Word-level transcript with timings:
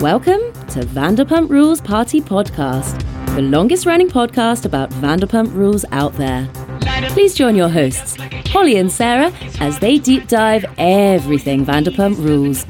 Welcome 0.00 0.40
to 0.68 0.80
Vanderpump 0.80 1.50
Rules 1.50 1.78
Party 1.78 2.22
Podcast, 2.22 3.04
the 3.34 3.42
longest 3.42 3.84
running 3.84 4.08
podcast 4.08 4.64
about 4.64 4.88
Vanderpump 4.92 5.52
Rules 5.52 5.84
out 5.92 6.14
there. 6.14 6.48
Please 7.10 7.34
join 7.34 7.54
your 7.54 7.68
hosts, 7.68 8.16
Holly 8.48 8.76
and 8.76 8.90
Sarah, 8.90 9.30
as 9.60 9.78
they 9.78 9.98
deep 9.98 10.26
dive 10.26 10.64
everything 10.78 11.66
Vanderpump 11.66 12.16
Rules. 12.16 12.64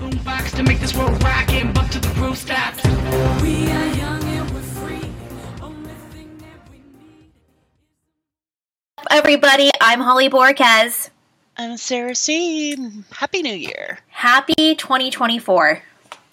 Everybody, 9.09 9.71
I'm 9.81 10.01
Holly 10.01 10.29
Borquez. 10.29 11.11
I'm 11.57 11.77
Sarah 11.77 12.17
C. 12.17 12.77
Happy 13.13 13.43
New 13.43 13.55
Year. 13.55 14.01
Happy 14.09 14.75
2024. 14.75 15.81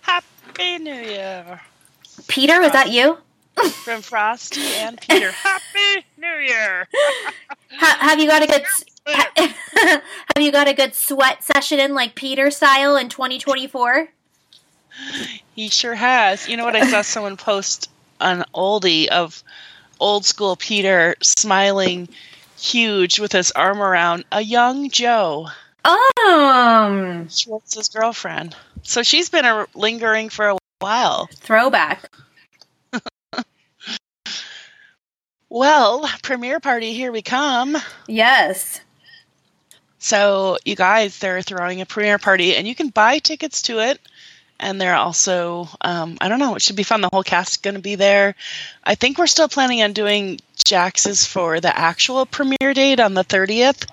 Happy 0.02 0.25
New 0.58 0.94
Year. 0.94 1.61
Peter, 2.28 2.60
was 2.60 2.71
that 2.71 2.92
you? 2.92 3.18
From 3.84 4.02
Frosty 4.02 4.61
and 4.61 5.00
Peter. 5.00 5.32
Happy 5.43 6.06
New 6.18 6.28
Year. 6.28 6.88
Ha- 7.71 7.98
have 8.02 8.20
you 8.20 8.28
got 8.28 8.43
a 8.43 8.48
good 8.48 8.64
ha- 9.07 9.32
Have 10.36 10.43
you 10.43 10.51
got 10.51 10.68
a 10.68 10.74
good 10.74 10.93
sweat 10.96 11.43
session 11.43 11.79
in 11.79 11.93
like 11.93 12.15
Peter 12.15 12.51
style 12.51 12.96
in 12.96 13.10
2024? 13.10 14.10
He 15.56 15.70
sure 15.70 15.96
has. 15.96 16.48
You 16.48 16.57
know 16.57 16.65
what? 16.65 16.76
I 16.76 16.89
saw 16.89 17.01
someone 17.01 17.37
post 17.37 17.89
an 18.20 18.43
oldie 18.54 19.07
of 19.07 19.43
old 20.00 20.26
school 20.26 20.56
Peter 20.56 21.15
smiling 21.21 22.10
huge 22.60 23.20
with 23.20 23.32
his 23.32 23.51
arm 23.51 23.79
around 23.82 24.26
a 24.32 24.42
young 24.42 24.89
Jo. 24.89 25.48
Um, 25.86 27.29
Schwartz's 27.29 27.89
girlfriend. 27.89 28.56
So 28.83 29.04
she's 29.04 29.29
been 29.29 29.45
a, 29.45 29.67
lingering 29.75 30.29
for 30.29 30.49
a 30.49 30.57
while. 30.79 31.29
throwback. 31.33 32.09
Well, 35.50 36.09
premiere 36.23 36.59
party, 36.59 36.94
here 36.94 37.11
we 37.11 37.22
come. 37.22 37.78
Yes. 38.08 38.81
So, 39.97 40.58
you 40.66 40.75
guys, 40.75 41.17
they're 41.19 41.42
throwing 41.42 41.80
a 41.80 41.86
premiere 41.86 42.17
party, 42.17 42.56
and 42.56 42.67
you 42.67 42.75
can 42.75 42.89
buy 42.89 43.19
tickets 43.19 43.61
to 43.64 43.80
it. 43.80 44.00
And 44.59 44.81
they're 44.81 44.95
also, 44.95 45.69
um, 45.81 46.17
I 46.19 46.28
don't 46.30 46.39
know, 46.39 46.56
it 46.56 46.62
should 46.62 46.75
be 46.75 46.84
fun. 46.84 47.02
The 47.02 47.09
whole 47.14 47.23
cast 47.23 47.52
is 47.52 47.58
going 47.58 47.75
to 47.75 47.81
be 47.81 47.95
there. 47.95 48.36
I 48.84 48.95
think 48.95 49.17
we're 49.17 49.28
still 49.28 49.47
planning 49.47 49.84
on 49.84 49.94
doing 49.94 50.39
Jax's 50.66 51.25
for 51.25 51.62
the 51.62 51.75
actual 51.78 52.25
premiere 52.25 52.73
date 52.73 53.00
on 53.00 53.14
the 53.14 53.23
30th. 53.23 53.88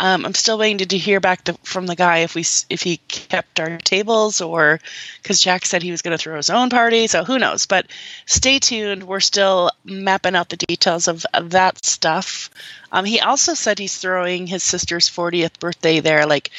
Um, 0.00 0.24
I'm 0.24 0.34
still 0.34 0.56
waiting 0.58 0.78
to, 0.78 0.86
to 0.86 0.96
hear 0.96 1.18
back 1.18 1.42
the, 1.42 1.54
from 1.64 1.86
the 1.86 1.96
guy 1.96 2.18
if 2.18 2.36
we 2.36 2.44
if 2.70 2.82
he 2.82 2.98
kept 3.08 3.58
our 3.58 3.78
tables 3.78 4.40
or 4.40 4.78
because 5.20 5.40
Jack 5.40 5.66
said 5.66 5.82
he 5.82 5.90
was 5.90 6.02
going 6.02 6.16
to 6.16 6.22
throw 6.22 6.36
his 6.36 6.50
own 6.50 6.70
party. 6.70 7.08
So 7.08 7.24
who 7.24 7.36
knows? 7.36 7.66
But 7.66 7.86
stay 8.24 8.60
tuned. 8.60 9.02
We're 9.02 9.18
still 9.18 9.72
mapping 9.84 10.36
out 10.36 10.50
the 10.50 10.56
details 10.56 11.08
of, 11.08 11.26
of 11.34 11.50
that 11.50 11.84
stuff. 11.84 12.48
Um, 12.92 13.04
he 13.04 13.18
also 13.18 13.54
said 13.54 13.80
he's 13.80 13.98
throwing 13.98 14.46
his 14.46 14.62
sister's 14.62 15.10
40th 15.10 15.58
birthday 15.58 15.98
there, 15.98 16.26
like 16.26 16.50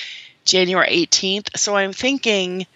January 0.43 0.89
18th. 0.89 1.57
So 1.57 1.77
I'm 1.77 1.93
thinking 1.93 2.67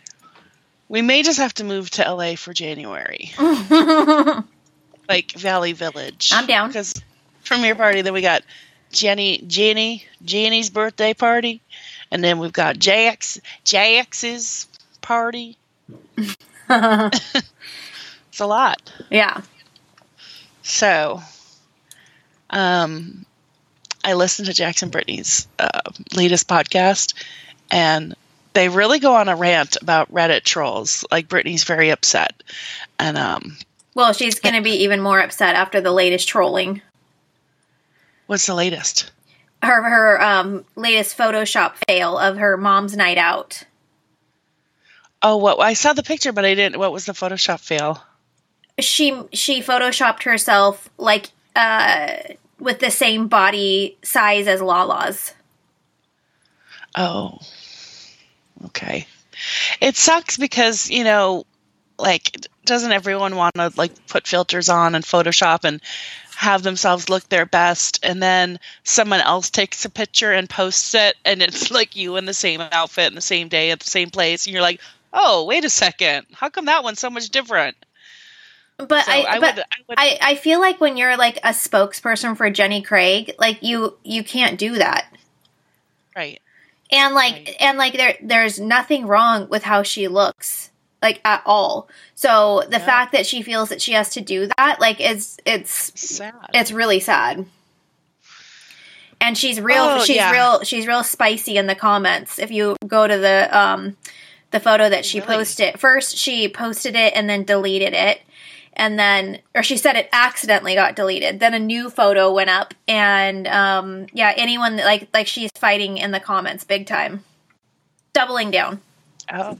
we 0.87 1.01
may 1.01 1.23
just 1.23 1.39
have 1.39 1.53
to 1.55 1.65
move 1.65 1.89
to 1.91 2.09
LA 2.09 2.35
for 2.35 2.53
January, 2.53 3.33
like 5.09 5.33
Valley 5.33 5.73
Village. 5.73 6.31
I'm 6.33 6.45
down. 6.45 6.69
because 6.69 6.93
premiere 7.43 7.75
party. 7.75 8.01
Then 8.01 8.13
we 8.13 8.21
got 8.21 8.43
Jenny, 8.93 9.39
Jenny, 9.45 10.05
Jenny's 10.23 10.69
birthday 10.69 11.13
party, 11.13 11.61
and 12.11 12.23
then 12.23 12.39
we've 12.39 12.53
got 12.53 12.77
Jax, 12.79 13.41
Jax's 13.65 14.67
party. 15.01 15.57
It's 16.69 18.39
a 18.39 18.47
lot. 18.47 18.91
yeah. 19.11 19.41
So, 20.63 21.21
um, 22.49 23.27
I 24.03 24.13
listened 24.13 24.47
to 24.47 24.53
Jax 24.55 24.81
and 24.81 24.91
Brittany's 24.91 25.47
uh, 25.59 25.81
latest 26.15 26.47
podcast, 26.47 27.13
and 27.69 28.15
they 28.53 28.69
really 28.69 28.97
go 28.97 29.13
on 29.13 29.29
a 29.29 29.35
rant 29.35 29.77
about 29.81 30.11
Reddit 30.11 30.41
trolls. 30.43 31.05
Like 31.11 31.27
Brittany's 31.27 31.63
very 31.63 31.91
upset, 31.91 32.41
and 32.97 33.19
um, 33.19 33.55
Well, 33.93 34.13
she's 34.13 34.39
going 34.39 34.55
to 34.55 34.61
be 34.61 34.83
even 34.83 34.99
more 34.99 35.19
upset 35.19 35.53
after 35.53 35.79
the 35.79 35.91
latest 35.91 36.27
trolling. 36.27 36.81
What's 38.27 38.45
the 38.45 38.55
latest? 38.55 39.11
Her 39.61 39.81
her 39.81 40.21
um 40.21 40.65
latest 40.75 41.17
Photoshop 41.17 41.73
fail 41.87 42.17
of 42.17 42.37
her 42.37 42.57
mom's 42.57 42.95
night 42.95 43.17
out. 43.17 43.63
Oh, 45.21 45.37
what 45.37 45.59
I 45.59 45.73
saw 45.73 45.93
the 45.93 46.03
picture, 46.03 46.33
but 46.33 46.45
I 46.45 46.53
didn't. 46.53 46.79
What 46.79 46.91
was 46.91 47.05
the 47.05 47.13
Photoshop 47.13 47.59
fail? 47.59 48.03
she 48.79 49.21
she 49.33 49.61
photoshopped 49.61 50.23
herself 50.23 50.89
like 50.97 51.29
uh 51.55 52.15
with 52.59 52.79
the 52.79 52.91
same 52.91 53.27
body 53.27 53.97
size 54.03 54.47
as 54.47 54.61
Lala's. 54.61 55.33
Oh, 56.95 57.39
okay. 58.65 59.07
It 59.81 59.95
sucks 59.95 60.37
because 60.37 60.89
you 60.89 61.03
know, 61.03 61.45
like, 61.97 62.47
doesn't 62.65 62.91
everyone 62.91 63.35
want 63.35 63.55
to 63.55 63.71
like 63.75 64.07
put 64.07 64.27
filters 64.27 64.69
on 64.69 64.95
and 64.95 65.03
Photoshop 65.03 65.63
and 65.63 65.81
have 66.43 66.61
themselves 66.63 67.09
look 67.09 67.27
their 67.29 67.45
best, 67.45 67.99
and 68.03 68.21
then 68.21 68.59
someone 68.83 69.21
else 69.21 69.49
takes 69.49 69.83
a 69.85 69.89
picture 69.89 70.31
and 70.31 70.49
posts 70.49 70.93
it, 70.93 71.15
and 71.25 71.41
it's 71.41 71.71
like 71.77 71.95
you 71.95 72.17
in 72.17 72.25
the 72.25 72.33
same 72.33 72.61
outfit 72.61 73.07
in 73.07 73.15
the 73.15 73.21
same 73.21 73.47
day 73.47 73.71
at 73.71 73.79
the 73.79 73.89
same 73.89 74.09
place, 74.09 74.45
and 74.45 74.53
you're 74.53 74.61
like, 74.61 74.79
oh, 75.13 75.45
wait 75.45 75.63
a 75.65 75.69
second, 75.69 76.25
how 76.33 76.49
come 76.49 76.65
that 76.65 76.83
one's 76.83 76.99
so 76.99 77.09
much 77.09 77.29
different? 77.29 77.75
But 78.77 79.05
So 79.05 79.11
I, 79.11 79.25
I 79.35 79.39
but 79.39 79.55
would- 79.55 79.63
I 79.63 79.75
would- 79.87 79.99
I, 79.99 80.17
I 80.21 80.35
feel 80.35 80.59
like 80.59 80.81
when 80.81 80.97
you're 80.97 81.15
like 81.17 81.37
a 81.37 81.49
spokesperson 81.49 82.35
for 82.35 82.49
Jenny 82.49 82.81
Craig, 82.81 83.33
like 83.39 83.61
you 83.63 83.95
you 84.03 84.23
can't 84.23 84.57
do 84.59 84.73
that. 84.79 85.05
Right. 86.15 86.41
And 86.91 87.13
like 87.15 87.33
Right. 87.33 87.55
and 87.59 87.77
like 87.77 87.93
there 87.93 88.17
there's 88.21 88.59
nothing 88.59 89.05
wrong 89.05 89.47
with 89.47 89.63
how 89.63 89.83
she 89.83 90.07
looks 90.07 90.71
like 91.03 91.21
at 91.23 91.43
all. 91.45 91.87
So 92.15 92.63
the 92.67 92.77
Yeah. 92.79 92.85
fact 92.85 93.11
that 93.11 93.27
she 93.27 93.43
feels 93.43 93.69
that 93.69 93.81
she 93.81 93.91
has 93.93 94.09
to 94.11 94.21
do 94.21 94.47
that 94.57 94.77
like 94.79 94.99
it's 94.99 95.37
it's 95.45 95.91
Sad. 95.99 96.33
it's 96.53 96.71
really 96.71 96.99
sad. 96.99 97.45
And 99.21 99.37
she's 99.37 99.61
real 99.61 99.83
Oh, 99.83 100.03
she's 100.03 100.15
yeah. 100.17 100.31
real 100.31 100.63
she's 100.63 100.87
real 100.87 101.03
spicy 101.03 101.57
in 101.57 101.67
the 101.67 101.75
comments. 101.75 102.39
If 102.39 102.51
you 102.51 102.75
go 102.87 103.07
to 103.07 103.17
the 103.17 103.57
um 103.57 103.95
the 104.51 104.59
photo 104.59 104.89
that 104.89 105.05
she 105.05 105.19
Really? 105.19 105.35
posted. 105.37 105.79
First 105.79 106.17
she 106.17 106.47
posted 106.49 106.95
it 106.95 107.13
and 107.15 107.29
then 107.29 107.43
deleted 107.43 107.93
it. 107.93 108.21
And 108.75 108.97
then 108.99 109.39
or 109.55 109.63
she 109.63 109.77
said 109.77 109.95
it 109.95 110.09
accidentally 110.11 110.75
got 110.75 110.95
deleted. 110.95 111.39
Then 111.39 111.53
a 111.53 111.59
new 111.59 111.89
photo 111.89 112.33
went 112.33 112.49
up 112.49 112.73
and 112.87 113.47
um 113.47 114.07
yeah, 114.13 114.33
anyone 114.35 114.75
that 114.77 114.85
like 114.85 115.07
like 115.13 115.27
she's 115.27 115.51
fighting 115.55 115.97
in 115.97 116.11
the 116.11 116.19
comments 116.19 116.63
big 116.63 116.85
time. 116.87 117.23
Doubling 118.13 118.51
down. 118.51 118.81
oh. 119.33 119.57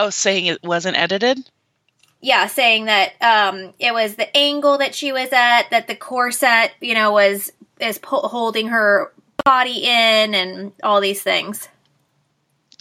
Oh, 0.00 0.08
saying 0.08 0.46
it 0.46 0.62
wasn't 0.62 0.96
edited. 0.96 1.38
yeah, 2.22 2.46
saying 2.46 2.86
that 2.86 3.12
um, 3.20 3.74
it 3.78 3.92
was 3.92 4.14
the 4.14 4.34
angle 4.34 4.78
that 4.78 4.94
she 4.94 5.12
was 5.12 5.28
at, 5.30 5.64
that 5.70 5.88
the 5.88 5.94
corset, 5.94 6.72
you 6.80 6.94
know, 6.94 7.12
was 7.12 7.52
is 7.80 7.98
po- 7.98 8.26
holding 8.26 8.68
her 8.68 9.12
body 9.44 9.84
in, 9.84 10.34
and 10.34 10.72
all 10.82 11.02
these 11.02 11.22
things. 11.22 11.68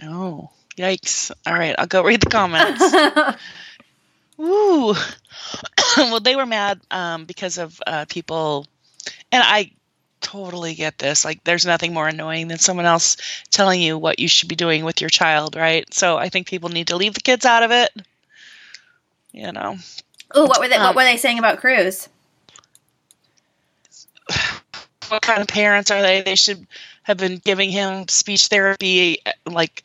Oh, 0.02 0.50
yikes! 0.78 1.30
All 1.46 1.54
right, 1.54 1.76
I'll 1.78 1.88
go 1.88 2.04
read 2.04 2.22
the 2.22 2.30
comments. 2.30 2.82
Ooh. 4.40 4.96
well, 5.98 6.22
they 6.22 6.38
were 6.38 6.46
mad 6.46 6.80
um, 6.90 7.26
because 7.26 7.58
of 7.58 7.82
uh, 7.86 8.06
people, 8.08 8.66
and 9.30 9.44
I 9.46 9.72
totally 10.22 10.76
get 10.76 10.98
this. 10.98 11.26
Like, 11.26 11.44
there's 11.44 11.66
nothing 11.66 11.94
more 11.94 12.08
annoying 12.08 12.48
than 12.48 12.60
someone 12.60 12.86
else 12.86 13.18
telling 13.52 13.82
you 13.82 13.98
what 13.98 14.20
you 14.20 14.28
should 14.28 14.50
be 14.50 14.56
doing 14.56 14.86
with 14.86 15.02
your 15.02 15.10
child, 15.10 15.56
right? 15.56 15.92
So 15.94 16.18
I 16.18 16.30
think 16.30 16.48
people 16.48 16.70
need 16.70 16.88
to 16.88 16.98
leave 16.98 17.14
the 17.14 17.22
kids 17.22 17.46
out 17.46 17.64
of 17.64 17.72
it. 17.72 17.90
You 19.32 19.52
know, 19.52 19.78
oh, 20.32 20.46
what 20.46 20.60
were 20.60 20.68
they? 20.68 20.76
Um, 20.76 20.88
what 20.88 20.96
were 20.96 21.04
they 21.04 21.18
saying 21.18 21.40
about 21.40 21.60
Cruz? 21.60 22.10
what 25.10 25.22
kind 25.22 25.42
of 25.42 25.48
parents 25.48 25.92
are 25.92 26.02
they? 26.02 26.22
They 26.22 26.36
should 26.36 26.66
have 27.04 27.18
been 27.18 27.38
giving 27.38 27.70
him 27.70 28.08
speech 28.08 28.48
therapy, 28.48 29.20
like 29.46 29.84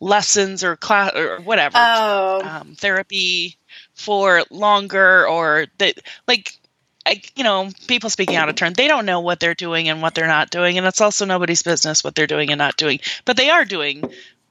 lessons 0.00 0.64
or 0.64 0.76
class 0.76 1.14
or 1.14 1.40
whatever. 1.40 1.76
Oh, 1.76 2.40
um, 2.44 2.74
therapy 2.76 3.56
for 3.94 4.42
longer 4.50 5.26
or 5.26 5.66
that 5.78 5.98
like 6.26 6.54
you 7.36 7.44
know 7.44 7.70
people 7.86 8.10
speaking 8.10 8.36
out 8.36 8.48
of 8.48 8.54
turn 8.54 8.72
they 8.74 8.88
don't 8.88 9.06
know 9.06 9.20
what 9.20 9.40
they're 9.40 9.54
doing 9.54 9.88
and 9.88 10.02
what 10.02 10.14
they're 10.14 10.26
not 10.26 10.50
doing 10.50 10.76
and 10.78 10.86
it's 10.86 11.00
also 11.00 11.24
nobody's 11.24 11.62
business 11.62 12.04
what 12.04 12.14
they're 12.14 12.26
doing 12.26 12.50
and 12.50 12.58
not 12.58 12.76
doing 12.76 13.00
but 13.24 13.36
they 13.36 13.48
are 13.50 13.64
doing 13.64 14.04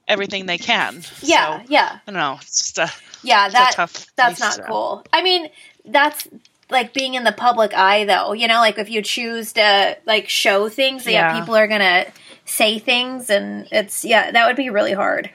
everything 0.08 0.46
they 0.46 0.58
can 0.58 1.02
yeah, 1.22 1.58
so, 1.58 1.64
yeah, 1.68 1.98
i 2.06 2.10
don't 2.10 2.14
know 2.18 2.38
it's 2.40 2.58
just 2.58 2.78
a, 2.78 2.90
yeah. 3.22 3.48
That 3.48 3.72
tough 3.74 4.06
that's 4.16 4.38
not 4.38 4.60
cool. 4.68 5.04
I 5.12 5.22
mean, 5.22 5.48
that's 5.84 6.28
like 6.70 6.94
being 6.94 7.14
in 7.14 7.24
the 7.24 7.32
public 7.32 7.74
eye, 7.74 8.04
though. 8.04 8.32
You 8.32 8.46
know, 8.46 8.60
like 8.60 8.78
if 8.78 8.88
you 8.90 9.02
choose 9.02 9.54
to 9.54 9.98
like 10.06 10.28
show 10.28 10.68
things, 10.68 11.04
yeah, 11.04 11.10
Yeah. 11.34 11.40
people 11.40 11.56
are 11.56 11.66
gonna 11.66 12.06
say 12.44 12.78
things, 12.78 13.28
and 13.28 13.66
it's 13.72 14.04
yeah, 14.04 14.30
that 14.30 14.46
would 14.46 14.54
be 14.54 14.70
really 14.70 14.92
hard. 14.92 15.30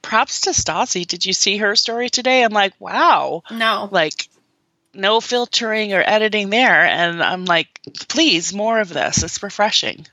props 0.00 0.42
to 0.42 0.50
Stassi. 0.50 1.04
Did 1.06 1.26
you 1.26 1.32
see 1.32 1.56
her 1.56 1.74
story 1.74 2.08
today? 2.08 2.44
I'm 2.44 2.52
like, 2.52 2.72
wow. 2.78 3.42
No. 3.50 3.88
Like, 3.90 4.28
no 4.94 5.20
filtering 5.20 5.92
or 5.92 6.02
editing 6.04 6.50
there. 6.50 6.84
And 6.84 7.22
I'm 7.22 7.44
like, 7.44 7.80
please, 8.08 8.52
more 8.52 8.80
of 8.80 8.88
this. 8.88 9.22
It's 9.22 9.42
refreshing. 9.42 10.06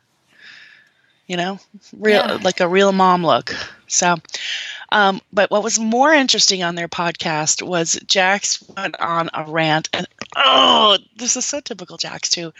You 1.27 1.35
know, 1.35 1.59
real, 1.97 2.21
Yeah. 2.25 2.39
like 2.41 2.62
a 2.62 2.68
real 2.69 2.94
mom 2.94 3.25
look. 3.25 3.53
So, 3.88 4.15
um, 4.94 5.19
but 5.33 5.51
what 5.51 5.63
was 5.63 5.77
more 5.77 6.13
interesting 6.13 6.63
on 6.63 6.75
their 6.75 6.88
podcast 6.88 7.62
was 7.62 8.00
Jax 8.07 8.63
went 8.69 8.97
on 9.00 9.29
a 9.33 9.44
rant, 9.44 9.89
and 9.91 10.07
oh, 10.38 10.97
this 11.18 11.35
is 11.35 11.44
so 11.45 11.59
typical 11.59 11.97
Jax 11.97 12.30
too, 12.30 12.53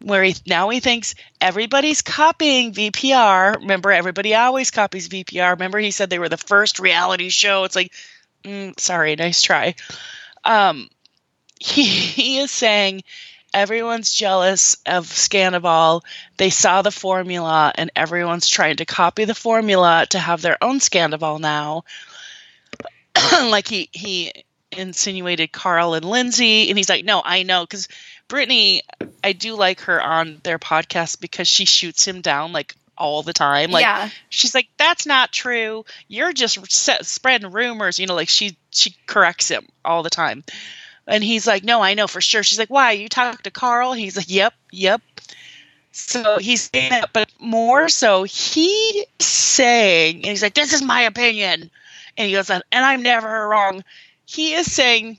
where 0.00 0.22
he 0.22 0.36
now 0.46 0.68
he 0.68 0.78
thinks 0.78 1.16
everybody's 1.40 2.02
copying 2.02 2.72
VPR. 2.72 3.56
Remember, 3.56 3.90
everybody 3.90 4.34
always 4.36 4.70
copies 4.70 5.08
VPR. 5.08 5.52
Remember, 5.54 5.78
he 5.80 5.90
said 5.90 6.08
they 6.08 6.20
were 6.20 6.28
the 6.28 6.36
first 6.36 6.78
reality 6.78 7.30
show. 7.30 7.64
It's 7.64 7.74
like, 7.76 7.92
mm, 8.44 8.78
sorry, 8.78 9.16
nice 9.16 9.42
try. 9.42 9.74
Um, 10.44 10.88
he, 11.64 11.84
he 11.84 12.38
is 12.38 12.50
saying 12.50 13.04
everyone's 13.54 14.12
jealous 14.12 14.76
of 14.84 15.06
Scandoval. 15.06 16.02
They 16.36 16.50
saw 16.50 16.82
the 16.82 16.90
formula, 16.90 17.72
and 17.74 17.90
everyone's 17.96 18.48
trying 18.48 18.76
to 18.76 18.84
copy 18.84 19.24
the 19.24 19.34
formula 19.34 20.06
to 20.10 20.18
have 20.18 20.42
their 20.42 20.62
own 20.62 20.78
Scandoval 20.78 21.40
now. 21.40 21.84
like 23.32 23.66
he 23.66 23.88
he 23.92 24.44
insinuated 24.72 25.52
Carl 25.52 25.94
and 25.94 26.04
Lindsay, 26.04 26.68
and 26.68 26.76
he's 26.76 26.90
like, 26.90 27.04
no, 27.06 27.22
I 27.24 27.44
know, 27.44 27.62
because 27.62 27.88
Brittany, 28.28 28.82
I 29.22 29.32
do 29.32 29.54
like 29.54 29.80
her 29.82 30.02
on 30.02 30.40
their 30.42 30.58
podcast 30.58 31.20
because 31.20 31.48
she 31.48 31.64
shoots 31.64 32.06
him 32.06 32.20
down 32.20 32.52
like 32.52 32.74
all 32.98 33.22
the 33.22 33.32
time. 33.32 33.70
Like 33.70 33.84
yeah. 33.84 34.10
she's 34.28 34.54
like, 34.54 34.68
that's 34.76 35.06
not 35.06 35.32
true. 35.32 35.86
You're 36.08 36.34
just 36.34 36.70
se- 36.70 37.02
spreading 37.02 37.52
rumors. 37.52 37.98
You 37.98 38.06
know, 38.06 38.14
like 38.14 38.28
she 38.28 38.58
she 38.70 38.94
corrects 39.06 39.48
him 39.48 39.66
all 39.82 40.02
the 40.02 40.10
time. 40.10 40.44
And 41.06 41.22
he's 41.22 41.46
like, 41.46 41.64
no, 41.64 41.82
I 41.82 41.94
know 41.94 42.06
for 42.06 42.20
sure. 42.20 42.42
She's 42.42 42.58
like, 42.58 42.70
why? 42.70 42.92
You 42.92 43.08
talked 43.08 43.44
to 43.44 43.50
Carl? 43.50 43.92
He's 43.92 44.16
like, 44.16 44.30
yep, 44.30 44.54
yep. 44.70 45.02
So 45.92 46.38
he's 46.38 46.70
saying 46.72 46.90
that, 46.90 47.12
but 47.12 47.30
more 47.38 47.88
so, 47.88 48.24
he 48.24 49.06
saying, 49.20 50.16
and 50.16 50.26
he's 50.26 50.42
like, 50.42 50.54
this 50.54 50.72
is 50.72 50.82
my 50.82 51.02
opinion. 51.02 51.70
And 52.16 52.26
he 52.26 52.32
goes, 52.32 52.50
and 52.50 52.62
I'm 52.72 53.02
never 53.02 53.48
wrong. 53.48 53.84
He 54.26 54.54
is 54.54 54.72
saying 54.72 55.18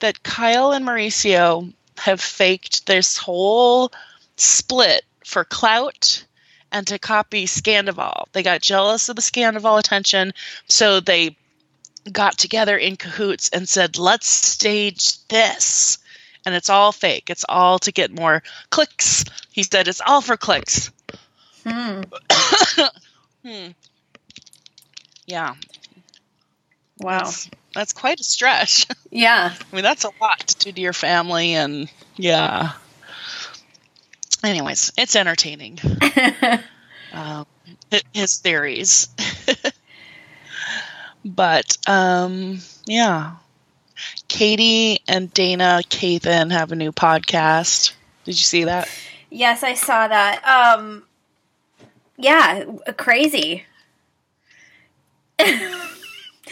that 0.00 0.22
Kyle 0.22 0.72
and 0.72 0.86
Mauricio 0.86 1.72
have 1.98 2.20
faked 2.20 2.86
this 2.86 3.16
whole 3.16 3.92
split 4.36 5.02
for 5.24 5.44
clout 5.44 6.24
and 6.72 6.86
to 6.86 6.98
copy 6.98 7.46
Scandoval. 7.46 8.26
They 8.32 8.42
got 8.42 8.60
jealous 8.60 9.08
of 9.08 9.16
the 9.16 9.22
Scandoval 9.22 9.78
attention, 9.78 10.32
so 10.68 11.00
they 11.00 11.36
got 12.12 12.38
together 12.38 12.76
in 12.76 12.96
cahoots 12.96 13.48
and 13.50 13.68
said, 13.68 13.98
let's 13.98 14.28
stage 14.28 15.24
this. 15.28 15.98
And 16.44 16.54
it's 16.54 16.70
all 16.70 16.92
fake. 16.92 17.28
It's 17.30 17.44
all 17.48 17.78
to 17.80 17.92
get 17.92 18.12
more 18.16 18.42
clicks. 18.70 19.24
He 19.50 19.62
said 19.64 19.88
it's 19.88 20.00
all 20.04 20.20
for 20.20 20.36
clicks. 20.36 20.90
Hmm. 21.66 22.02
Hmm. 23.44 23.68
Yeah, 25.26 25.54
Wow. 26.98 27.18
that's, 27.18 27.48
that's 27.74 27.92
quite 27.92 28.18
a 28.20 28.24
stretch. 28.24 28.86
Yeah. 29.10 29.54
I 29.54 29.74
mean, 29.74 29.84
that's 29.84 30.04
a 30.04 30.10
lot 30.20 30.40
to 30.48 30.56
do 30.56 30.72
to 30.72 30.80
your 30.80 30.92
family, 30.92 31.54
and 31.54 31.88
yeah. 32.16 32.72
Anyways, 34.44 34.92
it's 34.98 35.14
entertaining. 35.16 35.78
um, 37.12 37.46
his 38.12 38.38
theories. 38.38 39.08
But 41.26 41.76
um, 41.88 42.60
yeah, 42.86 43.32
Katie 44.28 45.00
and 45.08 45.32
Dayna 45.34 45.82
Kathan 45.88 46.52
have 46.52 46.70
a 46.70 46.76
new 46.76 46.92
podcast. 46.92 47.92
Did 48.24 48.38
you 48.38 48.44
see 48.44 48.64
that? 48.64 48.88
yes, 49.30 49.62
I 49.62 49.74
saw 49.74 50.06
that. 50.08 50.44
Um. 50.46 51.02
Yeah. 52.16 52.64
Crazy. 52.96 53.64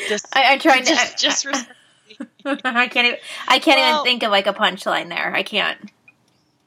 Just, 0.09 0.27
I, 0.33 0.53
I'm 0.53 0.59
trying 0.59 0.83
to. 0.85 0.91
just, 0.91 1.19
just 1.19 1.45
re- 1.47 1.55
I 2.65 2.89
can't 2.89 3.07
even. 3.07 3.19
I 3.49 3.59
can't 3.59 3.79
Well- 3.79 4.01
even 4.03 4.05
think 4.05 4.23
of 4.25 4.31
like 4.31 4.47
a 4.47 4.53
punchline 4.53 5.09
there. 5.09 5.35
I 5.35 5.43
can't. 5.43 5.79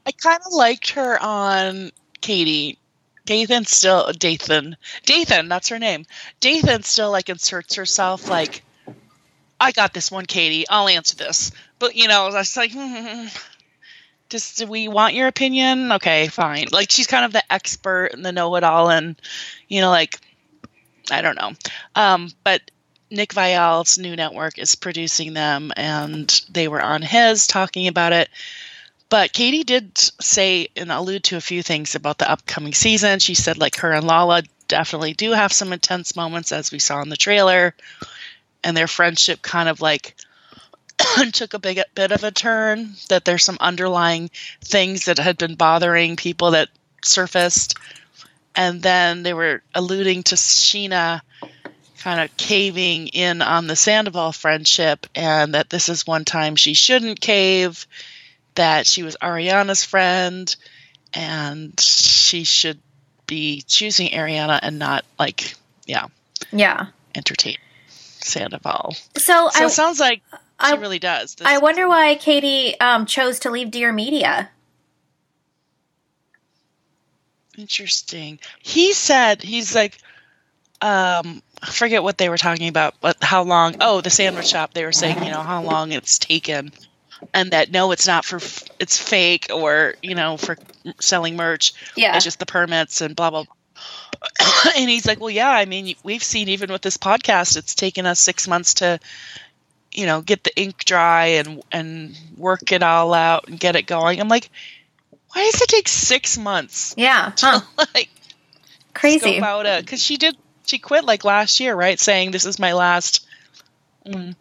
I 0.05 0.11
kind 0.11 0.39
of 0.45 0.53
liked 0.53 0.91
her 0.91 1.21
on 1.21 1.91
Katie. 2.21 2.77
Dathan 3.27 3.65
still 3.65 4.11
Dathan. 4.13 4.77
Dathan, 5.05 5.49
that's 5.49 5.69
her 5.69 5.77
name. 5.77 6.05
Dathan 6.39 6.81
still 6.81 7.11
like 7.11 7.29
inserts 7.29 7.75
herself 7.75 8.27
like 8.27 8.63
I 9.59 9.71
got 9.71 9.93
this 9.93 10.11
one, 10.11 10.25
Katie. 10.25 10.67
I'll 10.67 10.87
answer 10.87 11.15
this. 11.15 11.51
But 11.77 11.95
you 11.95 12.07
know, 12.07 12.23
I 12.23 12.29
was 12.29 12.57
like, 12.57 12.71
hmm, 12.71 13.27
just 14.29 14.57
do 14.57 14.67
we 14.67 14.87
want 14.87 15.13
your 15.13 15.27
opinion? 15.27 15.91
Okay, 15.93 16.27
fine. 16.27 16.67
Like 16.71 16.89
she's 16.89 17.07
kind 17.07 17.25
of 17.25 17.33
the 17.33 17.43
expert 17.51 18.11
and 18.13 18.25
the 18.25 18.31
know-it-all, 18.31 18.89
and 18.89 19.15
you 19.67 19.81
know, 19.81 19.89
like 19.89 20.19
I 21.11 21.21
don't 21.21 21.37
know. 21.37 21.51
Um, 21.95 22.31
but 22.43 22.61
Nick 23.09 23.33
Viall's 23.33 23.97
new 23.97 24.15
network 24.15 24.57
is 24.57 24.75
producing 24.75 25.33
them, 25.33 25.71
and 25.75 26.29
they 26.49 26.67
were 26.67 26.81
on 26.81 27.01
his 27.01 27.47
talking 27.47 27.87
about 27.87 28.13
it. 28.13 28.29
But 29.09 29.31
Katie 29.31 29.63
did 29.63 29.97
say 29.97 30.67
and 30.75 30.91
allude 30.91 31.23
to 31.25 31.37
a 31.37 31.41
few 31.41 31.63
things 31.63 31.95
about 31.95 32.17
the 32.17 32.29
upcoming 32.29 32.73
season. 32.73 33.19
She 33.19 33.35
said, 33.35 33.57
like, 33.57 33.77
her 33.77 33.93
and 33.93 34.05
Lala 34.05 34.43
definitely 34.67 35.13
do 35.13 35.31
have 35.31 35.53
some 35.53 35.71
intense 35.71 36.15
moments, 36.15 36.51
as 36.51 36.71
we 36.71 36.79
saw 36.79 37.01
in 37.01 37.09
the 37.09 37.15
trailer, 37.15 37.73
and 38.63 38.75
their 38.75 38.87
friendship 38.87 39.41
kind 39.41 39.69
of 39.69 39.79
like 39.79 40.15
took 41.31 41.53
a 41.53 41.59
big 41.59 41.79
bit 41.95 42.11
of 42.11 42.23
a 42.25 42.31
turn. 42.31 42.95
That 43.07 43.23
there's 43.23 43.45
some 43.45 43.57
underlying 43.61 44.29
things 44.61 45.05
that 45.05 45.19
had 45.19 45.37
been 45.37 45.55
bothering 45.55 46.17
people 46.17 46.51
that 46.51 46.69
surfaced, 47.01 47.75
and 48.55 48.81
then 48.81 49.23
they 49.23 49.33
were 49.33 49.61
alluding 49.73 50.23
to 50.23 50.35
Scheana 50.35 51.21
kind 51.99 52.19
of 52.19 52.35
caving 52.35 53.07
in 53.07 53.41
on 53.41 53.67
the 53.67 53.75
Sandoval 53.77 54.33
friendship, 54.33 55.07
and 55.15 55.53
that 55.53 55.69
this 55.69 55.87
is 55.87 56.05
one 56.05 56.25
time 56.25 56.57
she 56.57 56.73
shouldn't 56.73 57.21
cave 57.21 57.87
that 58.57 58.85
she 58.85 59.01
was 59.03 59.15
Ariana's 59.21 59.83
friend 59.83 60.53
and 61.13 61.79
she 61.79 62.43
should 62.43 62.79
be 63.25 63.61
choosing 63.65 64.09
Ariana 64.09 64.59
and 64.61 64.77
not 64.77 65.03
like 65.17 65.55
yeah 65.85 66.05
Yeah. 66.51 66.87
entertain 67.15 67.57
Sandoval. 67.87 68.93
So, 69.15 69.49
So 69.49 69.63
I 69.63 69.65
it 69.65 69.69
sounds 69.69 69.99
like 69.99 70.21
she 70.31 70.37
I- 70.59 70.75
really 70.75 70.99
does. 70.99 71.35
This- 71.35 71.47
I 71.47 71.57
wonder 71.59 71.87
why 71.87 72.15
Katie 72.15 72.79
um, 72.79 73.05
chose 73.05 73.39
to 73.39 73.49
leave 73.51 73.71
Dear 73.71 73.91
Media. 73.93 74.49
Interesting. 77.57 78.39
He 78.59 78.93
said 78.93 79.41
he's 79.41 79.73
like 79.73 79.97
um 80.81 81.41
I 81.61 81.71
forget 81.71 82.03
what 82.03 82.17
they 82.19 82.29
were 82.29 82.37
talking 82.37 82.67
about, 82.67 82.95
but 83.01 83.17
how 83.23 83.43
long 83.43 83.75
oh, 83.81 84.01
the 84.01 84.11
sandwich 84.11 84.45
shop 84.47 84.73
they 84.73 84.85
were 84.85 84.91
saying, 84.91 85.23
you 85.23 85.31
know, 85.31 85.41
how 85.41 85.63
long 85.63 85.91
it's 85.91 86.19
taken 86.19 86.71
and 87.33 87.51
that 87.51 87.71
no 87.71 87.91
it's 87.91 88.07
not 88.07 88.25
for 88.25 88.37
it's 88.79 88.97
fake 88.97 89.47
or, 89.53 89.95
you 90.01 90.15
know, 90.15 90.37
for 90.37 90.57
selling 90.99 91.35
merch. 91.35 91.73
Yeah. 91.95 92.15
It's 92.15 92.23
just 92.23 92.39
the 92.39 92.45
permits 92.45 93.01
and 93.01 93.15
blah 93.15 93.29
blah 93.29 93.43
blah. 93.43 93.53
and 94.75 94.89
he's 94.89 95.05
like, 95.05 95.19
"Well, 95.19 95.29
yeah, 95.29 95.49
I 95.49 95.65
mean, 95.65 95.95
we've 96.03 96.23
seen 96.23 96.49
even 96.49 96.71
with 96.71 96.81
this 96.81 96.97
podcast, 96.97 97.57
it's 97.57 97.75
taken 97.75 98.05
us 98.05 98.19
6 98.19 98.47
months 98.47 98.75
to 98.75 98.99
you 99.91 100.05
know, 100.05 100.21
get 100.21 100.43
the 100.43 100.55
ink 100.59 100.83
dry 100.85 101.25
and 101.25 101.63
and 101.71 102.15
work 102.37 102.71
it 102.71 102.83
all 102.83 103.13
out 103.13 103.47
and 103.47 103.59
get 103.59 103.75
it 103.75 103.83
going." 103.83 104.19
I'm 104.19 104.27
like, 104.27 104.49
"Why 105.33 105.49
does 105.51 105.61
it 105.61 105.69
take 105.69 105.87
6 105.87 106.37
months?" 106.37 106.93
Yeah. 106.97 107.31
Huh. 107.39 107.61
like 107.93 108.09
Crazy. 108.93 109.37
about 109.37 109.65
it 109.67 109.85
because 109.85 110.01
she 110.01 110.17
did 110.17 110.35
she 110.65 110.79
quit 110.79 111.03
like 111.05 111.23
last 111.23 111.59
year 111.59 111.75
right 111.75 111.99
saying 111.99 112.31
this 112.31 112.45
is 112.45 112.59
my 112.59 112.73
last 112.73 113.25
mm, 114.05 114.35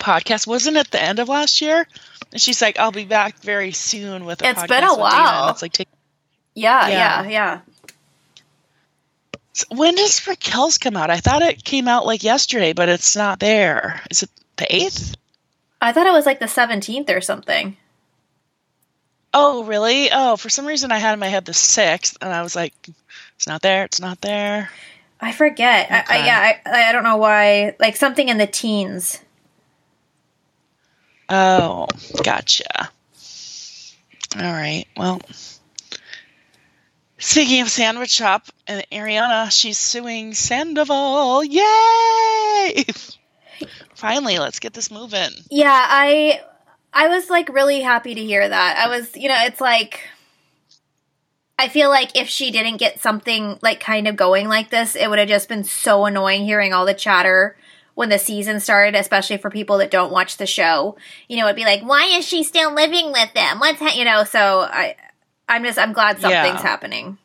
podcast 0.00 0.46
wasn't 0.46 0.76
it 0.76 0.90
the 0.90 1.00
end 1.00 1.18
of 1.20 1.28
last 1.28 1.60
year 1.60 1.86
and 2.32 2.40
she's 2.40 2.60
like 2.60 2.78
i'll 2.78 2.90
be 2.92 3.04
back 3.04 3.38
very 3.40 3.70
soon 3.72 4.24
with 4.24 4.42
a 4.42 4.48
It's 4.48 4.60
podcast 4.62 4.68
been 4.68 4.84
a 4.84 4.88
with 4.88 4.96
Dayna." 4.96 4.98
while. 5.00 5.48
It's 5.50 5.62
like 5.62 5.72
take, 5.72 5.88
Yeah, 6.54 6.88
Yeah. 6.88 7.22
yeah, 7.22 7.28
yeah. 7.28 7.60
when 9.68 9.94
does 9.94 10.26
raquel's 10.26 10.78
come 10.78 10.96
out 10.96 11.10
i 11.10 11.18
thought 11.18 11.42
it 11.42 11.62
came 11.64 11.86
out 11.88 12.06
like 12.06 12.22
yesterday 12.24 12.72
but 12.72 12.88
it's 12.88 13.14
not 13.16 13.40
there 13.40 14.00
is 14.10 14.22
it 14.22 14.30
the 14.56 14.66
8th 14.66 15.14
I 15.82 15.92
thought 15.92 16.06
it 16.06 16.12
was 16.12 16.26
like 16.26 16.40
the 16.40 16.46
17th 16.46 17.08
or 17.08 17.20
something. 17.22 17.74
oh 19.32 19.64
really 19.64 20.08
oh 20.12 20.36
for 20.36 20.48
some 20.48 20.66
reason 20.66 20.92
i 20.92 20.98
had 20.98 21.12
in 21.14 21.18
my 21.20 21.28
head 21.28 21.44
the 21.44 21.52
6th 21.52 22.16
and 22.20 22.32
i 22.32 22.42
was 22.42 22.54
like 22.56 22.72
it's 23.36 23.46
not 23.46 23.62
there 23.62 23.84
it's 23.84 24.00
not 24.00 24.20
there 24.20 24.70
I 25.22 25.32
forget. 25.32 25.90
I, 25.90 26.04
I, 26.08 26.24
yeah, 26.24 26.52
I, 26.64 26.88
I 26.88 26.92
don't 26.92 27.02
know 27.04 27.18
why. 27.18 27.76
Like 27.78 27.94
something 27.96 28.30
in 28.30 28.38
the 28.38 28.46
teens. 28.46 29.20
Oh, 31.30 31.86
gotcha. 32.24 32.90
All 34.36 34.42
right. 34.42 34.86
Well, 34.96 35.20
Speaking 37.20 37.60
of 37.60 37.68
sandwich 37.68 38.10
shop 38.10 38.46
and 38.66 38.82
Ariana, 38.90 39.52
she's 39.52 39.78
suing 39.78 40.32
Sandoval. 40.32 41.44
Yay! 41.44 42.84
Finally, 43.94 44.38
let's 44.38 44.58
get 44.58 44.72
this 44.72 44.90
moving. 44.90 45.28
Yeah, 45.50 45.70
I 45.70 46.40
I 46.94 47.08
was 47.08 47.28
like 47.28 47.50
really 47.50 47.82
happy 47.82 48.14
to 48.14 48.24
hear 48.24 48.48
that. 48.48 48.78
I 48.78 48.88
was, 48.88 49.14
you 49.14 49.28
know, 49.28 49.36
it's 49.40 49.60
like 49.60 50.00
I 51.58 51.68
feel 51.68 51.90
like 51.90 52.16
if 52.16 52.26
she 52.26 52.50
didn't 52.50 52.78
get 52.78 53.00
something 53.02 53.58
like 53.60 53.80
kind 53.80 54.08
of 54.08 54.16
going 54.16 54.48
like 54.48 54.70
this, 54.70 54.96
it 54.96 55.10
would 55.10 55.18
have 55.18 55.28
just 55.28 55.46
been 55.46 55.64
so 55.64 56.06
annoying 56.06 56.44
hearing 56.44 56.72
all 56.72 56.86
the 56.86 56.94
chatter 56.94 57.54
when 58.00 58.08
the 58.08 58.18
season 58.18 58.60
started, 58.60 58.98
especially 58.98 59.36
for 59.36 59.50
people 59.50 59.76
that 59.76 59.90
don't 59.90 60.10
watch 60.10 60.38
the 60.38 60.46
show. 60.46 60.96
You 61.28 61.36
know, 61.36 61.44
it'd 61.44 61.54
be 61.54 61.66
like, 61.66 61.82
why 61.82 62.06
is 62.06 62.26
she 62.26 62.42
still 62.42 62.74
living 62.74 63.12
with 63.12 63.34
them? 63.34 63.58
What's 63.58 63.78
ha-? 63.78 63.92
you 63.94 64.06
know? 64.06 64.24
So 64.24 64.60
I, 64.60 64.96
I'm 65.46 65.62
just 65.64 65.78
I'm 65.78 65.92
glad 65.92 66.18
something's 66.18 66.32
yeah. 66.32 66.62
happening. 66.62 67.18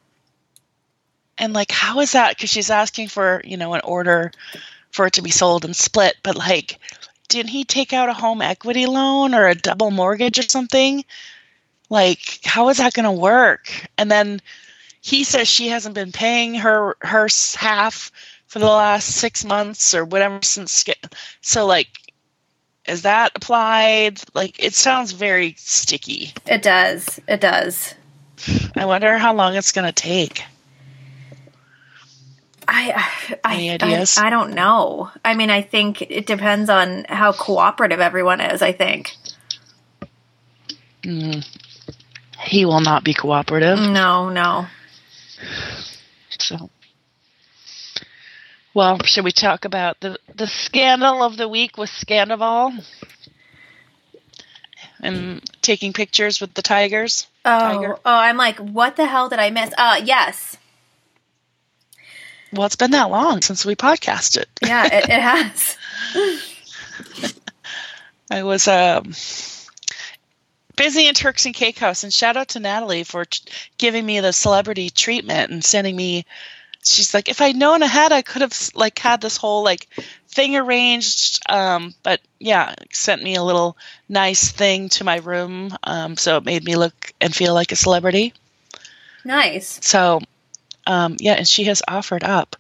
And 1.38 1.54
like, 1.54 1.72
how 1.72 2.02
is 2.02 2.12
that? 2.12 2.36
Because 2.36 2.50
she's 2.50 2.70
asking 2.70 3.08
for 3.08 3.42
you 3.46 3.56
know 3.56 3.74
an 3.74 3.80
order 3.86 4.34
for 4.92 5.06
it 5.06 5.14
to 5.14 5.22
be 5.22 5.32
sold 5.32 5.64
and 5.64 5.74
split, 5.74 6.18
but 6.24 6.36
like, 6.36 6.78
didn't 7.30 7.52
he 7.52 7.64
take 7.64 7.94
out 7.94 8.10
a 8.10 8.14
home 8.14 8.42
equity 8.42 8.86
loan 8.86 9.34
or 9.34 9.48
a 9.48 9.56
double 9.56 9.92
mortgage 9.92 10.40
or 10.40 10.44
something? 10.44 11.06
Like, 11.90 12.42
how 12.44 12.68
is 12.68 12.80
that 12.80 12.94
going 12.94 13.06
to 13.06 13.14
work? 13.14 13.72
And 13.98 14.12
then 14.12 14.42
he 15.00 15.24
says 15.24 15.48
she 15.48 15.70
hasn't 15.70 15.96
been 15.96 16.12
paying 16.12 16.56
her 16.56 16.98
her 17.00 17.30
half 17.56 18.12
for 18.56 18.60
the 18.60 18.68
last 18.68 19.10
six 19.10 19.44
months 19.44 19.94
or 19.94 20.06
whatever 20.06 20.40
since. 20.42 20.86
So, 21.42 21.66
like, 21.66 21.90
is 22.88 23.02
that 23.02 23.34
applied? 23.36 24.22
Like, 24.34 24.64
it 24.64 24.74
sounds 24.74 25.12
very 25.12 25.56
sticky. 25.58 26.32
It 26.46 26.62
does. 26.62 27.20
It 27.28 27.42
does. 27.42 27.94
I 28.74 28.86
wonder 28.86 29.18
how 29.18 29.34
long 29.34 29.56
it's 29.56 29.74
going 29.74 29.86
to 29.86 29.92
take. 29.92 30.46
I, 32.66 33.06
I, 33.44 33.56
Any 33.56 33.72
ideas? 33.72 34.18
I, 34.18 34.28
I 34.28 34.30
don't 34.30 34.54
know. 34.54 35.12
I 35.26 35.36
mean, 35.36 35.50
I 35.50 35.62
think 35.62 36.02
it 36.04 36.26
depends 36.26 36.70
on 36.70 37.04
how 37.10 37.34
cooperative 37.34 38.00
everyone 38.00 38.40
is. 38.40 38.62
I 38.62 38.72
think. 38.72 39.18
Mm. 41.04 41.46
He 42.40 42.64
will 42.64 42.80
not 42.80 43.04
be 43.04 43.14
cooperative. 43.14 43.80
No, 43.80 44.30
no. 44.30 44.68
So, 46.40 46.70
well, 48.76 49.00
should 49.04 49.24
we 49.24 49.32
talk 49.32 49.66
about 49.66 50.00
the 50.02 50.20
the 50.36 50.48
scandal 50.48 51.24
of 51.24 51.38
the 51.38 51.48
week 51.48 51.78
with 51.78 51.90
Scandoval 51.90 52.86
and 55.00 55.42
taking 55.62 55.94
pictures 55.94 56.42
with 56.42 56.54
the 56.54 56.62
tigers? 56.62 57.26
Oh, 57.46 57.60
Tiger? 57.60 57.96
oh, 57.96 58.00
I'm 58.06 58.38
like, 58.38 58.60
what 58.60 58.98
the 58.98 59.06
hell 59.06 59.30
did 59.30 59.40
I 59.40 59.50
miss? 59.50 59.74
Uh, 59.78 60.02
yes. 60.04 60.58
Well, 62.52 62.66
it's 62.66 62.76
been 62.76 62.92
that 62.92 63.10
long 63.10 63.42
since 63.42 63.66
we 63.66 63.76
podcasted. 63.76 64.46
Yeah, 64.62 64.86
it, 64.86 65.06
it 65.06 65.10
has. 65.22 65.78
I 68.30 68.44
was 68.44 68.68
um 68.68 69.14
busy 70.76 71.08
in 71.08 71.14
Turks 71.14 71.46
and 71.46 71.56
Caicos, 71.56 72.04
and 72.04 72.14
shout 72.14 72.36
out 72.36 72.50
to 72.50 72.60
Natalie 72.60 73.04
for 73.04 73.24
t- 73.24 73.50
giving 73.78 74.06
me 74.06 74.20
the 74.20 74.34
celebrity 74.34 74.90
treatment 74.90 75.50
and 75.52 75.64
sending 75.64 75.96
me. 75.96 76.26
She's 76.86 77.14
like, 77.14 77.30
if 77.30 77.42
I'd 77.42 77.56
known 77.56 77.82
ahead, 77.82 78.12
I 78.12 78.22
could 78.22 78.42
have 78.44 78.56
like 78.76 79.00
had 79.00 79.20
this 79.20 79.38
whole 79.38 79.64
like 79.64 79.88
thing 80.28 80.56
arranged. 80.56 81.42
Um, 81.50 81.94
but 82.04 82.22
yeah, 82.40 82.76
sent 82.92 83.24
me 83.24 83.36
a 83.36 83.44
little 83.44 83.76
nice 84.08 84.52
thing 84.52 84.90
to 84.90 85.04
my 85.04 85.18
room, 85.18 85.76
um, 85.84 86.16
so 86.16 86.38
it 86.38 86.46
made 86.46 86.64
me 86.64 86.76
look 86.76 87.14
and 87.20 87.34
feel 87.34 87.54
like 87.54 87.72
a 87.72 87.76
celebrity. 87.76 88.34
Nice. 89.24 89.80
So, 89.82 90.22
um, 90.86 91.18
yeah, 91.20 91.34
and 91.34 91.48
she 91.48 91.64
has 91.64 91.82
offered 91.88 92.24
up 92.24 92.56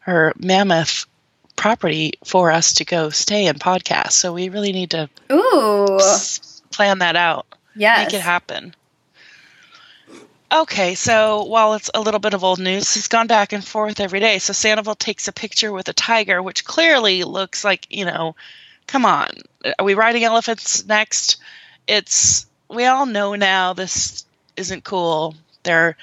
her 0.00 0.34
mammoth 0.36 1.06
property 1.56 2.14
for 2.24 2.50
us 2.50 2.74
to 2.74 2.84
go 2.84 3.08
stay 3.10 3.46
and 3.46 3.58
podcast. 3.58 4.12
So 4.12 4.32
we 4.32 4.48
really 4.48 4.72
need 4.72 4.90
to 4.90 5.08
ooh 5.30 5.98
plan 6.70 6.98
that 6.98 7.16
out. 7.16 7.46
Yes. 7.74 8.06
Make 8.06 8.14
it 8.14 8.22
happen. 8.22 8.74
Okay, 10.52 10.94
so 10.94 11.44
while 11.44 11.74
it's 11.74 11.90
a 11.94 12.00
little 12.00 12.20
bit 12.20 12.34
of 12.34 12.44
old 12.44 12.58
news, 12.58 12.92
he's 12.92 13.08
gone 13.08 13.26
back 13.26 13.52
and 13.54 13.64
forth 13.64 14.00
every 14.00 14.20
day. 14.20 14.38
So 14.38 14.52
Sandoval 14.52 14.94
takes 14.94 15.26
a 15.26 15.32
picture 15.32 15.72
with 15.72 15.88
a 15.88 15.94
tiger, 15.94 16.42
which 16.42 16.64
clearly 16.64 17.24
looks 17.24 17.64
like, 17.64 17.86
you 17.88 18.04
know, 18.04 18.36
come 18.86 19.06
on. 19.06 19.30
Are 19.78 19.84
we 19.84 19.94
riding 19.94 20.24
elephants 20.24 20.84
next? 20.86 21.38
It's 21.86 22.46
we 22.68 22.84
all 22.84 23.06
know 23.06 23.34
now 23.34 23.72
this 23.72 24.26
isn't 24.56 24.84
cool. 24.84 25.34
They're 25.62 25.96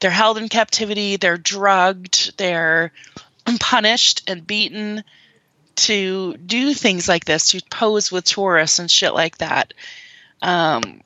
they're 0.00 0.10
held 0.10 0.38
in 0.38 0.48
captivity, 0.48 1.16
they're 1.16 1.38
drugged, 1.38 2.36
they're 2.38 2.92
punished 3.60 4.24
and 4.26 4.44
beaten 4.44 5.04
to 5.76 6.36
do 6.38 6.74
things 6.74 7.08
like 7.08 7.24
this, 7.24 7.48
to 7.48 7.62
pose 7.70 8.10
with 8.10 8.24
tourists 8.24 8.80
and 8.80 8.90
shit 8.90 9.14
like 9.14 9.38
that 9.38 9.72
um, 10.42 11.00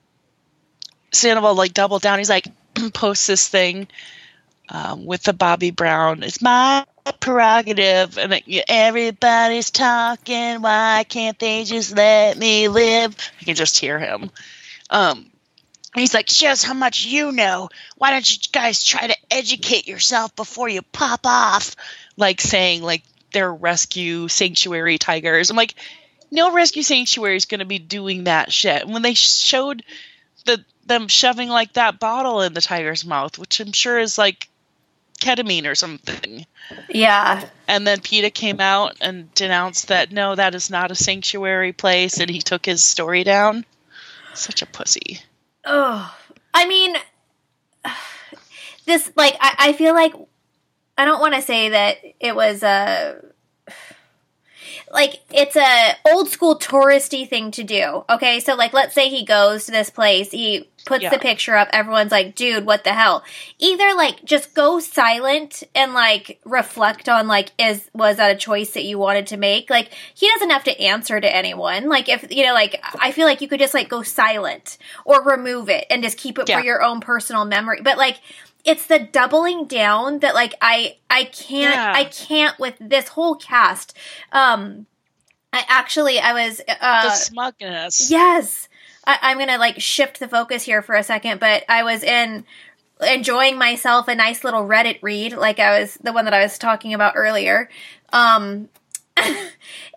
Sandoval 1.13 1.55
like 1.55 1.75
doubled 1.75 2.03
down. 2.03 2.19
He's 2.19 2.31
like, 2.31 2.49
post 2.95 3.27
this 3.27 3.49
thing 3.49 3.89
um, 4.69 5.07
with 5.07 5.23
the 5.23 5.33
Bobby 5.33 5.71
Brown. 5.71 6.23
It's 6.23 6.43
my 6.43 6.87
prerogative, 7.21 8.19
and 8.19 8.33
it, 8.33 8.65
everybody's 8.69 9.71
talking. 9.71 10.63
Why 10.63 11.05
can't 11.09 11.39
they 11.39 11.65
just 11.65 11.97
let 11.97 12.37
me 12.37 12.69
live? 12.69 13.17
I 13.41 13.45
can 13.45 13.55
just 13.55 13.79
hear 13.79 13.99
him. 13.99 14.31
Um, 14.91 15.31
he's 15.95 16.15
like, 16.15 16.29
shows 16.29 16.63
how 16.63 16.75
much 16.75 17.05
you 17.05 17.33
know. 17.33 17.69
Why 17.97 18.11
don't 18.11 18.31
you 18.31 18.39
guys 18.53 18.85
try 18.85 19.07
to 19.07 19.17
educate 19.31 19.87
yourself 19.87 20.35
before 20.37 20.69
you 20.69 20.83
pop 20.83 21.21
off? 21.25 21.77
Like 22.17 22.41
saying 22.41 22.83
like 22.83 23.03
they're 23.33 23.53
rescue 23.53 24.29
sanctuary 24.29 24.99
tigers. 24.99 25.51
I'm 25.51 25.57
like, 25.57 25.75
no 26.31 26.53
rescue 26.53 26.83
sanctuary 26.83 27.37
is 27.37 27.45
going 27.45 27.61
to 27.61 27.67
be 27.67 27.79
doing 27.79 28.25
that 28.25 28.53
shit. 28.53 28.83
And 28.83 28.93
when 28.93 29.03
they 29.03 29.15
showed 29.15 29.83
the 30.45 30.65
them 30.87 31.09
shoving 31.09 31.49
like 31.49 31.75
that 31.75 31.99
bottle 31.99 32.43
in 32.43 32.55
the 32.55 32.61
tiger's 32.61 33.05
mouth, 33.05 33.39
which 33.39 33.61
I'm 33.61 33.73
sure 33.73 33.99
is 33.99 34.19
like 34.19 34.49
ketamine 35.21 35.67
or 35.67 35.75
something. 35.75 36.47
Yeah. 36.89 37.49
And 37.69 37.87
then 37.87 38.01
PETA 38.01 38.31
came 38.31 38.61
out 38.61 38.97
and 39.01 39.33
denounced 39.35 39.89
that 39.89 40.13
no, 40.13 40.35
that 40.35 40.55
is 40.55 40.71
not 40.71 40.91
a 40.91 40.95
sanctuary 40.95 41.73
place, 41.73 42.19
and 42.21 42.31
he 42.31 42.41
took 42.41 42.67
his 42.67 42.85
story 42.85 43.25
down. 43.25 43.65
Such 44.35 44.63
a 44.63 44.67
pussy. 44.67 45.21
Oh, 45.65 46.15
I 46.53 46.67
mean, 46.67 46.97
this 48.85 49.11
like 49.17 49.37
I, 49.41 49.55
I 49.59 49.73
feel 49.73 49.95
like 49.95 50.15
I 50.99 51.05
don't 51.05 51.21
want 51.21 51.35
to 51.35 51.43
say 51.43 51.71
that 51.71 51.99
it 52.21 52.35
was 52.35 52.63
a 52.63 53.21
like 54.91 55.21
it's 55.33 55.57
a 55.57 55.97
old 56.07 56.29
school 56.29 56.59
touristy 56.59 57.29
thing 57.29 57.51
to 57.53 57.65
do. 57.65 58.05
Okay, 58.09 58.41
so 58.41 58.55
like 58.55 58.73
let's 58.73 58.95
say 58.95 59.09
he 59.09 59.25
goes 59.25 59.67
to 59.67 59.73
this 59.73 59.91
place, 59.91 60.31
he 60.31 60.69
puts 60.87 61.03
yeah. 61.03 61.11
the 61.11 61.19
picture 61.19 61.57
up, 61.57 61.69
everyone's 61.73 62.13
like, 62.13 62.35
dude, 62.35 62.65
what 62.65 62.85
the 62.85 62.93
hell? 62.93 63.25
Either 63.59 63.95
like 63.95 64.25
just 64.25 64.55
go 64.55 64.79
silent 64.79 65.65
and 65.75 65.93
like 65.93 66.41
reflect 66.45 67.09
on 67.09 67.27
like 67.27 67.51
is 67.59 67.91
was 67.93 68.17
that 68.17 68.31
a 68.31 68.37
choice 68.37 68.71
that 68.71 68.85
you 68.85 68.99
wanted 68.99 69.27
to 69.27 69.37
make? 69.37 69.69
Like 69.69 69.93
he 70.15 70.29
doesn't 70.29 70.51
have 70.51 70.65
to 70.65 70.81
answer 70.81 71.21
to 71.21 71.37
anyone. 71.37 71.89
Like 71.89 72.09
if 72.09 72.31
you 72.31 72.47
know, 72.47 72.55
like 72.55 72.81
I 72.99 73.13
feel 73.13 73.27
like 73.27 73.41
you 73.41 73.49
could 73.49 73.61
just 73.61 73.75
like 73.75 73.89
go 73.89 74.03
silent 74.03 74.79
or 75.05 75.23
remove 75.23 75.69
it 75.69 75.87
and 75.91 76.03
just 76.03 76.17
keep 76.17 76.39
it 76.39 76.49
yeah. 76.49 76.61
for 76.61 76.65
your 76.65 76.83
own 76.83 77.01
personal 77.01 77.45
memory. 77.45 77.81
But 77.83 77.99
like 77.99 78.21
it's 78.67 78.87
the 78.87 78.99
doubling 78.99 79.65
down 79.67 80.19
that 80.19 80.35
like 80.35 80.55
I 80.61 80.97
I 81.09 81.25
can't 81.25 81.75
yeah. 81.75 81.93
I 81.95 82.05
can't 82.05 82.59
with 82.59 82.75
this 82.81 83.09
whole 83.09 83.37
cast. 83.37 83.97
Um 84.33 84.87
I 85.53 85.65
actually 85.69 86.19
I 86.19 86.33
was 86.35 86.61
uh 86.69 87.03
the 87.05 87.11
smugness. 87.15 88.11
Yes. 88.11 88.69
I, 89.07 89.19
I'm 89.23 89.39
gonna 89.39 89.59
like 89.59 89.81
shift 89.81 90.19
the 90.19 90.29
focus 90.29 90.65
here 90.65 90.83
for 90.83 90.97
a 90.97 91.05
second, 91.05 91.39
but 91.39 91.65
I 91.69 91.85
was 91.85 92.03
in 92.03 92.45
enjoying 93.01 93.57
myself 93.57 94.09
a 94.09 94.15
nice 94.15 94.43
little 94.43 94.63
Reddit 94.63 94.99
read, 95.01 95.33
like 95.33 95.61
I 95.61 95.81
was 95.81 95.95
the 96.03 96.13
one 96.13 96.25
that 96.25 96.35
I 96.35 96.43
was 96.43 96.59
talking 96.59 96.93
about 96.93 97.15
earlier. 97.17 97.71
Um 98.13 98.69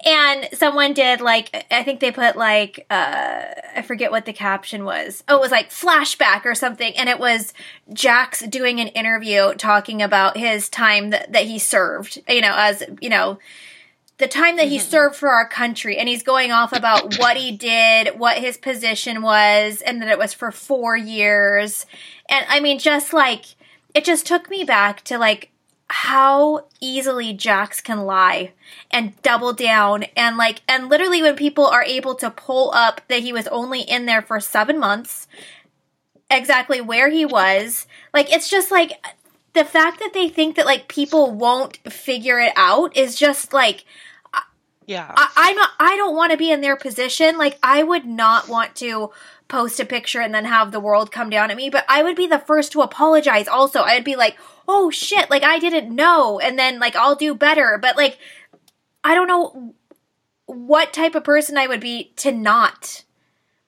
and 0.05 0.47
someone 0.53 0.93
did 0.93 1.19
like 1.21 1.65
I 1.69 1.83
think 1.83 1.99
they 1.99 2.11
put 2.11 2.35
like 2.35 2.85
uh 2.89 3.43
I 3.75 3.81
forget 3.81 4.11
what 4.11 4.25
the 4.25 4.33
caption 4.33 4.85
was. 4.85 5.23
Oh, 5.27 5.37
it 5.37 5.41
was 5.41 5.51
like 5.51 5.69
flashback 5.69 6.45
or 6.45 6.55
something 6.55 6.95
and 6.95 7.09
it 7.09 7.19
was 7.19 7.53
Jax 7.93 8.41
doing 8.41 8.79
an 8.79 8.87
interview 8.89 9.53
talking 9.55 10.01
about 10.01 10.37
his 10.37 10.69
time 10.69 11.09
that, 11.09 11.33
that 11.33 11.43
he 11.43 11.59
served, 11.59 12.21
you 12.27 12.41
know, 12.41 12.53
as, 12.55 12.83
you 13.01 13.09
know, 13.09 13.39
the 14.17 14.27
time 14.27 14.57
that 14.57 14.67
he 14.67 14.77
mm-hmm. 14.77 14.89
served 14.89 15.15
for 15.15 15.29
our 15.29 15.47
country 15.47 15.97
and 15.97 16.09
he's 16.09 16.23
going 16.23 16.51
off 16.51 16.73
about 16.73 17.17
what 17.19 17.37
he 17.37 17.51
did, 17.51 18.19
what 18.19 18.37
his 18.37 18.57
position 18.57 19.21
was 19.21 19.81
and 19.81 20.01
that 20.01 20.09
it 20.09 20.17
was 20.17 20.33
for 20.33 20.51
4 20.51 20.97
years. 20.97 21.85
And 22.29 22.45
I 22.49 22.59
mean 22.59 22.79
just 22.79 23.13
like 23.13 23.45
it 23.93 24.05
just 24.05 24.25
took 24.25 24.49
me 24.49 24.63
back 24.63 25.03
to 25.05 25.17
like 25.17 25.51
how 25.89 26.65
easily 26.79 27.33
Jax 27.33 27.81
can 27.81 28.05
lie 28.05 28.51
and 28.91 29.19
double 29.23 29.53
down 29.53 30.03
and 30.15 30.37
like 30.37 30.61
and 30.67 30.87
literally 30.87 31.21
when 31.21 31.35
people 31.35 31.65
are 31.65 31.83
able 31.83 32.15
to 32.15 32.29
pull 32.29 32.71
up 32.73 33.01
that 33.07 33.21
he 33.21 33.33
was 33.33 33.47
only 33.47 33.81
in 33.81 34.05
there 34.05 34.21
for 34.21 34.39
7 34.39 34.77
months 34.77 35.27
exactly 36.29 36.79
where 36.79 37.09
he 37.09 37.25
was 37.25 37.87
like 38.13 38.31
it's 38.31 38.49
just 38.49 38.69
like 38.69 38.93
the 39.53 39.65
fact 39.65 39.99
that 39.99 40.13
they 40.13 40.29
think 40.29 40.55
that 40.55 40.65
like 40.65 40.87
people 40.87 41.31
won't 41.31 41.77
figure 41.91 42.39
it 42.39 42.53
out 42.55 42.95
is 42.95 43.15
just 43.15 43.51
like 43.51 43.83
Yeah. 44.85 45.11
I, 45.15 45.29
I'm 45.35 45.55
not 45.55 45.69
I 45.79 45.95
don't 45.97 46.15
want 46.15 46.31
to 46.31 46.37
be 46.37 46.51
in 46.51 46.61
their 46.61 46.75
position. 46.75 47.37
Like 47.37 47.57
I 47.63 47.83
would 47.83 48.05
not 48.05 48.47
want 48.47 48.75
to 48.77 49.11
post 49.47 49.79
a 49.79 49.85
picture 49.85 50.21
and 50.21 50.33
then 50.33 50.45
have 50.45 50.71
the 50.71 50.79
world 50.79 51.11
come 51.11 51.29
down 51.29 51.51
at 51.51 51.57
me, 51.57 51.69
but 51.69 51.83
I 51.89 52.03
would 52.03 52.15
be 52.15 52.27
the 52.27 52.39
first 52.39 52.71
to 52.73 52.81
apologize 52.81 53.47
also. 53.47 53.81
I'd 53.81 54.03
be 54.03 54.15
like, 54.15 54.37
"Oh 54.71 54.91
shit, 54.91 55.31
like 55.31 55.43
I 55.43 55.57
didn't 55.57 55.93
know." 55.93 56.39
And 56.39 56.57
then 56.57 56.79
like 56.79 56.95
I'll 56.95 57.15
do 57.15 57.33
better. 57.33 57.79
But 57.81 57.97
like 57.97 58.19
I 59.03 59.15
don't 59.15 59.27
know 59.27 59.73
what 60.45 60.93
type 60.93 61.15
of 61.15 61.23
person 61.23 61.57
I 61.57 61.65
would 61.65 61.81
be 61.81 62.13
to 62.17 62.31
not 62.31 63.03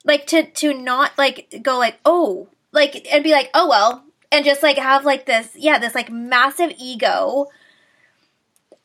like 0.04 0.26
to 0.28 0.44
to 0.44 0.72
not 0.72 1.18
like 1.18 1.60
go 1.62 1.76
like, 1.78 1.98
"Oh, 2.04 2.48
like 2.70 3.06
and 3.12 3.24
be 3.24 3.32
like, 3.32 3.50
"Oh 3.52 3.68
well." 3.68 4.04
And 4.30 4.44
just 4.44 4.62
like 4.62 4.78
have 4.78 5.04
like 5.04 5.26
this, 5.26 5.50
yeah, 5.56 5.78
this 5.78 5.94
like 5.94 6.10
massive 6.10 6.72
ego. 6.78 7.48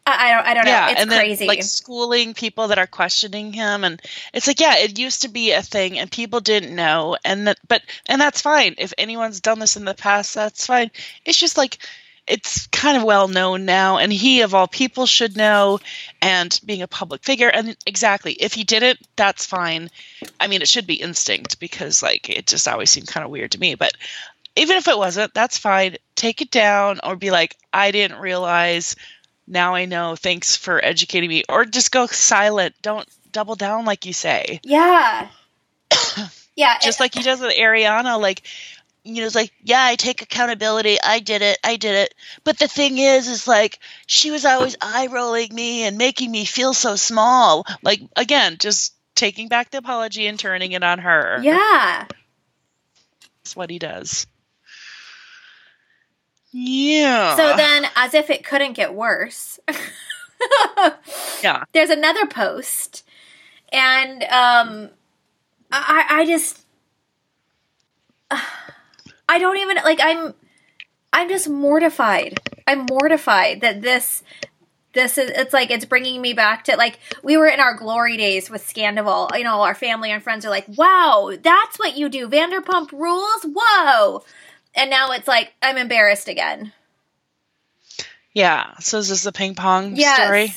I, 0.05 0.31
I 0.31 0.33
don't, 0.33 0.47
I 0.47 0.53
don't 0.53 0.65
know. 0.65 0.87
It's 0.91 1.01
and 1.01 1.11
then, 1.11 1.19
crazy. 1.19 1.47
like 1.47 1.63
schooling 1.63 2.33
people 2.33 2.69
that 2.69 2.77
are 2.77 2.87
questioning 2.87 3.51
him, 3.51 3.83
and 3.83 4.01
it's 4.33 4.47
like, 4.47 4.59
yeah, 4.59 4.77
it 4.77 4.97
used 4.97 5.23
to 5.23 5.29
be 5.29 5.51
a 5.51 5.61
thing, 5.61 5.99
and 5.99 6.09
people 6.09 6.39
didn't 6.39 6.73
know, 6.73 7.17
and 7.25 7.47
that, 7.47 7.57
but, 7.67 7.81
and 8.05 8.21
that's 8.21 8.41
fine. 8.41 8.75
If 8.77 8.93
anyone's 8.97 9.41
done 9.41 9.59
this 9.59 9.75
in 9.75 9.83
the 9.83 9.93
past, 9.93 10.33
that's 10.33 10.65
fine. 10.65 10.91
It's 11.25 11.39
just 11.39 11.57
like, 11.57 11.77
it's 12.27 12.67
kind 12.67 12.97
of 12.97 13.03
well 13.03 13.27
known 13.27 13.65
now, 13.65 13.97
and 13.97 14.11
he 14.11 14.41
of 14.41 14.53
all 14.53 14.67
people 14.67 15.05
should 15.05 15.37
know, 15.37 15.79
and 16.21 16.59
being 16.65 16.81
a 16.81 16.87
public 16.87 17.23
figure, 17.23 17.49
and 17.49 17.75
exactly, 17.85 18.33
if 18.33 18.53
he 18.53 18.63
didn't, 18.63 18.99
that's 19.15 19.45
fine. 19.45 19.89
I 20.39 20.47
mean, 20.47 20.61
it 20.61 20.69
should 20.69 20.87
be 20.87 20.95
instinct 20.95 21.59
because, 21.59 22.03
like, 22.03 22.29
it 22.29 22.47
just 22.47 22.67
always 22.67 22.89
seemed 22.89 23.07
kind 23.07 23.23
of 23.23 23.31
weird 23.31 23.51
to 23.51 23.59
me, 23.59 23.75
but 23.75 23.93
even 24.55 24.77
if 24.77 24.87
it 24.87 24.97
wasn't, 24.97 25.33
that's 25.33 25.57
fine. 25.57 25.97
Take 26.15 26.41
it 26.41 26.51
down, 26.51 26.99
or 27.03 27.15
be 27.15 27.31
like, 27.31 27.55
I 27.71 27.91
didn't 27.91 28.19
realize 28.19 28.95
now 29.47 29.75
I 29.75 29.85
know. 29.85 30.15
Thanks 30.15 30.57
for 30.57 30.83
educating 30.83 31.29
me. 31.29 31.43
Or 31.47 31.63
just 31.65 31.91
go 31.91 32.05
silent. 32.07 32.75
Don't 32.81 33.07
double 33.31 33.55
down 33.55 33.85
like 33.85 34.05
you 34.05 34.13
say. 34.13 34.59
Yeah. 34.63 35.29
yeah. 36.55 36.77
Just 36.81 36.99
like 36.99 37.15
he 37.15 37.23
does 37.23 37.39
with 37.39 37.53
Ariana, 37.53 38.19
like 38.19 38.43
you 39.07 39.21
know, 39.21 39.25
it's 39.25 39.35
like, 39.35 39.51
yeah, 39.63 39.83
I 39.83 39.95
take 39.95 40.21
accountability. 40.21 40.97
I 41.01 41.19
did 41.19 41.41
it. 41.41 41.57
I 41.63 41.77
did 41.77 41.95
it. 41.95 42.13
But 42.43 42.59
the 42.59 42.67
thing 42.67 42.97
is, 42.97 43.27
is 43.27 43.47
like 43.47 43.79
she 44.05 44.31
was 44.31 44.45
always 44.45 44.75
eye 44.81 45.07
rolling 45.07 45.53
me 45.53 45.83
and 45.83 45.97
making 45.97 46.31
me 46.31 46.45
feel 46.45 46.73
so 46.73 46.95
small. 46.95 47.65
Like 47.81 48.01
again, 48.15 48.57
just 48.59 48.93
taking 49.15 49.47
back 49.47 49.71
the 49.71 49.79
apology 49.79 50.27
and 50.27 50.39
turning 50.39 50.71
it 50.73 50.83
on 50.83 50.99
her. 50.99 51.39
yeah. 51.41 52.05
That's 53.43 53.55
what 53.55 53.69
he 53.69 53.79
does. 53.79 54.27
Yeah. 56.51 57.35
So 57.35 57.55
then, 57.55 57.85
as 57.95 58.13
if 58.13 58.29
it 58.29 58.43
couldn't 58.43 58.73
get 58.73 58.93
worse, 58.93 59.59
yeah. 61.43 61.63
there's 61.73 61.89
another 61.89 62.25
post, 62.25 63.05
and 63.71 64.23
um, 64.23 64.89
I, 65.71 66.05
I 66.09 66.25
just, 66.25 66.65
I 69.29 69.39
don't 69.39 69.57
even 69.57 69.77
like. 69.77 69.99
I'm, 70.01 70.33
I'm 71.13 71.29
just 71.29 71.49
mortified. 71.49 72.39
I'm 72.67 72.85
mortified 72.85 73.61
that 73.61 73.81
this, 73.81 74.23
this 74.93 75.17
is. 75.17 75.29
It's 75.31 75.53
like 75.53 75.71
it's 75.71 75.85
bringing 75.85 76.21
me 76.21 76.33
back 76.33 76.65
to 76.65 76.75
like 76.75 76.99
we 77.23 77.37
were 77.37 77.47
in 77.47 77.59
our 77.59 77.75
glory 77.75 78.17
days 78.17 78.49
with 78.49 78.65
Scandoval. 78.65 79.37
You 79.37 79.43
know, 79.43 79.61
our 79.61 79.75
family 79.75 80.11
and 80.11 80.21
friends 80.23 80.45
are 80.45 80.49
like, 80.49 80.65
"Wow, 80.67 81.31
that's 81.41 81.77
what 81.79 81.97
you 81.97 82.09
do, 82.09 82.29
Vanderpump 82.29 82.91
Rules." 82.91 83.45
Whoa. 83.45 84.23
And 84.75 84.89
now 84.89 85.11
it's 85.11 85.27
like 85.27 85.53
I'm 85.61 85.77
embarrassed 85.77 86.27
again. 86.27 86.71
Yeah. 88.33 88.75
So 88.79 88.99
is 88.99 89.09
this 89.09 89.23
the 89.23 89.31
ping 89.31 89.55
pong 89.55 89.95
Yes. 89.95 90.15
story? 90.15 90.53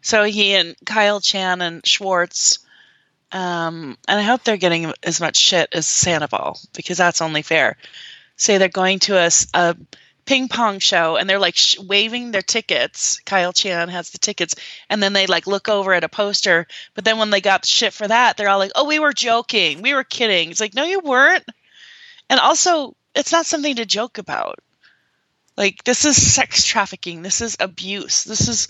So 0.00 0.22
he 0.22 0.54
and 0.54 0.76
Kyle 0.86 1.20
Chan 1.20 1.60
and 1.60 1.84
Schwartz, 1.84 2.60
um, 3.36 3.98
and 4.08 4.18
I 4.18 4.22
hope 4.22 4.44
they're 4.44 4.56
getting 4.56 4.90
as 5.02 5.20
much 5.20 5.36
shit 5.36 5.68
as 5.72 5.86
Sandoval 5.86 6.58
because 6.74 6.96
that's 6.96 7.20
only 7.20 7.42
fair. 7.42 7.76
Say 8.36 8.56
they're 8.56 8.68
going 8.68 8.98
to 9.00 9.30
a 9.52 9.76
ping 10.24 10.48
pong 10.48 10.78
show 10.78 11.16
and 11.16 11.28
they're 11.28 11.38
like 11.38 11.54
sh- 11.54 11.78
waving 11.78 12.30
their 12.30 12.40
tickets. 12.40 13.20
Kyle 13.20 13.52
Chan 13.52 13.90
has 13.90 14.08
the 14.08 14.18
tickets, 14.18 14.54
and 14.88 15.02
then 15.02 15.12
they 15.12 15.26
like 15.26 15.46
look 15.46 15.68
over 15.68 15.92
at 15.92 16.02
a 16.02 16.08
poster. 16.08 16.66
But 16.94 17.04
then 17.04 17.18
when 17.18 17.28
they 17.28 17.42
got 17.42 17.66
shit 17.66 17.92
for 17.92 18.08
that, 18.08 18.38
they're 18.38 18.48
all 18.48 18.58
like, 18.58 18.72
"Oh, 18.74 18.86
we 18.86 19.00
were 19.00 19.12
joking, 19.12 19.82
we 19.82 19.92
were 19.92 20.04
kidding." 20.04 20.50
It's 20.50 20.60
like, 20.60 20.74
no, 20.74 20.84
you 20.84 21.00
weren't. 21.00 21.44
And 22.30 22.40
also, 22.40 22.96
it's 23.14 23.32
not 23.32 23.44
something 23.44 23.76
to 23.76 23.84
joke 23.84 24.16
about. 24.16 24.60
Like 25.58 25.84
this 25.84 26.06
is 26.06 26.16
sex 26.16 26.64
trafficking. 26.64 27.20
This 27.20 27.42
is 27.42 27.58
abuse. 27.60 28.24
This 28.24 28.48
is 28.48 28.68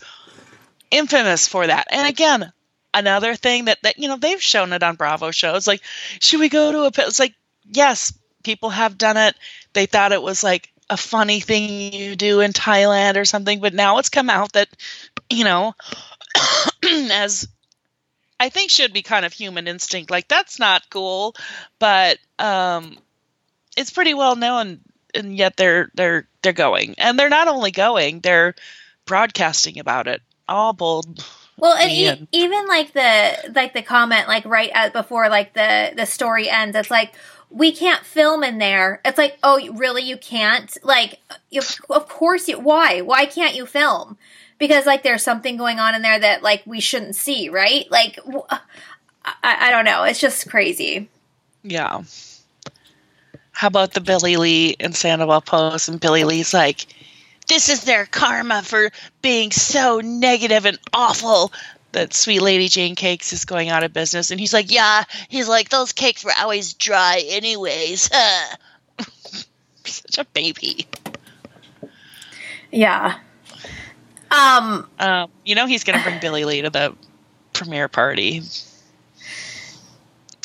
infamous 0.91 1.47
for 1.47 1.69
that. 1.69 1.87
And 1.93 2.09
again, 2.09 2.53
another 2.97 3.35
thing 3.35 3.67
that 3.67 3.79
that 3.83 3.99
you 3.99 4.09
know 4.09 4.17
they've 4.17 4.43
shown 4.43 4.73
it 4.73 4.83
on 4.83 4.97
Bravo 4.97 5.31
shows. 5.31 5.67
Like, 5.67 5.83
should 6.21 6.41
we 6.41 6.49
go 6.49 6.73
to 6.73 6.81
a? 7.03 7.07
It's 7.07 7.19
like 7.19 7.35
yes, 7.71 8.13
people 8.43 8.71
have 8.71 8.99
done 8.99 9.17
it. 9.17 9.37
They 9.73 9.87
thought 9.87 10.13
it 10.13 10.23
was 10.23 10.43
like 10.43 10.73
a 10.89 10.97
funny 10.97 11.41
thing 11.41 11.93
you 11.93 12.17
do 12.17 12.41
in 12.41 12.53
Thailand 12.53 13.17
or 13.17 13.25
something, 13.25 13.61
but 13.61 13.75
now 13.75 13.99
it's 13.99 14.09
come 14.09 14.31
out 14.31 14.53
that 14.53 14.69
you 15.31 15.45
know, 15.45 15.75
as 17.13 17.49
I 18.39 18.49
think 18.51 18.71
should 18.71 18.93
be 18.93 19.03
kind 19.03 19.25
of 19.25 19.33
human 19.33 19.69
instinct. 19.69 20.11
Like 20.11 20.29
that's 20.29 20.59
not 20.59 20.91
cool, 20.91 21.35
but 21.79 22.19
um, 22.39 22.99
it's 23.77 23.91
pretty 23.91 24.15
well 24.15 24.37
known, 24.37 24.81
and 25.15 25.37
yet 25.37 25.57
they're 25.57 25.91
they're 25.95 26.29
they're 26.43 26.53
going, 26.53 26.95
and 26.99 27.19
they're 27.19 27.29
not 27.29 27.49
only 27.49 27.71
going, 27.71 28.21
they're 28.21 28.55
broadcasting 29.07 29.79
about 29.79 30.07
it. 30.09 30.23
All 30.49 30.73
bold. 30.73 31.25
Well, 31.59 31.75
and 31.75 31.91
e- 31.91 32.29
even 32.33 32.67
like 32.67 32.93
the 32.93 33.53
like 33.55 33.73
the 33.73 33.83
comment 33.83 34.29
like 34.29 34.45
right 34.45 34.71
at 34.75 34.93
before 34.93 35.29
like 35.29 35.55
the 35.55 35.93
the 35.97 36.05
story 36.05 36.51
ends, 36.51 36.77
it's 36.77 36.91
like 36.91 37.15
we 37.51 37.73
can't 37.73 38.05
film 38.05 38.43
in 38.43 38.59
there. 38.59 39.01
It's 39.05 39.19
like, 39.19 39.39
oh, 39.43 39.61
really? 39.75 40.03
You 40.03 40.17
can't? 40.17 40.77
Like, 40.83 41.21
you, 41.51 41.63
of 41.89 42.09
course 42.09 42.49
you. 42.49 42.59
Why? 42.59 43.01
Why 43.01 43.27
can't 43.27 43.55
you 43.55 43.67
film? 43.67 44.19
Because 44.59 44.87
like 44.87 45.03
there's 45.03 45.23
something 45.23 45.57
going 45.57 45.79
on 45.79 45.95
in 45.95 46.03
there 46.03 46.19
that 46.19 46.43
like 46.43 46.63
we 46.67 46.81
shouldn't 46.81 47.15
see, 47.15 47.49
right? 47.49 47.91
Like, 47.91 48.19
I 49.43 49.71
don't 49.71 49.85
know. 49.85 50.03
It's 50.05 50.21
just 50.21 50.49
crazy. 50.51 51.09
Yeah. 51.63 52.03
How 53.53 53.69
about 53.69 53.95
the 53.95 54.01
Billie 54.01 54.37
Lee 54.37 54.77
and 54.81 54.95
Sandoval 54.95 55.41
post? 55.41 55.89
And 55.89 56.01
Billie 56.01 56.25
Lee's 56.25 56.53
like, 56.53 56.87
"This 57.49 57.69
is 57.69 57.85
their 57.85 58.07
karma 58.07 58.63
for 58.63 58.91
being 59.23 59.51
so 59.53 60.01
negative 60.01 60.67
and 60.67 60.79
awful." 60.93 61.53
That 61.93 62.13
sweet 62.13 62.41
lady 62.43 62.69
Jane 62.69 62.95
Cakes 62.95 63.33
is 63.33 63.45
going 63.45 63.71
out 63.71 63.83
of 63.83 63.93
business, 63.93 64.31
and 64.31 64.39
he's 64.39 64.53
like, 64.53 64.71
"Yeah." 64.71 65.05
He's 65.29 65.49
like, 65.49 65.69
"Those 65.69 65.93
cakes 65.93 66.25
were 66.25 66.33
always 66.39 66.75
dry, 66.75 67.23
anyways." 67.27 68.11
Huh. 68.99 69.07
Such 69.85 70.19
a 70.19 70.25
baby. 70.25 70.87
Yeah. 72.73 73.19
Um. 74.31 74.89
Um, 74.99 75.31
you 75.45 75.55
know 75.55 75.67
he's 75.67 75.85
going 75.85 75.99
to 75.99 76.05
bring 76.05 76.19
Billie 76.19 76.45
Lee 76.45 76.63
to 76.63 76.71
the 76.71 76.95
premiere 77.53 77.89
party. 77.89 78.43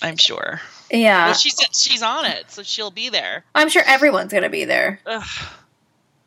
I'm 0.01 0.17
sure. 0.17 0.61
Yeah. 0.89 1.27
Well, 1.27 1.33
she's 1.35 1.55
she's 1.73 2.01
on 2.01 2.25
it, 2.25 2.51
so 2.51 2.63
she'll 2.63 2.91
be 2.91 3.09
there. 3.09 3.45
I'm 3.55 3.69
sure 3.69 3.83
everyone's 3.85 4.33
gonna 4.33 4.49
be 4.49 4.65
there. 4.65 4.99
Ugh. 5.05 5.23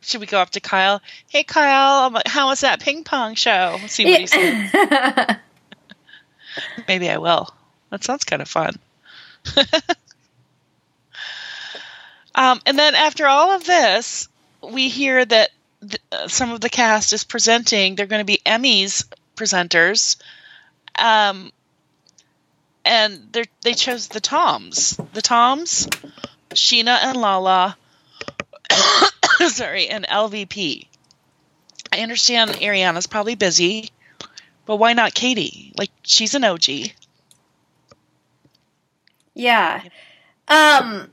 Should 0.05 0.21
we 0.21 0.27
go 0.27 0.39
up 0.39 0.51
to 0.51 0.61
Kyle? 0.61 1.01
Hey, 1.29 1.45
Kyle, 1.45 2.11
like, 2.11 2.29
how 2.29 2.49
was 2.49 2.61
that 2.61 2.81
ping 2.81 3.05
pong 3.05 3.35
show? 3.35 3.79
See 3.87 4.05
what 4.05 4.21
he 4.21 4.27
says. 4.27 4.71
Maybe 6.89 7.11
I 7.11 7.19
will. 7.19 7.49
That 7.91 8.05
sounds 8.05 8.25
kind 8.25 8.43
of 8.43 8.49
fun. 8.49 8.77
um, 12.35 12.61
and 12.67 12.79
then 12.79 12.95
after 12.95 13.27
all 13.27 13.53
of 13.53 13.65
this, 13.65 14.29
we 14.63 14.89
hear 14.89 15.25
that 15.25 15.51
th- 15.81 16.03
uh, 16.13 16.29
some 16.29 16.53
of 16.53 16.61
the 16.61 16.69
cast 16.69 17.13
is 17.13 17.25
presenting. 17.25 17.95
They're 17.95 18.07
going 18.07 18.21
to 18.21 18.25
be 18.25 18.41
Emmys 18.45 19.05
presenters. 19.37 20.17
Um, 20.99 21.53
and 22.85 23.29
they 23.33 23.45
they 23.63 23.75
chose 23.75 24.09
the 24.09 24.21
Toms. 24.21 24.99
The 25.13 25.23
Toms, 25.23 25.89
Scheana 26.51 26.99
and 27.03 27.17
Lala. 27.17 27.77
sorry, 29.49 29.89
an 29.89 30.05
LVP. 30.09 30.87
I 31.93 32.01
understand 32.01 32.51
Ariana's 32.53 33.07
probably 33.07 33.35
busy, 33.35 33.91
but 34.67 34.77
why 34.77 34.93
not 34.93 35.15
Katie? 35.15 35.73
Like 35.79 35.91
she's 36.03 36.35
an 36.35 36.45
OG. 36.45 36.65
Yeah. 39.35 39.83
Um 40.49 41.11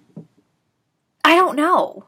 I 1.24 1.36
don't 1.36 1.56
know. 1.56 2.06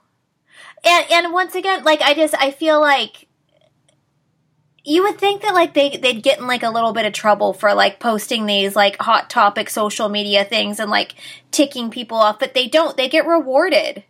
And 0.83 1.05
and 1.12 1.33
once 1.33 1.55
again, 1.55 1.83
like 1.83 2.01
I 2.01 2.13
just 2.13 2.36
I 2.36 2.51
feel 2.51 2.79
like 2.79 3.27
you 4.83 5.03
would 5.03 5.17
think 5.17 5.41
that 5.41 5.53
like 5.53 5.73
they 5.73 5.97
they'd 5.97 6.23
get 6.23 6.39
in 6.39 6.47
like 6.47 6.63
a 6.63 6.69
little 6.69 6.93
bit 6.93 7.05
of 7.05 7.13
trouble 7.13 7.53
for 7.53 7.73
like 7.73 7.99
posting 7.99 8.45
these 8.45 8.75
like 8.75 8.97
hot 8.99 9.29
topic 9.29 9.69
social 9.69 10.09
media 10.09 10.43
things 10.43 10.79
and 10.79 10.91
like 10.91 11.15
ticking 11.51 11.89
people 11.89 12.17
off, 12.17 12.39
but 12.39 12.53
they 12.53 12.67
don't. 12.67 12.97
They 12.97 13.07
get 13.07 13.25
rewarded. 13.25 14.03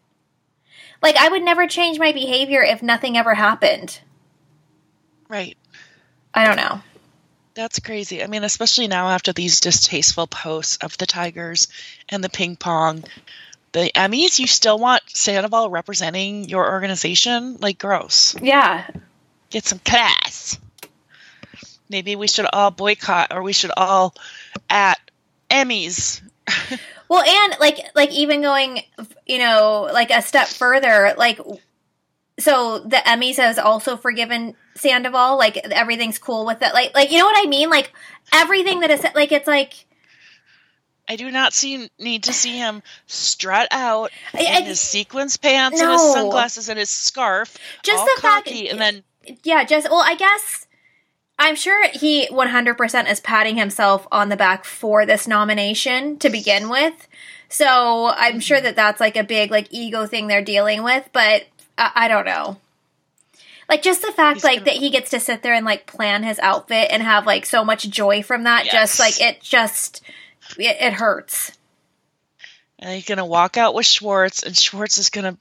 Like 1.03 1.17
I 1.17 1.27
would 1.27 1.43
never 1.43 1.67
change 1.67 1.99
my 1.99 2.13
behavior 2.13 2.63
if 2.63 2.81
nothing 2.81 3.17
ever 3.17 3.35
happened. 3.35 3.99
Right. 5.27 5.57
I 6.33 6.45
don't 6.47 6.55
know. 6.55 6.81
That's 7.55 7.79
crazy. 7.79 8.23
I 8.23 8.27
mean, 8.27 8.43
especially 8.43 8.87
now 8.87 9.09
after 9.09 9.33
these 9.33 9.59
distasteful 9.59 10.25
posts 10.25 10.77
of 10.77 10.97
the 10.97 11.05
Tigers 11.05 11.67
and 12.09 12.23
the 12.23 12.29
ping 12.29 12.55
pong, 12.55 13.03
the 13.73 13.91
Emmys, 13.95 14.39
you 14.39 14.47
still 14.47 14.79
want 14.79 15.03
Sandoval 15.07 15.69
representing 15.69 16.47
your 16.49 16.71
organization? 16.71 17.57
Like, 17.59 17.77
gross. 17.77 18.35
Yeah. 18.41 18.87
Get 19.51 19.65
some 19.65 19.79
class. 19.79 20.57
Maybe 21.89 22.15
we 22.15 22.27
should 22.27 22.47
all 22.51 22.71
boycott 22.71 23.33
or 23.33 23.43
we 23.43 23.53
should 23.53 23.71
all 23.75 24.15
at 24.69 24.99
Emmys. 25.51 26.21
well, 27.13 27.23
and 27.23 27.59
like, 27.59 27.77
like 27.93 28.11
even 28.11 28.41
going, 28.41 28.81
you 29.27 29.37
know, 29.37 29.87
like 29.93 30.09
a 30.09 30.21
step 30.23 30.47
further, 30.47 31.13
like, 31.15 31.39
so 32.39 32.79
the 32.79 32.97
Emmys 32.97 33.35
has 33.37 33.59
also 33.59 33.95
forgiven 33.97 34.55
Sandoval. 34.75 35.37
Like 35.37 35.57
everything's 35.57 36.17
cool 36.17 36.45
with 36.47 36.61
it. 36.63 36.73
Like, 36.73 36.95
like 36.95 37.11
you 37.11 37.19
know 37.19 37.25
what 37.25 37.45
I 37.45 37.47
mean? 37.47 37.69
Like 37.69 37.93
everything 38.33 38.79
that 38.79 38.89
is 38.89 39.05
like, 39.13 39.31
it's 39.31 39.47
like 39.47 39.85
I 41.07 41.15
do 41.15 41.29
not 41.29 41.53
see 41.53 41.87
need 41.99 42.23
to 42.23 42.33
see 42.33 42.57
him 42.57 42.81
strut 43.05 43.67
out 43.69 44.11
I- 44.33 44.57
in 44.59 44.65
his 44.65 44.79
sequins 44.79 45.37
pants 45.37 45.79
and 45.79 45.91
his 45.91 46.13
sunglasses 46.13 46.69
and 46.69 46.79
his 46.79 46.89
scarf, 46.89 47.55
Just 47.83 48.03
the 48.15 48.21
fact- 48.21 48.49
and 48.49 48.79
then 48.81 49.03
yeah, 49.43 49.63
just 49.63 49.89
well, 49.89 50.01
I 50.03 50.15
guess 50.15 50.62
I'm 51.43 51.55
sure 51.55 51.87
he 51.89 52.27
100% 52.27 53.09
is 53.11 53.19
patting 53.19 53.57
himself 53.57 54.07
on 54.11 54.29
the 54.29 54.37
back 54.37 54.65
for 54.65 55.05
this 55.05 55.27
nomination 55.27 56.17
to 56.19 56.29
begin 56.29 56.69
with. 56.69 57.07
So 57.49 58.07
I'm 58.15 58.39
sure 58.39 58.59
that 58.61 58.75
that's 58.75 58.99
like 58.99 59.15
a 59.17 59.23
big 59.23 59.51
like 59.51 59.67
ego 59.71 60.05
thing 60.07 60.27
they're 60.27 60.41
dealing 60.43 60.83
with, 60.83 61.07
but 61.13 61.43
I, 61.77 61.91
I 61.95 62.07
don't 62.07 62.25
know. 62.25 62.57
Like 63.69 63.81
just 63.81 64.01
the 64.01 64.11
fact 64.11 64.37
He's 64.37 64.43
like 64.43 64.59
gonna- 64.59 64.65
that 64.71 64.75
he 64.75 64.89
gets 64.89 65.09
to 65.11 65.19
sit 65.19 65.43
there 65.43 65.53
and 65.53 65.65
like 65.65 65.85
plan 65.85 66.23
his 66.23 66.39
outfit 66.39 66.87
and 66.91 67.03
have 67.03 67.25
like 67.25 67.45
so 67.45 67.63
much 67.63 67.89
joy 67.89 68.23
from 68.23 68.43
that. 68.43 68.65
Just 68.65 68.99
like 68.99 69.19
it 69.21 69.41
just 69.41 70.01
it, 70.57 70.77
it 70.79 70.93
hurts. 70.93 71.51
and 72.79 72.93
he's 72.93 73.05
gonna 73.05 73.25
walk 73.25 73.57
out 73.57 73.73
with 73.73 73.85
Schwartz, 73.85 74.43
and 74.43 74.57
Schwartz 74.57 74.97
is 74.97 75.09
gonna 75.09 75.37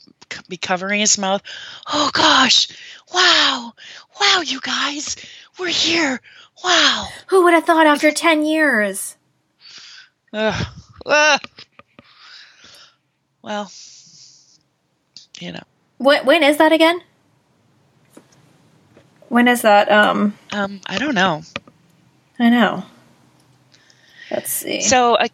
be 0.48 0.56
covering 0.56 1.00
his 1.00 1.18
mouth. 1.18 1.42
Oh 1.92 2.10
gosh! 2.12 2.68
Wow! 3.12 3.72
Wow! 4.20 4.40
You 4.44 4.60
guys, 4.60 5.16
we're 5.58 5.68
here! 5.68 6.20
Wow! 6.64 7.08
Who 7.28 7.44
would 7.44 7.54
have 7.54 7.64
thought 7.64 7.86
after 7.86 8.10
10 8.10 8.44
years? 8.44 9.16
Ugh. 10.32 10.66
Ugh. 11.06 11.40
Well, 13.42 13.70
you 15.40 15.52
know, 15.52 15.62
When, 15.98 16.24
when 16.24 16.42
is 16.42 16.58
that 16.58 16.72
again? 16.72 17.02
When 19.28 19.48
is 19.48 19.62
that? 19.62 19.90
Um, 19.90 20.38
um, 20.52 20.80
I 20.86 20.98
don't 20.98 21.14
know. 21.14 21.42
I 22.38 22.50
know. 22.50 22.84
Let's 24.30 24.50
see. 24.50 24.80
So 24.82 25.16
I 25.18 25.30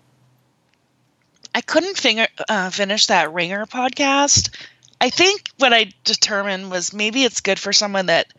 I 1.55 1.61
couldn't 1.61 1.97
finger, 1.97 2.29
uh, 2.49 2.71
finish 2.71 3.07
that 3.07 3.33
Ringer 3.33 3.67
podcast. 3.67 4.55
I 5.01 5.11
think 5.11 5.43
what 5.59 5.73
I 5.73 5.93
determined 6.05 6.71
was 6.71 6.93
maybe 6.93 7.25
it's 7.25 7.41
good 7.41 7.59
for 7.59 7.73
someone 7.73 8.07
that 8.07 8.33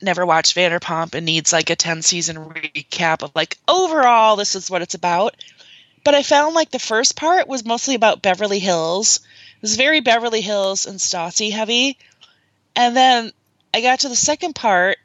never 0.00 0.24
watched 0.24 0.56
Vanderpump 0.56 1.14
and 1.14 1.26
needs 1.26 1.52
like 1.52 1.70
a 1.70 1.76
10 1.76 2.02
season 2.02 2.36
recap 2.36 3.22
of 3.22 3.32
like 3.34 3.58
overall 3.66 4.36
this 4.36 4.54
is 4.54 4.70
what 4.70 4.82
it's 4.82 4.94
about. 4.94 5.36
But 6.04 6.14
I 6.14 6.22
found 6.22 6.54
like 6.54 6.70
the 6.70 6.78
first 6.78 7.16
part 7.16 7.48
was 7.48 7.64
mostly 7.64 7.94
about 7.94 8.22
Beverly 8.22 8.58
Hills. 8.58 9.20
It 9.56 9.62
was 9.62 9.76
very 9.76 10.00
Beverly 10.00 10.40
Hills 10.40 10.86
and 10.86 10.98
Stassi 10.98 11.52
heavy. 11.52 11.98
And 12.76 12.96
then 12.96 13.32
I 13.74 13.80
got 13.80 14.00
to 14.00 14.08
the 14.08 14.16
second 14.16 14.54
part 14.54 14.98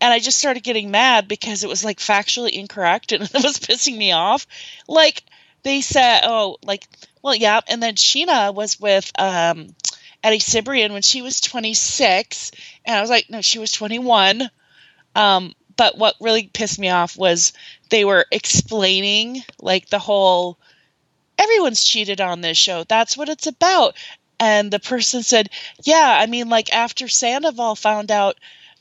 and 0.00 0.12
I 0.12 0.18
just 0.18 0.38
started 0.38 0.62
getting 0.62 0.90
mad 0.90 1.28
because 1.28 1.62
it 1.62 1.68
was 1.68 1.84
like 1.84 1.98
factually 1.98 2.50
incorrect 2.50 3.12
and 3.12 3.22
it 3.34 3.44
was 3.44 3.58
pissing 3.58 3.96
me 3.96 4.12
off. 4.12 4.46
Like 4.88 5.22
they 5.62 5.80
said, 5.82 6.22
oh, 6.24 6.56
like, 6.64 6.86
well, 7.22 7.34
yeah. 7.34 7.60
And 7.68 7.82
then 7.82 7.94
Scheana 7.94 8.54
was 8.54 8.80
with 8.80 9.10
um, 9.18 9.74
Eddie 10.22 10.38
Cibrian 10.38 10.92
when 10.92 11.02
she 11.02 11.22
was 11.22 11.40
26, 11.40 12.52
and 12.84 12.96
I 12.96 13.00
was 13.00 13.10
like, 13.10 13.30
no, 13.30 13.40
she 13.40 13.58
was 13.58 13.72
21. 13.72 14.50
Um, 15.14 15.54
but 15.76 15.96
what 15.96 16.14
really 16.20 16.46
pissed 16.52 16.78
me 16.78 16.90
off 16.90 17.16
was 17.16 17.52
they 17.88 18.04
were 18.04 18.26
explaining 18.30 19.42
like 19.60 19.88
the 19.88 19.98
whole 19.98 20.58
everyone's 21.38 21.82
cheated 21.82 22.20
on 22.20 22.42
this 22.42 22.58
show. 22.58 22.84
That's 22.84 23.16
what 23.16 23.30
it's 23.30 23.46
about. 23.46 23.96
And 24.38 24.70
the 24.70 24.78
person 24.78 25.22
said, 25.22 25.50
yeah, 25.84 26.18
I 26.20 26.26
mean, 26.26 26.48
like 26.48 26.72
after 26.72 27.08
Sandoval 27.08 27.76
found 27.76 28.10
out 28.10 28.36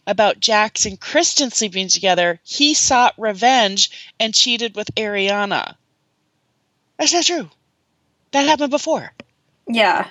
about 0.06 0.40
Jax 0.40 0.86
and 0.86 1.00
Kristen 1.00 1.52
sleeping 1.52 1.88
together, 1.88 2.40
he 2.44 2.74
sought 2.74 3.14
revenge 3.18 4.12
and 4.20 4.34
cheated 4.34 4.76
with 4.76 4.94
Ariana. 4.96 5.76
That's 6.98 7.14
not 7.14 7.26
true. 7.26 7.50
That 8.32 8.46
happened 8.46 8.72
before. 8.72 9.14
yeah. 9.68 10.08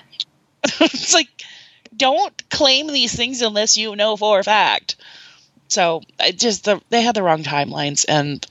it's 0.80 1.14
like, 1.14 1.28
don't 1.96 2.50
claim 2.50 2.86
these 2.86 3.14
things 3.14 3.42
unless 3.42 3.76
you 3.76 3.96
know 3.96 4.16
for 4.16 4.38
a 4.40 4.44
fact. 4.44 4.96
So 5.68 6.02
I 6.18 6.32
just 6.32 6.64
the, 6.64 6.80
they 6.90 7.02
had 7.02 7.14
the 7.14 7.22
wrong 7.22 7.42
timelines 7.42 8.04
and 8.08 8.46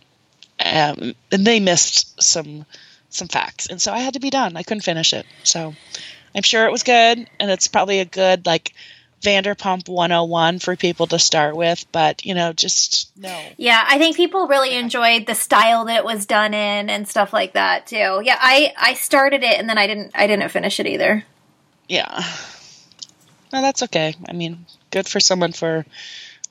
um, 0.60 1.14
and 1.32 1.46
they 1.46 1.60
missed 1.60 2.22
some 2.22 2.66
some 3.10 3.28
facts, 3.28 3.68
and 3.68 3.82
so 3.82 3.94
I 3.94 4.00
had 4.00 4.14
to 4.14 4.20
be 4.20 4.30
done. 4.30 4.58
I 4.58 4.64
couldn't 4.64 4.82
finish 4.82 5.14
it. 5.14 5.26
So 5.44 5.74
I'm 6.36 6.44
sure 6.44 6.66
it 6.66 6.72
was 6.72 6.84
good, 6.84 7.30
and 7.40 7.52
it's 7.52 7.68
probably 7.68 8.00
a 8.00 8.06
good 8.06 8.46
like 8.46 8.74
Vanderpump 9.22 9.88
101 9.88 10.60
for 10.60 10.76
people 10.76 11.08
to 11.08 11.20
start 11.20 11.56
with. 11.56 11.86
But 11.92 12.26
you 12.26 12.34
know, 12.34 12.54
just 12.54 13.16
no. 13.18 13.40
Yeah, 13.58 13.84
I 13.88 13.98
think 13.98 14.16
people 14.16 14.48
really 14.48 14.76
enjoyed 14.76 15.26
the 15.26 15.36
style 15.36 15.86
that 15.86 15.98
it 15.98 16.06
was 16.06 16.26
done 16.26 16.54
in 16.54 16.90
and 16.90 17.08
stuff 17.08 17.34
like 17.34 17.54
that 17.54 17.88
too. 17.88 18.22
Yeah, 18.24 18.38
I 18.40 18.74
I 18.78 18.94
started 18.96 19.44
it 19.44 19.60
and 19.60 19.70
then 19.70 19.78
I 19.78 19.88
didn't 19.88 20.12
I 20.16 20.28
didn't 20.28 20.50
finish 20.50 20.80
it 20.80 20.88
either. 20.88 21.24
Yeah. 21.88 22.24
No, 23.54 23.62
that's 23.62 23.84
okay. 23.84 24.14
I 24.28 24.34
mean, 24.34 24.66
good 24.92 25.08
for 25.08 25.20
someone 25.20 25.54
for 25.54 25.86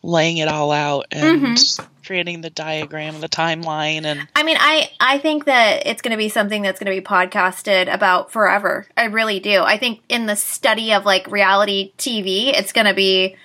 laying 0.03 0.39
it 0.39 0.49
all 0.49 0.71
out 0.71 1.07
and 1.11 1.43
mm-hmm. 1.43 1.85
creating 2.05 2.41
the 2.41 2.51
diagram, 2.51 3.21
the 3.21 3.29
timeline, 3.29 4.05
and 4.05 4.27
I 4.35 4.43
mean, 4.45 4.57
I 4.59 4.91
I 5.01 5.19
think 5.19 5.47
that 5.47 5.87
it's 5.87 6.01
going 6.01 6.13
to 6.13 6.17
be 6.17 6.29
something 6.29 6.63
that's 6.63 6.79
going 6.79 6.95
to 6.95 7.01
be 7.01 7.05
podcasted 7.05 7.93
about 7.93 8.33
forever. 8.33 8.87
I 8.97 9.05
really 9.07 9.41
do. 9.41 9.63
I 9.63 9.79
think 9.79 10.01
in 10.09 10.27
the 10.27 10.37
study 10.37 10.93
of 10.93 11.05
like 11.05 11.31
reality 11.31 11.93
TV, 11.99 12.57
it's 12.57 12.73
going 12.73 12.87
to 12.87 12.95
be 12.95 13.37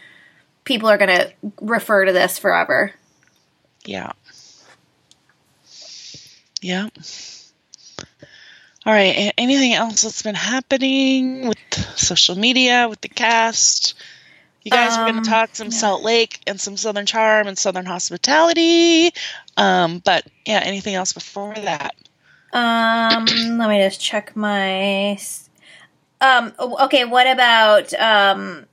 people 0.64 0.90
are 0.90 0.98
going 0.98 1.18
to 1.18 1.34
refer 1.60 2.06
to 2.06 2.14
this 2.14 2.38
forever. 2.40 2.94
yeah. 3.86 4.12
Yeah. 6.62 6.90
All 8.86 8.94
right. 8.94 9.32
Anything 9.38 9.74
else 9.74 10.02
that's 10.02 10.24
been 10.24 10.36
happening 10.36 11.48
with 11.48 11.58
social 11.96 12.36
media, 12.36 12.88
with 12.90 13.02
the 13.02 13.10
cast? 13.10 13.94
You 14.64 14.72
guys 14.72 14.98
were 14.98 15.04
going 15.06 15.18
Um, 15.18 15.24
to 15.24 15.30
talk 15.30 15.50
some 15.54 15.72
Salt 15.72 16.04
Lake 16.04 16.40
and 16.48 16.60
some 16.60 16.78
Southern 16.78 17.06
Charm 17.06 17.48
and 17.48 17.58
Southern 17.58 17.86
Hospitality. 17.86 19.12
Um, 19.58 20.00
but 20.00 20.26
yeah, 20.46 20.62
anything 20.64 20.96
else 20.96 21.14
before 21.14 21.54
that? 21.56 21.96
Um, 22.54 23.26
let 23.58 23.70
me 23.70 23.80
just 23.80 24.02
check 24.02 24.36
my. 24.36 25.18
Um. 26.20 26.54
Okay. 26.60 27.06
What 27.06 27.28
about 27.28 27.94
um, 27.96 28.66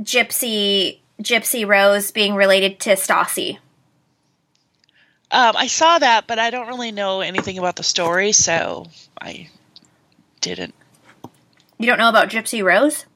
Gypsy 0.00 0.98
Gypsy 1.22 1.66
Rose 1.66 2.10
being 2.10 2.34
related 2.34 2.80
to 2.80 2.90
Stassi? 2.90 3.58
Um, 5.30 5.56
I 5.56 5.66
saw 5.66 5.98
that, 5.98 6.26
but 6.26 6.38
I 6.38 6.50
don't 6.50 6.68
really 6.68 6.92
know 6.92 7.20
anything 7.20 7.58
about 7.58 7.76
the 7.76 7.82
story, 7.82 8.32
so 8.32 8.86
I 9.24 9.48
didn't. 10.40 10.74
You 11.78 11.86
don't 11.86 11.98
know 11.98 12.08
about 12.10 12.28
Gypsy 12.28 12.62
Rose, 12.62 13.06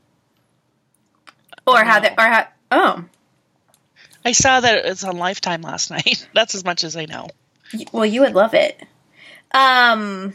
or 1.66 1.84
how 1.84 2.00
the 2.00 2.10
or 2.12 2.26
how? 2.26 2.46
Oh, 2.72 3.04
I 4.24 4.32
saw 4.32 4.60
that 4.60 4.78
it 4.78 4.88
was 4.88 5.04
on 5.04 5.18
Lifetime 5.18 5.62
last 5.62 5.90
night. 5.92 6.26
That's 6.34 6.54
as 6.54 6.64
much 6.64 6.82
as 6.82 6.96
I 6.96 7.04
know. 7.04 7.28
well, 7.92 8.06
you 8.06 8.22
would 8.22 8.34
love 8.34 8.54
it. 8.54 8.82
Um. 9.52 10.34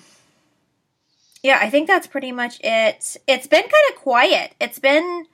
Yeah, 1.42 1.60
I 1.62 1.70
think 1.70 1.88
that's 1.88 2.08
pretty 2.08 2.32
much 2.32 2.60
it. 2.64 3.18
It's 3.28 3.48
been 3.48 3.64
kind 3.64 3.74
of 3.90 3.96
quiet. 3.96 4.54
It's 4.62 4.80
been 4.80 5.26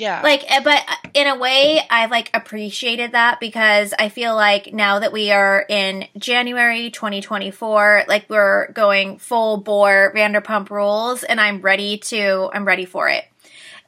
Yeah. 0.00 0.22
like 0.22 0.44
eh, 0.50 0.60
but 0.64 0.82
in 1.14 1.26
a 1.26 1.36
way 1.38 1.80
i 1.90 2.06
like 2.06 2.30
appreciated 2.34 3.12
that 3.12 3.38
because 3.40 3.92
i 3.98 4.08
feel 4.08 4.34
like 4.34 4.72
now 4.72 4.98
that 5.00 5.12
we 5.12 5.30
are 5.30 5.64
in 5.68 6.06
january 6.18 6.90
2024 6.90 8.04
like 8.08 8.28
we're 8.28 8.72
going 8.72 9.18
full 9.18 9.58
bore 9.58 10.12
vanderpump 10.16 10.70
rules 10.70 11.22
and 11.22 11.40
i'm 11.40 11.60
ready 11.60 11.98
to 11.98 12.50
i'm 12.52 12.64
ready 12.64 12.86
for 12.86 13.08
it 13.08 13.24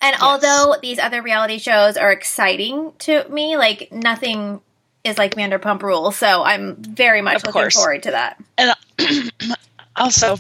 and 0.01 0.17
although 0.21 0.75
these 0.83 0.99
other 0.99 1.23
reality 1.23 1.59
shows 1.59 1.97
are 1.97 2.13
exciting 2.13 2.93
to 2.99 3.27
me 3.29 3.57
like 3.57 3.91
nothing 3.91 4.61
is 5.05 5.19
like 5.19 5.35
vanderpump 5.35 5.83
rules 5.83 6.17
so 6.17 6.43
i'm 6.45 6.77
very 6.77 7.23
much 7.23 7.37
Of 7.37 7.45
looking 7.47 7.63
course. 7.63 7.75
forward 7.77 8.03
to 8.05 8.11
that 8.13 8.39
and 8.59 8.75
also, 9.97 10.37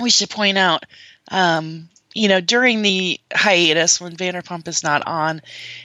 we 0.00 0.10
should 0.10 0.30
point 0.30 0.58
out, 0.58 0.84
um, 1.30 1.88
you 2.18 2.28
know, 2.28 2.40
during 2.40 2.82
the 2.82 3.20
hiatus 3.32 4.00
when 4.00 4.16
Vanderpump 4.16 4.66
is 4.66 4.82
not 4.82 5.06
on, 5.06 5.40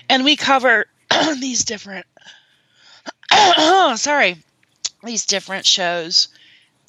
and 0.09 0.25
we 0.25 0.35
cover 0.35 0.87
these 1.39 1.63
different, 1.63 2.07
sorry, 3.95 4.37
these 5.03 5.27
different 5.27 5.67
shows. 5.67 6.29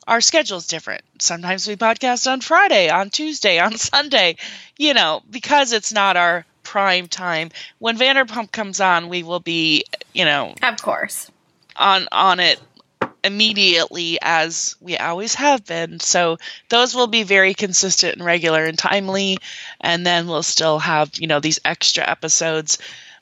Our 0.07 0.23
schedule's 0.23 0.67
different. 0.67 1.03
Sometimes 1.19 1.69
we 1.69 1.77
podcast 1.77 2.31
on 2.31 2.41
Friday, 2.41 2.89
on 2.89 3.11
Tuesday, 3.11 3.59
on 3.59 3.77
Sunday, 3.77 4.37
you 4.79 4.95
know, 4.95 5.23
because 5.31 5.73
it's 5.73 5.93
not 5.93 6.17
our 6.17 6.47
prime 6.63 7.07
time. 7.09 7.51
When 7.79 7.99
Vanderpump 7.99 8.51
comes 8.51 8.81
on, 8.81 9.11
we 9.11 9.23
will 9.23 9.41
be, 9.41 9.85
you 10.15 10.25
know, 10.25 10.55
of 10.63 10.81
course, 10.81 11.31
on 11.77 12.09
on 12.11 12.41
it 12.41 12.59
immediately 13.25 14.19
as 14.23 14.77
we 14.81 14.97
always 14.97 15.35
have 15.35 15.65
been. 15.65 15.99
So 15.99 16.39
those 16.69 16.95
will 16.95 17.07
be 17.07 17.23
very 17.23 17.55
consistent 17.55 18.15
and 18.17 18.25
regular 18.25 18.65
and 18.65 18.79
timely. 18.79 19.39
And 19.81 20.07
then 20.07 20.29
we'll 20.29 20.43
still 20.43 20.79
have, 20.79 21.17
you 21.17 21.27
know, 21.27 21.41
these 21.41 21.59
extra 21.65 22.09
episodes 22.09 22.79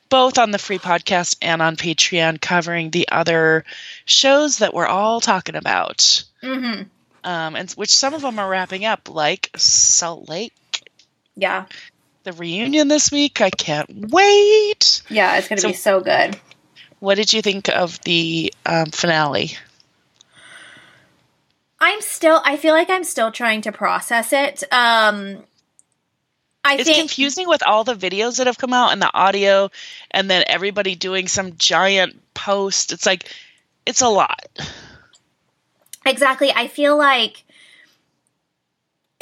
both 0.09 0.37
on 0.37 0.51
the 0.51 0.59
free 0.59 0.77
podcast 0.77 1.37
and 1.41 1.59
on 1.59 1.75
Patreon 1.75 2.39
covering 2.39 2.91
the 2.91 3.07
other 3.11 3.65
shows 4.05 4.59
that 4.59 4.71
we're 4.71 4.85
all 4.85 5.19
talking 5.19 5.55
about. 5.55 6.23
Mm-hmm. 6.43 6.83
Um, 7.23 7.55
and 7.55 7.71
which 7.71 7.95
some 7.95 8.13
of 8.13 8.21
them 8.21 8.37
are 8.37 8.47
wrapping 8.47 8.85
up, 8.85 9.09
like 9.09 9.49
Salt 9.55 10.29
Lake. 10.29 10.53
Yeah. 11.35 11.65
The 12.25 12.33
reunion 12.33 12.89
this 12.89 13.11
week. 13.11 13.41
I 13.41 13.49
can't 13.49 14.11
wait. 14.11 15.01
Yeah, 15.09 15.37
it's 15.37 15.47
going 15.47 15.57
to 15.57 15.61
so, 15.61 15.67
be 15.69 15.73
so 15.73 15.99
good. 16.01 16.39
What 16.99 17.15
did 17.15 17.33
you 17.33 17.41
think 17.41 17.69
of 17.69 17.99
the 18.01 18.53
um, 18.65 18.91
finale? 18.91 19.57
I'm 21.83 21.99
still 21.99 22.41
I 22.45 22.55
feel 22.55 22.73
like 22.73 22.89
I'm 22.89 23.03
still 23.03 23.29
trying 23.29 23.61
to 23.63 23.73
process 23.73 24.31
it. 24.31 24.63
Um 24.71 25.43
I 26.63 26.75
it's 26.75 26.85
think, 26.85 26.97
confusing 26.97 27.49
with 27.49 27.61
all 27.67 27.83
the 27.83 27.93
videos 27.93 28.37
that 28.37 28.47
have 28.47 28.57
come 28.57 28.71
out 28.73 28.93
and 28.93 29.01
the 29.01 29.13
audio 29.13 29.69
and 30.09 30.31
then 30.31 30.45
everybody 30.47 30.95
doing 30.95 31.27
some 31.27 31.57
giant 31.57 32.21
post. 32.33 32.93
It's 32.93 33.05
like 33.05 33.29
it's 33.85 34.01
a 34.01 34.07
lot. 34.07 34.47
Exactly. 36.05 36.53
I 36.55 36.69
feel 36.69 36.97
like 36.97 37.43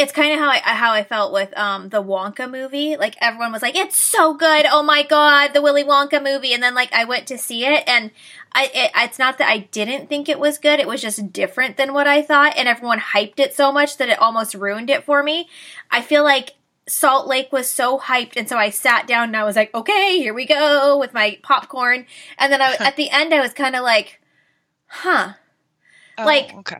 it's 0.01 0.11
kind 0.11 0.33
of 0.33 0.39
how 0.39 0.49
I 0.49 0.57
how 0.57 0.93
I 0.93 1.03
felt 1.03 1.31
with 1.31 1.55
um 1.57 1.89
the 1.89 2.01
Wonka 2.01 2.49
movie. 2.49 2.97
Like 2.97 3.15
everyone 3.21 3.51
was 3.51 3.61
like, 3.61 3.75
"It's 3.75 3.95
so 3.95 4.33
good! 4.33 4.65
Oh 4.69 4.83
my 4.83 5.03
god, 5.03 5.53
the 5.53 5.61
Willy 5.61 5.83
Wonka 5.83 6.21
movie!" 6.21 6.53
And 6.53 6.61
then 6.61 6.73
like 6.73 6.91
I 6.91 7.05
went 7.05 7.27
to 7.27 7.37
see 7.37 7.65
it, 7.65 7.83
and 7.87 8.11
I 8.51 8.71
it, 8.73 8.91
it's 8.95 9.19
not 9.19 9.37
that 9.37 9.49
I 9.49 9.59
didn't 9.59 10.09
think 10.09 10.27
it 10.27 10.39
was 10.39 10.57
good. 10.57 10.79
It 10.79 10.87
was 10.87 11.01
just 11.01 11.31
different 11.31 11.77
than 11.77 11.93
what 11.93 12.07
I 12.07 12.21
thought, 12.21 12.53
and 12.57 12.67
everyone 12.67 12.99
hyped 12.99 13.39
it 13.39 13.53
so 13.53 13.71
much 13.71 13.97
that 13.97 14.09
it 14.09 14.19
almost 14.19 14.55
ruined 14.55 14.89
it 14.89 15.03
for 15.03 15.21
me. 15.21 15.47
I 15.89 16.01
feel 16.01 16.23
like 16.23 16.55
Salt 16.87 17.27
Lake 17.27 17.51
was 17.51 17.69
so 17.69 17.99
hyped, 17.99 18.35
and 18.35 18.49
so 18.49 18.57
I 18.57 18.71
sat 18.71 19.07
down 19.07 19.29
and 19.29 19.37
I 19.37 19.43
was 19.43 19.55
like, 19.55 19.73
"Okay, 19.73 20.17
here 20.17 20.33
we 20.33 20.45
go" 20.45 20.97
with 20.97 21.13
my 21.13 21.37
popcorn, 21.43 22.07
and 22.39 22.51
then 22.51 22.61
I, 22.61 22.73
at 22.79 22.95
the 22.95 23.11
end 23.11 23.33
I 23.33 23.41
was 23.41 23.53
kind 23.53 23.75
of 23.75 23.83
like, 23.83 24.19
"Huh." 24.87 25.33
Oh, 26.17 26.25
like 26.25 26.53
okay. 26.55 26.77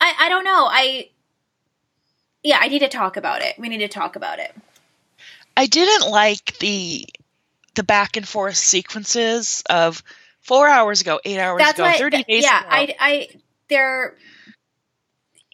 I, 0.00 0.14
I 0.20 0.28
don't 0.28 0.44
know. 0.44 0.68
I 0.70 1.10
yeah, 2.42 2.58
I 2.60 2.68
need 2.68 2.80
to 2.80 2.88
talk 2.88 3.16
about 3.16 3.42
it. 3.42 3.58
We 3.58 3.68
need 3.68 3.78
to 3.78 3.88
talk 3.88 4.16
about 4.16 4.38
it. 4.38 4.54
I 5.56 5.66
didn't 5.66 6.10
like 6.10 6.58
the 6.58 7.06
the 7.74 7.82
back 7.82 8.16
and 8.16 8.26
forth 8.26 8.56
sequences 8.56 9.62
of 9.68 10.02
four 10.40 10.68
hours 10.68 11.00
ago, 11.00 11.20
eight 11.24 11.38
hours 11.38 11.58
That's 11.58 11.78
ago, 11.78 11.84
what, 11.88 11.98
thirty 11.98 12.24
days. 12.24 12.44
Yeah, 12.44 12.60
ago. 12.60 12.68
I, 12.70 12.96
I, 12.98 13.28
they're 13.68 14.16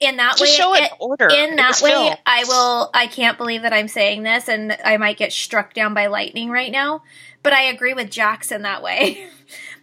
in 0.01 0.16
that 0.16 0.37
Just 0.37 0.42
way. 0.42 0.49
show 0.49 0.75
it 0.75 0.85
it- 0.85 0.92
order. 0.99 1.29
In 1.29 1.57
that 1.57 1.81
way, 1.83 1.90
filmed. 1.90 2.18
I 2.27 2.44
will. 2.44 2.90
I 2.94 3.07
can't 3.07 3.38
believe 3.38 3.62
that 3.62 3.72
I'm 3.72 3.88
saying 3.88 4.22
this, 4.22 4.49
and 4.49 4.77
I 4.85 4.96
might 4.96 5.16
get 5.16 5.33
struck 5.33 5.75
down 5.75 5.94
by 5.94 6.07
lightning 6.07 6.51
right 6.51 6.70
now. 6.72 7.03
But 7.42 7.53
I 7.53 7.62
agree 7.64 7.94
with 7.94 8.11
Jackson 8.11 8.62
that 8.62 8.83
way. 8.83 9.27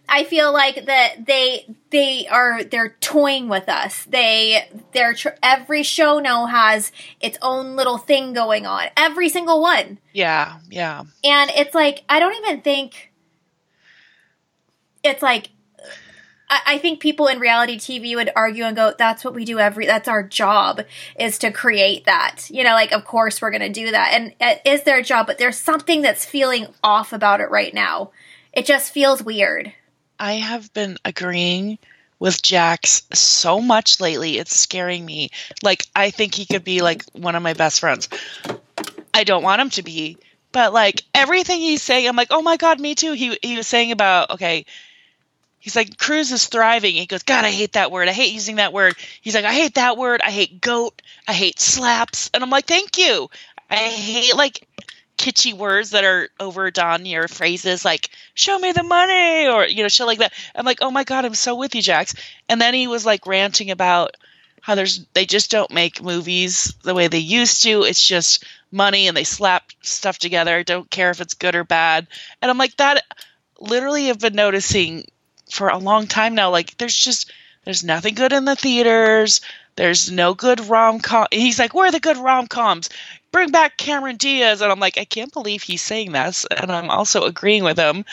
I 0.08 0.24
feel 0.24 0.52
like 0.52 0.86
that 0.86 1.26
they 1.26 1.66
they 1.90 2.26
are 2.28 2.62
they're 2.64 2.96
toying 3.00 3.48
with 3.48 3.68
us. 3.68 4.04
They 4.04 4.68
they're 4.92 5.14
tr- 5.14 5.30
every 5.42 5.82
show 5.82 6.18
now 6.18 6.46
has 6.46 6.92
its 7.20 7.38
own 7.40 7.76
little 7.76 7.98
thing 7.98 8.32
going 8.32 8.66
on. 8.66 8.88
Every 8.96 9.28
single 9.28 9.60
one. 9.60 9.98
Yeah, 10.12 10.58
yeah. 10.70 11.04
And 11.22 11.50
it's 11.50 11.74
like 11.74 12.04
I 12.08 12.20
don't 12.20 12.34
even 12.44 12.60
think 12.60 13.12
it's 15.02 15.22
like 15.22 15.50
I, 16.48 16.60
I 16.66 16.78
think 16.78 17.00
people 17.00 17.26
in 17.26 17.38
reality 17.38 17.78
TV 17.78 18.14
would 18.14 18.30
argue 18.36 18.64
and 18.64 18.76
go, 18.76 18.92
"That's 18.96 19.24
what 19.24 19.34
we 19.34 19.44
do 19.44 19.58
every. 19.58 19.86
That's 19.86 20.08
our 20.08 20.22
job 20.22 20.82
is 21.18 21.38
to 21.38 21.50
create 21.50 22.04
that." 22.04 22.50
You 22.50 22.64
know, 22.64 22.74
like 22.74 22.92
of 22.92 23.04
course 23.04 23.40
we're 23.40 23.50
going 23.50 23.60
to 23.62 23.68
do 23.68 23.90
that, 23.90 24.12
and 24.12 24.34
it 24.40 24.60
is 24.64 24.82
their 24.82 25.02
job. 25.02 25.26
But 25.26 25.38
there's 25.38 25.58
something 25.58 26.02
that's 26.02 26.24
feeling 26.24 26.66
off 26.82 27.12
about 27.12 27.40
it 27.40 27.50
right 27.50 27.72
now. 27.72 28.10
It 28.52 28.66
just 28.66 28.92
feels 28.92 29.22
weird. 29.22 29.72
I 30.18 30.34
have 30.34 30.72
been 30.72 30.98
agreeing 31.04 31.78
with 32.18 32.42
Jax 32.42 33.02
so 33.12 33.60
much 33.60 34.00
lately. 34.00 34.38
It's 34.38 34.58
scaring 34.58 35.04
me. 35.04 35.30
Like 35.62 35.86
I 35.94 36.10
think 36.10 36.34
he 36.34 36.46
could 36.46 36.64
be 36.64 36.80
like 36.80 37.04
one 37.12 37.34
of 37.34 37.42
my 37.42 37.54
best 37.54 37.80
friends. 37.80 38.08
I 39.12 39.24
don't 39.24 39.42
want 39.42 39.60
him 39.60 39.70
to 39.70 39.82
be, 39.82 40.18
but 40.52 40.72
like 40.72 41.02
everything 41.14 41.60
he's 41.60 41.82
saying, 41.82 42.08
I'm 42.08 42.16
like, 42.16 42.28
oh 42.30 42.42
my 42.42 42.56
god, 42.56 42.80
me 42.80 42.94
too. 42.94 43.12
He 43.12 43.38
he 43.42 43.56
was 43.56 43.66
saying 43.66 43.92
about 43.92 44.30
okay. 44.30 44.66
He's 45.58 45.76
like, 45.76 45.96
Cruz 45.96 46.30
is 46.30 46.46
thriving. 46.46 46.94
He 46.94 47.06
goes, 47.06 47.22
God, 47.22 47.46
I 47.46 47.50
hate 47.50 47.72
that 47.72 47.90
word. 47.90 48.06
I 48.06 48.12
hate 48.12 48.34
using 48.34 48.56
that 48.56 48.74
word. 48.74 48.96
He's 49.22 49.34
like, 49.34 49.46
I 49.46 49.54
hate 49.54 49.76
that 49.76 49.96
word. 49.96 50.20
I 50.22 50.30
hate 50.30 50.60
goat. 50.60 51.00
I 51.26 51.32
hate 51.32 51.58
slaps. 51.58 52.30
And 52.34 52.42
I'm 52.42 52.50
like, 52.50 52.66
thank 52.66 52.98
you. 52.98 53.30
I 53.70 53.76
hate 53.76 54.36
like 54.36 54.68
kitschy 55.16 55.52
words 55.54 55.90
that 55.90 56.04
are 56.04 56.28
overdone 56.40 57.06
your 57.06 57.28
phrases 57.28 57.84
like 57.84 58.10
show 58.34 58.58
me 58.58 58.72
the 58.72 58.82
money 58.82 59.46
or 59.46 59.66
you 59.66 59.82
know 59.82 59.88
shit 59.88 60.06
like 60.06 60.18
that. 60.18 60.32
I'm 60.54 60.66
like 60.66 60.78
oh 60.80 60.90
my 60.90 61.04
god 61.04 61.24
i'm 61.24 61.34
so 61.34 61.54
with 61.54 61.74
you 61.74 61.82
jax. 61.82 62.14
And 62.48 62.60
then 62.60 62.74
he 62.74 62.86
was 62.86 63.06
like 63.06 63.26
ranting 63.26 63.70
about 63.70 64.16
how 64.60 64.74
there's 64.74 65.04
they 65.12 65.26
just 65.26 65.50
don't 65.50 65.70
make 65.70 66.02
movies 66.02 66.74
the 66.82 66.94
way 66.94 67.08
they 67.08 67.18
used 67.18 67.62
to. 67.64 67.82
It's 67.82 68.04
just 68.04 68.44
money 68.72 69.08
and 69.08 69.16
they 69.16 69.24
slap 69.24 69.70
stuff 69.82 70.18
together. 70.18 70.64
Don't 70.64 70.90
care 70.90 71.10
if 71.10 71.20
it's 71.20 71.34
good 71.34 71.54
or 71.54 71.64
bad. 71.64 72.06
And 72.42 72.50
i'm 72.50 72.58
like 72.58 72.76
that 72.76 73.04
literally 73.60 74.06
have 74.06 74.18
been 74.18 74.34
noticing 74.34 75.04
for 75.50 75.68
a 75.68 75.78
long 75.78 76.06
time 76.06 76.34
now 76.34 76.50
like 76.50 76.76
there's 76.78 76.96
just 76.96 77.30
there's 77.64 77.84
nothing 77.84 78.14
good 78.14 78.32
in 78.32 78.44
the 78.44 78.56
theaters. 78.56 79.40
There's 79.76 80.10
no 80.10 80.34
good 80.34 80.60
rom 80.68 81.00
com. 81.00 81.26
He's 81.32 81.58
like, 81.58 81.74
where 81.74 81.86
are 81.86 81.92
the 81.92 82.00
good 82.00 82.18
rom 82.18 82.46
coms? 82.46 82.90
Bring 83.34 83.50
back 83.50 83.76
Cameron 83.76 84.16
Diaz. 84.16 84.62
And 84.62 84.70
I'm 84.70 84.78
like, 84.78 84.96
I 84.96 85.04
can't 85.04 85.32
believe 85.32 85.62
he's 85.62 85.82
saying 85.82 86.12
this. 86.12 86.46
And 86.46 86.70
I'm 86.70 86.88
also 86.88 87.24
agreeing 87.24 87.64
with 87.64 87.76
him. 87.76 88.04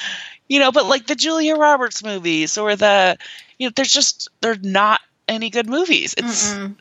You 0.50 0.60
know, 0.60 0.72
but 0.72 0.88
like 0.88 1.06
the 1.06 1.16
Julia 1.16 1.56
Roberts 1.56 2.04
movies 2.04 2.58
or 2.58 2.76
the, 2.76 3.18
you 3.60 3.68
know, 3.68 3.74
there's 3.76 3.94
just, 3.94 4.30
they're 4.42 4.56
not 4.56 5.00
any 5.28 5.52
good 5.52 5.70
movies. 5.70 6.16
It's, 6.18 6.52
Mm-mm. 6.52 6.76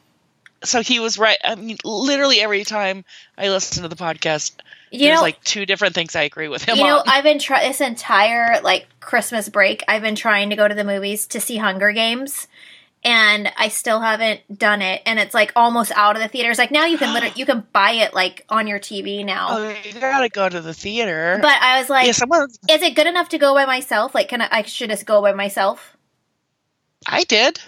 so 0.64 0.80
he 0.80 1.00
was 1.00 1.18
right. 1.18 1.36
I 1.44 1.54
mean, 1.54 1.76
literally 1.84 2.40
every 2.40 2.64
time 2.64 3.04
I 3.36 3.50
listen 3.50 3.82
to 3.82 3.88
the 3.88 3.94
podcast, 3.94 4.52
You 4.90 5.00
there's 5.00 5.18
know, 5.18 5.22
like 5.22 5.44
two 5.44 5.66
different 5.66 5.94
things 5.94 6.16
I 6.16 6.22
agree 6.22 6.48
with 6.48 6.64
him 6.64 6.78
you 6.78 6.84
know. 6.84 7.02
I've 7.06 7.22
been 7.22 7.38
trying 7.38 7.68
this 7.68 7.80
entire 7.80 8.60
like 8.62 8.86
Christmas 8.98 9.48
break. 9.48 9.84
I've 9.86 10.02
been 10.02 10.16
trying 10.16 10.50
to 10.50 10.56
go 10.56 10.66
to 10.66 10.74
the 10.74 10.82
movies 10.82 11.26
to 11.28 11.40
see 11.40 11.58
Hunger 11.58 11.92
Games, 11.92 12.48
and 13.02 13.50
I 13.56 13.68
still 13.68 14.00
haven't 14.00 14.58
done 14.58 14.82
it. 14.82 15.02
And 15.06 15.18
it's 15.18 15.34
like 15.34 15.52
almost 15.56 15.92
out 15.92 16.16
of 16.16 16.22
the 16.22 16.28
theaters. 16.28 16.58
Like 16.58 16.70
now, 16.70 16.86
you 16.86 16.98
can 16.98 17.14
literally 17.14 17.34
you 17.36 17.46
can 17.46 17.66
buy 17.72 17.92
it 17.92 18.14
like 18.14 18.44
on 18.48 18.66
your 18.66 18.78
TV 18.78 19.24
now. 19.24 19.48
oh, 19.50 19.74
you 19.84 19.92
gotta 19.98 20.28
go 20.28 20.48
to 20.48 20.60
the 20.60 20.74
theater. 20.74 21.38
But 21.40 21.56
I 21.60 21.78
was 21.78 21.88
like, 21.88 22.06
yeah, 22.06 22.12
someone, 22.12 22.48
is 22.68 22.82
it 22.82 22.94
good 22.94 23.06
enough 23.06 23.30
to 23.30 23.38
go 23.38 23.54
by 23.54 23.64
myself? 23.64 24.14
Like, 24.14 24.28
can 24.28 24.42
I? 24.42 24.48
I 24.50 24.62
should 24.62 24.90
just 24.90 25.06
go 25.06 25.22
by 25.22 25.32
myself. 25.32 25.96
I 27.06 27.24
did. 27.24 27.58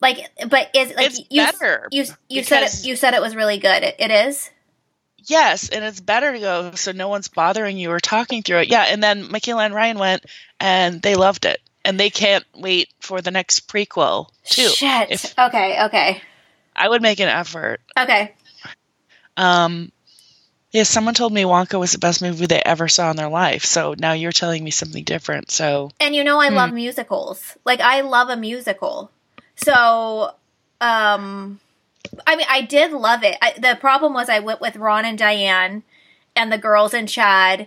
Like, 0.00 0.30
but 0.48 0.70
is 0.74 0.94
like 0.94 1.06
It's 1.06 1.20
you 1.30 1.42
better 1.42 1.88
you 1.90 2.04
you 2.28 2.44
said 2.44 2.62
it 2.64 2.84
you 2.84 2.94
said 2.94 3.14
it 3.14 3.20
was 3.20 3.34
really 3.34 3.58
good. 3.58 3.82
It, 3.82 3.96
it 3.98 4.10
is. 4.10 4.50
Yes, 5.24 5.68
and 5.68 5.84
it's 5.84 6.00
better 6.00 6.32
to 6.32 6.38
go 6.38 6.70
so 6.74 6.92
no 6.92 7.08
one's 7.08 7.28
bothering 7.28 7.76
you 7.76 7.90
or 7.90 8.00
talking 8.00 8.42
through 8.42 8.58
it. 8.58 8.68
Yeah, 8.68 8.84
and 8.84 9.02
then 9.02 9.30
Michaela 9.30 9.64
and 9.64 9.74
Ryan 9.74 9.98
went 9.98 10.24
and 10.60 11.02
they 11.02 11.16
loved 11.16 11.44
it. 11.44 11.60
And 11.88 11.98
they 11.98 12.10
can't 12.10 12.44
wait 12.54 12.90
for 13.00 13.22
the 13.22 13.30
next 13.30 13.66
prequel 13.66 14.28
too. 14.44 14.68
Shit. 14.68 15.10
If 15.10 15.38
okay. 15.38 15.84
Okay. 15.84 16.22
I 16.76 16.86
would 16.86 17.00
make 17.00 17.18
an 17.18 17.28
effort. 17.28 17.80
Okay. 17.98 18.34
Um 19.38 19.90
yeah, 20.70 20.82
someone 20.82 21.14
told 21.14 21.32
me 21.32 21.44
Wonka 21.44 21.80
was 21.80 21.92
the 21.92 21.98
best 21.98 22.20
movie 22.20 22.44
they 22.44 22.60
ever 22.62 22.88
saw 22.88 23.10
in 23.10 23.16
their 23.16 23.30
life. 23.30 23.64
So 23.64 23.94
now 23.96 24.12
you're 24.12 24.32
telling 24.32 24.62
me 24.62 24.70
something 24.70 25.02
different. 25.02 25.50
So 25.50 25.90
And 25.98 26.14
you 26.14 26.24
know 26.24 26.38
I 26.38 26.50
Hmm. 26.50 26.56
love 26.56 26.72
musicals. 26.74 27.56
Like 27.64 27.80
I 27.80 28.02
love 28.02 28.28
a 28.28 28.36
musical. 28.36 29.10
So 29.56 30.34
um 30.82 31.58
I 32.26 32.36
mean 32.36 32.46
I 32.50 32.60
did 32.60 32.92
love 32.92 33.22
it. 33.22 33.38
I, 33.40 33.54
the 33.58 33.78
problem 33.80 34.12
was 34.12 34.28
I 34.28 34.40
went 34.40 34.60
with 34.60 34.76
Ron 34.76 35.06
and 35.06 35.16
Diane 35.16 35.84
and 36.36 36.52
the 36.52 36.58
girls 36.58 36.92
and 36.92 37.08
Chad 37.08 37.66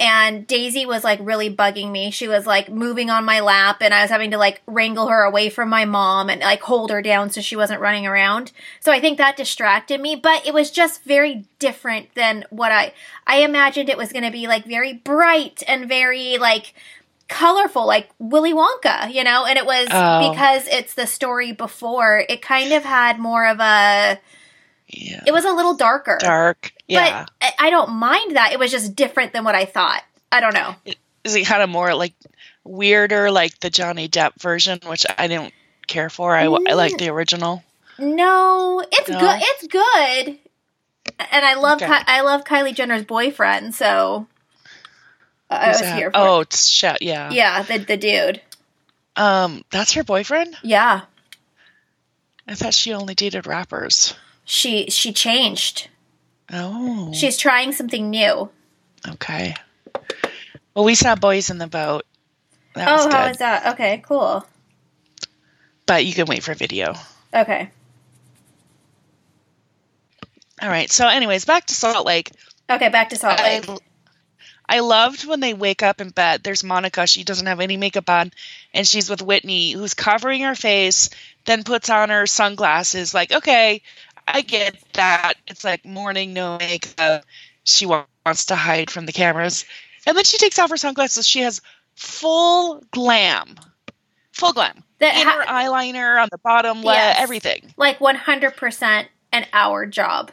and 0.00 0.46
Daisy 0.46 0.86
was 0.86 1.04
like 1.04 1.20
really 1.22 1.54
bugging 1.54 1.90
me. 1.92 2.10
She 2.10 2.26
was 2.26 2.46
like 2.46 2.70
moving 2.70 3.10
on 3.10 3.24
my 3.24 3.40
lap, 3.40 3.76
and 3.82 3.92
I 3.94 4.00
was 4.00 4.10
having 4.10 4.30
to 4.32 4.38
like 4.38 4.62
wrangle 4.66 5.08
her 5.08 5.22
away 5.22 5.50
from 5.50 5.68
my 5.68 5.84
mom 5.84 6.30
and 6.30 6.40
like 6.40 6.62
hold 6.62 6.90
her 6.90 7.02
down 7.02 7.30
so 7.30 7.40
she 7.40 7.54
wasn't 7.54 7.80
running 7.82 8.06
around. 8.06 8.50
So 8.80 8.90
I 8.90 8.98
think 9.00 9.18
that 9.18 9.36
distracted 9.36 10.00
me, 10.00 10.16
but 10.16 10.46
it 10.46 10.54
was 10.54 10.70
just 10.70 11.04
very 11.04 11.44
different 11.58 12.14
than 12.14 12.44
what 12.50 12.72
I 12.72 12.94
I 13.26 13.42
imagined 13.42 13.88
it 13.90 13.98
was 13.98 14.10
going 14.10 14.24
to 14.24 14.30
be 14.32 14.48
like 14.48 14.64
very 14.64 14.94
bright 14.94 15.62
and 15.68 15.86
very 15.86 16.38
like 16.38 16.72
colorful 17.28 17.86
like 17.86 18.08
Willy 18.18 18.52
Wonka, 18.52 19.12
you 19.12 19.22
know, 19.22 19.44
and 19.44 19.56
it 19.56 19.64
was 19.66 19.86
Oh. 19.92 20.30
because 20.32 20.66
it's 20.66 20.94
the 20.94 21.06
story 21.06 21.52
before. 21.52 22.24
It 22.28 22.42
kind 22.42 22.72
of 22.72 22.84
had 22.84 23.18
more 23.20 23.46
of 23.46 23.60
a 23.60 24.18
Yeah. 24.92 25.22
it 25.26 25.32
was 25.32 25.44
a 25.44 25.52
little 25.52 25.74
darker. 25.74 26.18
dark. 26.20 26.72
Yeah. 26.88 27.26
But 27.40 27.52
I- 27.58 27.70
don't 27.70 27.90
mind 27.92 28.36
that. 28.36 28.52
It 28.52 28.58
was 28.58 28.70
just 28.70 28.94
different 28.96 29.32
than 29.32 29.44
what 29.44 29.54
I 29.54 29.64
thought. 29.64 30.02
I 30.32 30.40
don't 30.40 30.54
know. 30.54 30.74
Is 31.24 31.34
it 31.36 31.44
kind 31.46 31.62
of 31.62 31.68
more 31.70 31.94
like 31.94 32.14
weirder, 32.64 33.30
like 33.30 33.58
the 33.60 33.70
Johnny 33.70 34.08
Depp 34.08 34.40
version, 34.40 34.80
which 34.86 35.06
I 35.18 35.28
didn't 35.28 35.52
care 35.86 36.10
for? 36.10 36.34
I, 36.36 36.44
I 36.44 36.72
like 36.74 36.96
the 36.98 37.08
original. 37.10 37.62
No, 37.98 38.82
it's 38.90 39.08
No? 39.08 39.20
good. 39.20 39.38
It's 39.42 39.66
good. 39.68 40.38
And 41.30 41.44
I 41.44 41.54
love 41.54 41.82
Okay. 41.82 41.86
Ki- 41.98 42.04
I 42.06 42.20
love 42.22 42.44
Kylie 42.44 42.74
Jenner's 42.74 43.04
boyfriend, 43.04 43.74
so 43.74 44.26
I 45.50 45.68
was 45.68 45.80
that? 45.80 45.96
here 45.96 46.10
for 46.10 46.16
Oh, 46.16 46.40
it's 46.40 46.68
shit. 46.68 47.02
Yeah. 47.02 47.30
Yeah, 47.30 47.62
the 47.62 47.78
the 47.78 47.96
dude. 47.96 48.40
Um, 49.16 49.64
that's 49.70 49.92
her 49.92 50.04
boyfriend. 50.04 50.56
Yeah. 50.62 51.02
I 52.48 52.54
thought 52.54 52.74
she 52.74 52.94
only 52.94 53.14
dated 53.14 53.46
rappers. 53.46 54.14
She 54.50 54.90
she 54.90 55.12
changed. 55.12 55.88
Oh. 56.52 57.12
She's 57.12 57.36
trying 57.36 57.70
something 57.70 58.10
new. 58.10 58.50
okay. 59.08 59.54
Well, 60.74 60.84
we 60.84 60.96
saw 60.96 61.14
Boys 61.14 61.50
in 61.50 61.58
the 61.58 61.68
Boat. 61.68 62.04
That 62.74 62.88
oh, 62.88 62.92
was 62.94 63.00
oh, 63.02 63.10
good. 63.10 63.14
how 63.14 63.26
is 63.26 63.38
that? 63.38 63.74
Okay, 63.74 64.02
cool. 64.04 64.44
but 65.86 66.04
you 66.04 66.12
can 66.12 66.26
wait 66.26 66.42
for 66.42 66.52
video. 66.54 66.94
Okay. 67.32 67.70
All 70.60 70.68
right. 70.68 70.90
So, 70.90 71.06
anyways, 71.06 71.44
back 71.44 71.66
to 71.66 71.74
Salt 71.74 72.04
Lake. 72.04 72.32
Okay, 72.68 72.88
back 72.88 73.10
to 73.10 73.16
Salt 73.16 73.38
I, 73.38 73.60
Lake. 73.60 73.80
I 74.70 74.80
loved 74.80 75.26
when 75.26 75.40
they 75.40 75.52
wake 75.52 75.82
up 75.82 76.00
in 76.00 76.10
bed. 76.10 76.44
There's 76.44 76.62
Monica. 76.62 77.06
She 77.08 77.24
doesn't 77.24 77.46
have 77.46 77.58
any 77.58 77.76
makeup 77.76 78.08
on, 78.08 78.32
and 78.72 78.86
she's 78.86 79.10
with 79.10 79.20
Whitney, 79.20 79.72
who's 79.72 79.94
covering 79.94 80.42
her 80.42 80.54
face, 80.54 81.10
then 81.44 81.64
puts 81.64 81.90
on 81.90 82.10
her 82.10 82.26
sunglasses. 82.28 83.12
Like, 83.12 83.32
okay, 83.32 83.82
I 84.34 84.40
get 84.42 84.76
that. 84.94 85.34
It's 85.46 85.64
like 85.64 85.84
morning, 85.84 86.32
no 86.32 86.58
makeup. 86.58 87.24
She 87.64 87.86
wants 87.86 88.46
to 88.46 88.56
hide 88.56 88.90
from 88.90 89.06
the 89.06 89.12
cameras. 89.12 89.64
And 90.06 90.16
then 90.16 90.24
she 90.24 90.38
takes 90.38 90.58
off 90.58 90.70
her 90.70 90.76
sunglasses. 90.76 91.26
She 91.26 91.40
has 91.40 91.60
full 91.94 92.82
glam. 92.90 93.54
Full 94.32 94.52
glam. 94.52 94.82
The- 94.98 95.06
Inner 95.14 95.30
ha- 95.44 95.62
eyeliner 95.64 96.20
on 96.22 96.28
the 96.30 96.38
bottom, 96.38 96.82
Yes. 96.82 97.16
everything. 97.18 97.72
like 97.76 97.98
100% 98.00 99.06
an 99.32 99.46
hour 99.52 99.86
job. 99.86 100.32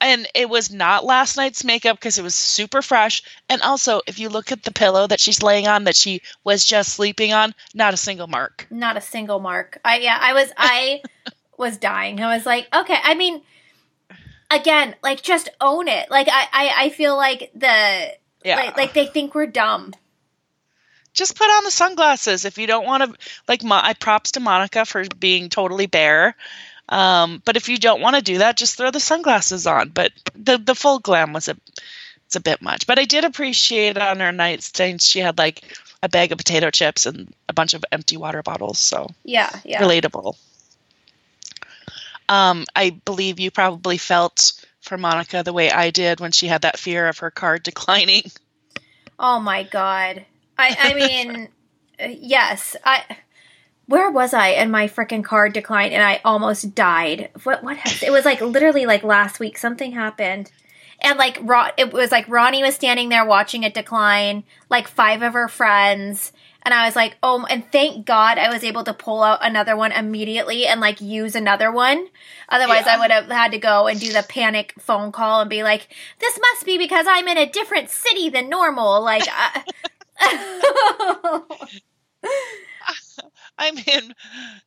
and 0.00 0.28
it 0.34 0.48
was 0.48 0.70
not 0.70 1.04
last 1.04 1.36
night's 1.36 1.64
makeup 1.64 1.96
because 1.96 2.18
it 2.18 2.22
was 2.22 2.34
super 2.36 2.82
fresh 2.82 3.20
and 3.48 3.60
also 3.62 4.00
if 4.06 4.20
you 4.20 4.28
look 4.28 4.52
at 4.52 4.62
the 4.62 4.70
pillow 4.70 5.08
that 5.08 5.18
she's 5.18 5.42
laying 5.42 5.66
on 5.66 5.84
that 5.84 5.96
she 5.96 6.22
was 6.44 6.64
just 6.64 6.92
sleeping 6.92 7.32
on 7.32 7.52
not 7.74 7.92
a 7.92 7.96
single 7.96 8.28
mark 8.28 8.66
Not 8.70 8.96
a 8.96 9.00
single 9.00 9.40
mark. 9.40 9.80
I 9.84 9.98
yeah, 9.98 10.16
I 10.20 10.32
was 10.34 10.52
I 10.56 11.02
was 11.58 11.76
dying. 11.76 12.20
I 12.22 12.34
was 12.36 12.46
like, 12.46 12.68
okay, 12.74 12.96
I 13.02 13.14
mean 13.14 13.42
again, 14.50 14.94
like 15.02 15.22
just 15.22 15.48
own 15.60 15.88
it. 15.88 16.10
Like 16.10 16.28
I 16.30 16.46
I, 16.52 16.72
I 16.84 16.90
feel 16.90 17.16
like 17.16 17.50
the 17.54 18.14
yeah 18.44 18.56
like 18.56 18.76
like 18.76 18.94
they 18.94 19.06
think 19.06 19.34
we're 19.34 19.46
dumb. 19.46 19.92
just 21.12 21.36
put 21.36 21.44
on 21.48 21.64
the 21.64 21.70
sunglasses 21.70 22.44
if 22.44 22.58
you 22.58 22.66
don't 22.66 22.86
want 22.86 23.02
to 23.02 23.18
like 23.48 23.62
i 23.64 23.92
props 23.94 24.32
to 24.32 24.40
monica 24.40 24.84
for 24.84 25.04
being 25.18 25.48
totally 25.48 25.86
bare 25.86 26.36
um, 26.90 27.42
but 27.44 27.56
if 27.56 27.68
you 27.68 27.76
don't 27.76 28.00
want 28.00 28.14
to 28.16 28.22
do 28.22 28.38
that 28.38 28.56
just 28.56 28.76
throw 28.76 28.90
the 28.90 29.00
sunglasses 29.00 29.66
on 29.66 29.88
but 29.88 30.12
the 30.36 30.56
the 30.58 30.74
full 30.76 31.00
glam 31.00 31.32
was 31.32 31.48
a 31.48 31.56
it's 32.26 32.36
a 32.36 32.40
bit 32.40 32.62
much 32.62 32.86
but 32.86 32.98
i 32.98 33.04
did 33.04 33.24
appreciate 33.24 33.98
on 33.98 34.20
her 34.20 34.30
nightstand 34.32 35.02
she 35.02 35.18
had 35.18 35.36
like 35.36 35.62
a 36.02 36.08
bag 36.08 36.30
of 36.30 36.38
potato 36.38 36.70
chips 36.70 37.04
and 37.06 37.34
a 37.48 37.52
bunch 37.52 37.74
of 37.74 37.84
empty 37.90 38.16
water 38.16 38.42
bottles 38.42 38.78
so 38.78 39.08
Yeah, 39.24 39.50
yeah. 39.64 39.82
relatable. 39.82 40.36
Um, 42.28 42.66
I 42.76 42.90
believe 42.90 43.40
you 43.40 43.50
probably 43.50 43.98
felt 43.98 44.64
for 44.80 44.98
Monica 44.98 45.42
the 45.42 45.52
way 45.52 45.70
I 45.70 45.90
did 45.90 46.20
when 46.20 46.32
she 46.32 46.46
had 46.46 46.62
that 46.62 46.78
fear 46.78 47.08
of 47.08 47.18
her 47.18 47.30
card 47.30 47.62
declining. 47.64 48.22
Oh 49.18 49.40
my 49.40 49.62
god. 49.62 50.24
I 50.56 50.76
I 50.78 50.94
mean 51.24 51.48
uh, 52.02 52.06
yes. 52.06 52.76
I 52.84 53.04
where 53.86 54.10
was 54.10 54.34
I 54.34 54.48
and 54.50 54.70
my 54.70 54.86
freaking 54.86 55.24
card 55.24 55.54
declined 55.54 55.94
and 55.94 56.02
I 56.02 56.20
almost 56.24 56.74
died. 56.74 57.30
What 57.44 57.64
what 57.64 57.76
happened? 57.76 58.02
It 58.02 58.12
was 58.12 58.24
like 58.24 58.40
literally 58.40 58.86
like 58.86 59.02
last 59.02 59.40
week 59.40 59.58
something 59.58 59.92
happened. 59.92 60.50
And 61.00 61.16
like 61.18 61.38
Ron, 61.40 61.70
it 61.76 61.92
was 61.92 62.10
like 62.10 62.28
Ronnie 62.28 62.62
was 62.62 62.74
standing 62.74 63.08
there 63.08 63.24
watching 63.24 63.62
it 63.62 63.72
decline, 63.72 64.42
like 64.68 64.88
five 64.88 65.22
of 65.22 65.32
her 65.32 65.48
friends, 65.48 66.32
and 66.70 66.74
I 66.74 66.86
was 66.86 66.94
like, 66.94 67.16
"Oh!" 67.22 67.46
And 67.48 67.64
thank 67.72 68.04
God 68.04 68.36
I 68.38 68.50
was 68.52 68.62
able 68.62 68.84
to 68.84 68.92
pull 68.92 69.22
out 69.22 69.38
another 69.42 69.74
one 69.76 69.90
immediately 69.92 70.66
and 70.66 70.80
like 70.80 71.00
use 71.00 71.34
another 71.34 71.72
one. 71.72 72.08
Otherwise, 72.48 72.84
Yeah. 72.86 72.96
I 72.96 72.98
would 72.98 73.10
have 73.10 73.30
had 73.30 73.52
to 73.52 73.58
go 73.58 73.86
and 73.86 73.98
do 73.98 74.12
the 74.12 74.22
panic 74.28 74.74
phone 74.78 75.10
call 75.12 75.40
and 75.40 75.48
be 75.50 75.62
like, 75.62 75.88
"This 76.18 76.38
must 76.38 76.66
be 76.66 76.76
because 76.76 77.06
I'm 77.08 77.26
in 77.28 77.38
a 77.38 77.46
different 77.48 77.88
city 77.90 78.28
than 78.28 78.48
normal." 78.50 79.02
Like, 79.02 79.24
I- 79.26 79.64
I'm 83.58 83.76
in 83.76 84.14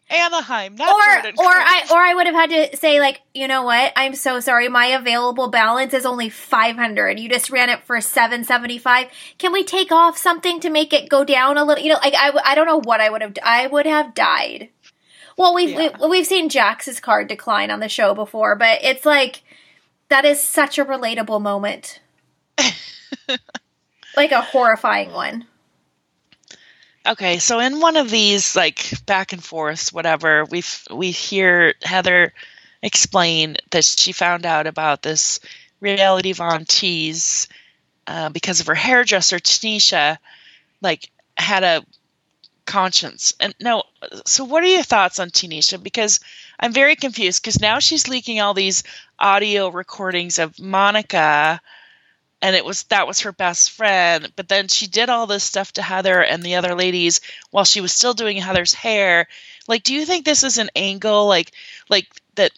Anaheim, 0.09 0.75
not 0.75 0.89
or 0.93 1.21
Jordan. 1.21 1.35
or 1.39 1.45
I 1.47 1.83
or 1.91 1.97
I 1.97 2.13
would 2.13 2.25
have 2.27 2.35
had 2.35 2.71
to 2.71 2.77
say 2.77 2.99
like, 2.99 3.21
you 3.33 3.47
know 3.47 3.63
what? 3.63 3.93
I'm 3.95 4.13
so 4.15 4.39
sorry. 4.41 4.67
My 4.67 4.87
available 4.87 5.49
balance 5.49 5.93
is 5.93 6.05
only 6.05 6.29
500. 6.29 7.19
You 7.19 7.29
just 7.29 7.49
ran 7.49 7.69
it 7.69 7.83
for 7.85 8.01
775. 8.01 9.07
Can 9.37 9.53
we 9.53 9.63
take 9.63 9.91
off 9.91 10.17
something 10.17 10.59
to 10.59 10.69
make 10.69 10.91
it 10.93 11.09
go 11.09 11.23
down 11.23 11.57
a 11.57 11.63
little? 11.63 11.83
You 11.83 11.93
know, 11.93 11.99
like 12.03 12.13
I 12.15 12.31
I 12.43 12.55
don't 12.55 12.67
know 12.67 12.81
what 12.81 12.99
I 12.99 13.09
would 13.09 13.21
have 13.21 13.33
I 13.43 13.67
would 13.67 13.85
have 13.85 14.13
died. 14.13 14.69
Well, 15.37 15.55
we've 15.55 15.69
Yeah. 15.69 15.97
we, 15.99 16.07
we've 16.09 16.27
seen 16.27 16.49
Jax's 16.49 16.99
card 16.99 17.27
decline 17.27 17.71
on 17.71 17.79
the 17.79 17.89
show 17.89 18.13
before, 18.13 18.55
but 18.55 18.79
it's 18.83 19.05
like 19.05 19.41
that 20.09 20.25
is 20.25 20.41
such 20.41 20.77
a 20.77 20.83
relatable 20.85 21.41
moment. 21.41 22.01
like 24.17 24.31
a 24.33 24.41
horrifying 24.41 25.11
one. 25.13 25.47
Okay, 27.05 27.39
so 27.39 27.59
in 27.59 27.79
one 27.79 27.97
of 27.97 28.11
these 28.11 28.55
like 28.55 28.93
back 29.05 29.33
and 29.33 29.43
forth, 29.43 29.91
whatever, 29.91 30.45
we 30.45 30.63
we 30.91 31.09
hear 31.11 31.73
Heather 31.81 32.33
explain 32.83 33.57
that 33.71 33.85
she 33.85 34.11
found 34.11 34.45
out 34.45 34.67
about 34.67 35.01
this 35.01 35.39
reality 35.79 36.33
Von 36.33 36.65
Tease 36.65 37.47
uh, 38.05 38.29
because 38.29 38.59
of 38.59 38.67
her 38.67 38.75
hairdresser 38.75 39.39
Tanisha, 39.39 40.17
like 40.81 41.09
had 41.35 41.63
a 41.63 41.83
conscience. 42.65 43.33
And 43.39 43.55
no, 43.59 43.83
so 44.27 44.43
what 44.43 44.63
are 44.63 44.67
your 44.67 44.83
thoughts 44.83 45.19
on 45.19 45.31
Tanisha? 45.31 45.81
Because 45.81 46.19
I'm 46.59 46.71
very 46.71 46.95
confused 46.95 47.41
because 47.41 47.59
now 47.59 47.79
she's 47.79 48.07
leaking 48.07 48.41
all 48.41 48.53
these 48.53 48.83
audio 49.17 49.69
recordings 49.69 50.37
of 50.37 50.59
Monica 50.59 51.61
and 52.41 52.55
it 52.55 52.65
was 52.65 52.83
that 52.83 53.07
was 53.07 53.21
her 53.21 53.31
best 53.31 53.71
friend 53.71 54.31
but 54.35 54.47
then 54.47 54.67
she 54.67 54.87
did 54.87 55.09
all 55.09 55.27
this 55.27 55.43
stuff 55.43 55.71
to 55.73 55.81
heather 55.81 56.21
and 56.23 56.43
the 56.43 56.55
other 56.55 56.75
ladies 56.75 57.21
while 57.51 57.65
she 57.65 57.81
was 57.81 57.91
still 57.91 58.13
doing 58.13 58.37
heather's 58.37 58.73
hair. 58.73 59.27
Like 59.67 59.83
do 59.83 59.93
you 59.93 60.05
think 60.05 60.25
this 60.25 60.43
is 60.43 60.57
an 60.57 60.69
angle 60.75 61.27
like 61.27 61.51
like 61.89 62.07
that 62.35 62.51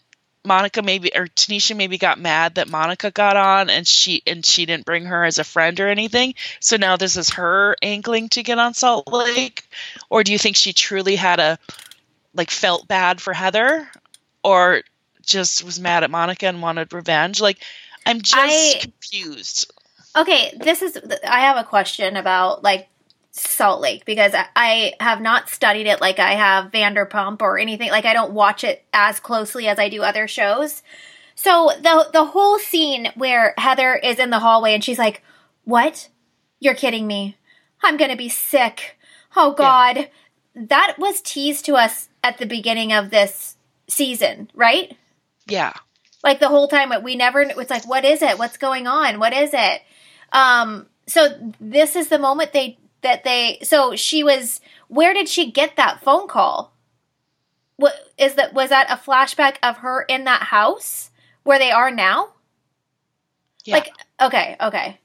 monica 0.46 0.82
maybe 0.82 1.10
or 1.16 1.28
tanisha 1.28 1.76
maybe 1.76 1.98
got 1.98 2.20
mad 2.20 2.56
that 2.56 2.68
monica 2.68 3.12
got 3.12 3.38
on 3.38 3.70
and 3.70 3.88
she 3.88 4.22
and 4.28 4.46
she 4.46 4.66
didn't 4.66 4.86
bring 4.86 5.06
her 5.06 5.24
as 5.26 5.38
a 5.38 5.44
friend 5.44 5.80
or 5.80 5.90
anything? 5.90 6.36
So 6.60 6.78
now 6.78 6.98
this 6.98 7.18
is 7.18 7.32
her 7.32 7.76
angling 7.82 8.30
to 8.30 8.44
get 8.44 8.60
on 8.60 8.74
salt 8.74 9.12
lake? 9.12 9.68
Or 10.10 10.24
do 10.24 10.32
you 10.32 10.38
think 10.38 10.56
she 10.56 10.74
truly 10.74 11.16
had 11.16 11.40
a 11.40 11.60
like 12.34 12.52
felt 12.52 12.88
bad 12.88 13.22
for 13.22 13.34
heather? 13.34 13.88
Or 14.44 14.82
just 15.26 15.64
was 15.64 15.80
mad 15.80 16.04
at 16.04 16.12
monica 16.12 16.48
and 16.48 16.62
wanted 16.62 16.92
revenge? 16.94 17.40
Like 17.42 17.60
i'm 18.06 18.22
just 18.22 18.76
I- 18.76 18.80
confused 18.82 19.72
Okay, 20.16 20.54
this 20.60 20.82
is. 20.82 20.98
I 21.28 21.42
have 21.42 21.58
a 21.58 21.64
question 21.64 22.16
about 22.18 22.64
like 22.64 22.90
Salt 23.32 23.82
Lake 23.82 24.06
because 24.06 24.34
I, 24.34 24.46
I 24.56 24.94
have 25.00 25.22
not 25.22 25.50
studied 25.50 25.88
it 25.88 26.02
like 26.02 26.20
I 26.20 26.34
have 26.34 26.72
Vanderpump 26.72 27.42
or 27.42 27.58
anything. 27.58 27.90
Like 27.90 28.06
I 28.06 28.14
don't 28.14 28.34
watch 28.34 28.64
it 28.64 28.84
as 28.94 29.20
closely 29.20 29.68
as 29.68 29.80
I 29.80 29.90
do 29.90 30.04
other 30.04 30.28
shows. 30.28 30.84
So 31.36 31.72
the 31.82 32.10
the 32.14 32.26
whole 32.26 32.60
scene 32.60 33.12
where 33.16 33.56
Heather 33.58 33.96
is 33.96 34.20
in 34.20 34.30
the 34.30 34.40
hallway 34.40 34.74
and 34.74 34.84
she's 34.84 35.00
like, 35.00 35.24
"What? 35.64 36.10
You're 36.60 36.76
kidding 36.76 37.08
me? 37.08 37.38
I'm 37.82 37.98
gonna 37.98 38.16
be 38.16 38.30
sick. 38.30 38.98
Oh 39.36 39.54
God!" 39.54 40.10
That 40.56 40.96
was 41.00 41.22
teased 41.22 41.66
to 41.66 41.76
us 41.76 42.10
at 42.24 42.38
the 42.38 42.46
beginning 42.46 42.94
of 42.94 43.10
this 43.10 43.58
season, 43.88 44.50
right? 44.54 44.96
yeah 45.48 45.74
Like 46.24 46.40
the 46.40 46.50
whole 46.50 46.68
time, 46.68 46.92
we 47.04 47.16
never. 47.16 47.42
It's 47.42 47.70
like, 47.70 47.88
what 47.88 48.06
is 48.06 48.22
it? 48.22 48.38
What's 48.38 48.58
going 48.58 48.88
on? 48.88 49.20
What 49.20 49.34
is 49.34 49.52
it? 49.54 49.82
Um, 50.34 50.88
so 51.08 51.30
this 51.62 51.96
is 51.96 52.10
the 52.10 52.20
moment 52.20 52.54
they 52.54 52.80
that 53.02 53.24
they. 53.24 53.60
So 53.64 53.96
she 53.96 54.24
was. 54.24 54.62
Where 54.90 55.14
did 55.14 55.30
she 55.30 55.52
get 55.52 55.78
that 55.78 56.04
phone 56.04 56.28
call? 56.28 56.74
What 57.78 57.96
is 58.18 58.36
that? 58.36 58.54
Was 58.54 58.70
that 58.70 58.92
a 58.92 58.98
flashback 58.98 59.58
of 59.64 59.78
her 59.80 60.04
in 60.04 60.26
that 60.26 60.44
house 60.44 61.12
where 61.44 61.60
they 61.60 61.72
are 61.72 61.92
now? 61.92 62.30
Yeah. 63.66 63.76
Like, 63.76 63.94
okay, 64.22 64.58
okay. 64.62 65.00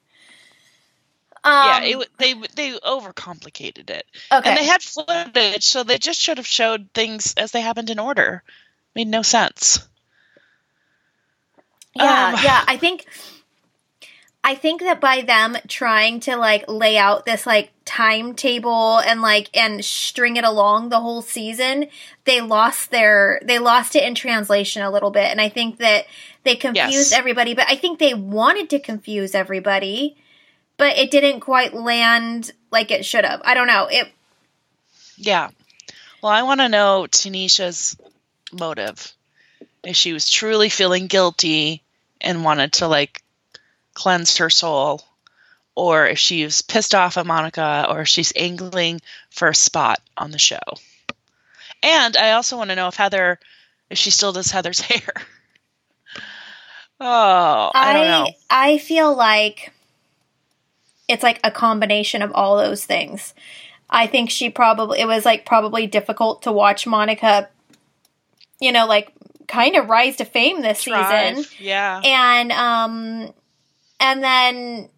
yeah, 1.60 1.78
Um, 1.78 1.82
it, 1.82 2.08
they 2.18 2.34
they 2.54 2.72
overcomplicated 2.78 3.90
it, 3.90 4.06
okay. 4.32 4.50
and 4.50 4.56
they 4.56 4.64
had 4.64 4.82
footage, 4.82 5.64
so 5.64 5.82
they 5.84 5.98
just 5.98 6.20
should 6.20 6.38
have 6.38 6.46
showed 6.46 6.90
things 6.94 7.34
as 7.36 7.52
they 7.52 7.60
happened 7.60 7.90
in 7.90 7.98
order. 7.98 8.42
Made 8.94 9.08
no 9.08 9.22
sense. 9.22 9.80
Yeah, 11.94 12.34
Um, 12.34 12.36
yeah. 12.38 12.64
I 12.66 12.76
think 12.76 13.06
I 14.48 14.54
think 14.54 14.80
that 14.80 14.98
by 14.98 15.20
them 15.20 15.58
trying 15.68 16.20
to 16.20 16.34
like 16.38 16.64
lay 16.68 16.96
out 16.96 17.26
this 17.26 17.46
like 17.46 17.70
timetable 17.84 18.98
and 18.98 19.20
like 19.20 19.50
and 19.52 19.84
string 19.84 20.38
it 20.38 20.44
along 20.44 20.88
the 20.88 21.00
whole 21.00 21.20
season, 21.20 21.88
they 22.24 22.40
lost 22.40 22.90
their 22.90 23.42
they 23.44 23.58
lost 23.58 23.94
it 23.94 24.04
in 24.04 24.14
translation 24.14 24.80
a 24.80 24.90
little 24.90 25.10
bit. 25.10 25.26
And 25.26 25.38
I 25.38 25.50
think 25.50 25.76
that 25.80 26.06
they 26.44 26.56
confused 26.56 27.10
Yes. 27.10 27.12
everybody, 27.12 27.52
but 27.52 27.66
I 27.68 27.76
think 27.76 27.98
they 27.98 28.14
wanted 28.14 28.70
to 28.70 28.78
confuse 28.80 29.34
everybody, 29.34 30.16
but 30.78 30.96
it 30.96 31.10
didn't 31.10 31.40
quite 31.40 31.74
land 31.74 32.50
like 32.70 32.90
it 32.90 33.04
should 33.04 33.26
have. 33.26 33.42
I 33.44 33.52
don't 33.52 33.66
know. 33.66 33.86
It 33.90 34.08
Yeah. 35.18 35.50
Well, 36.22 36.32
I 36.32 36.44
want 36.44 36.60
to 36.60 36.70
know 36.70 37.06
Tanisha's 37.06 37.98
motive. 38.50 39.12
If 39.84 39.94
she 39.94 40.14
was 40.14 40.30
truly 40.30 40.70
feeling 40.70 41.06
guilty 41.06 41.82
and 42.18 42.44
wanted 42.44 42.72
to 42.74 42.88
like 42.88 43.22
cleanse 43.98 44.36
her 44.36 44.48
soul, 44.48 45.02
or 45.74 46.06
if 46.06 46.18
she's 46.18 46.62
pissed 46.62 46.94
off 46.94 47.18
at 47.18 47.26
Monica, 47.26 47.86
or 47.90 48.02
if 48.02 48.08
she's 48.08 48.32
angling 48.36 49.00
for 49.30 49.48
a 49.48 49.54
spot 49.54 50.00
on 50.16 50.30
the 50.30 50.38
show. 50.38 50.60
And 51.82 52.16
I 52.16 52.32
also 52.32 52.56
want 52.56 52.70
to 52.70 52.76
know 52.76 52.86
if 52.86 52.94
Heather, 52.94 53.40
if 53.90 53.98
she 53.98 54.10
still 54.10 54.32
does 54.32 54.50
Heather's 54.52 54.80
hair. 54.92 55.12
Oh, 57.00 57.70
I, 57.74 57.92
don't 57.92 58.06
know. 58.08 58.26
I 58.50 58.78
feel 58.78 59.14
like 59.16 59.72
it's 61.08 61.22
like 61.22 61.40
a 61.42 61.50
combination 61.50 62.22
of 62.22 62.32
all 62.32 62.56
those 62.56 62.84
things. 62.84 63.34
I 63.90 64.06
think 64.06 64.30
she 64.30 64.50
probably 64.50 65.00
it 65.00 65.06
was 65.06 65.24
like 65.24 65.46
probably 65.46 65.86
difficult 65.86 66.42
to 66.42 66.52
watch 66.52 66.86
Monica, 66.86 67.48
you 68.60 68.72
know, 68.72 68.86
like 68.86 69.12
kind 69.46 69.76
of 69.76 69.88
rise 69.88 70.16
to 70.16 70.24
fame 70.24 70.60
this 70.60 70.80
season, 70.80 71.44
Yeah. 71.58 72.00
and 72.04 72.52
um, 72.52 73.32
and 74.00 74.22
then 74.22 74.88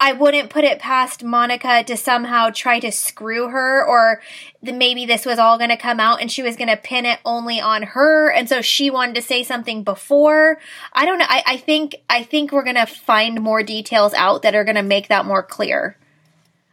I 0.00 0.12
wouldn't 0.12 0.50
put 0.50 0.64
it 0.64 0.78
past 0.78 1.24
Monica 1.24 1.82
to 1.84 1.96
somehow 1.96 2.50
try 2.50 2.78
to 2.78 2.92
screw 2.92 3.48
her, 3.48 3.84
or 3.84 4.20
the, 4.62 4.72
maybe 4.72 5.06
this 5.06 5.26
was 5.26 5.38
all 5.38 5.58
going 5.58 5.70
to 5.70 5.76
come 5.76 5.98
out 5.98 6.20
and 6.20 6.30
she 6.30 6.42
was 6.42 6.56
going 6.56 6.68
to 6.68 6.76
pin 6.76 7.04
it 7.04 7.18
only 7.24 7.60
on 7.60 7.82
her, 7.82 8.30
and 8.30 8.48
so 8.48 8.60
she 8.60 8.90
wanted 8.90 9.16
to 9.16 9.22
say 9.22 9.42
something 9.42 9.82
before. 9.82 10.58
I 10.92 11.04
don't 11.04 11.18
know. 11.18 11.26
I, 11.28 11.42
I 11.46 11.56
think 11.56 11.96
I 12.08 12.22
think 12.22 12.52
we're 12.52 12.64
going 12.64 12.76
to 12.76 12.86
find 12.86 13.40
more 13.40 13.62
details 13.62 14.14
out 14.14 14.42
that 14.42 14.54
are 14.54 14.64
going 14.64 14.76
to 14.76 14.82
make 14.82 15.08
that 15.08 15.26
more 15.26 15.42
clear. 15.42 15.96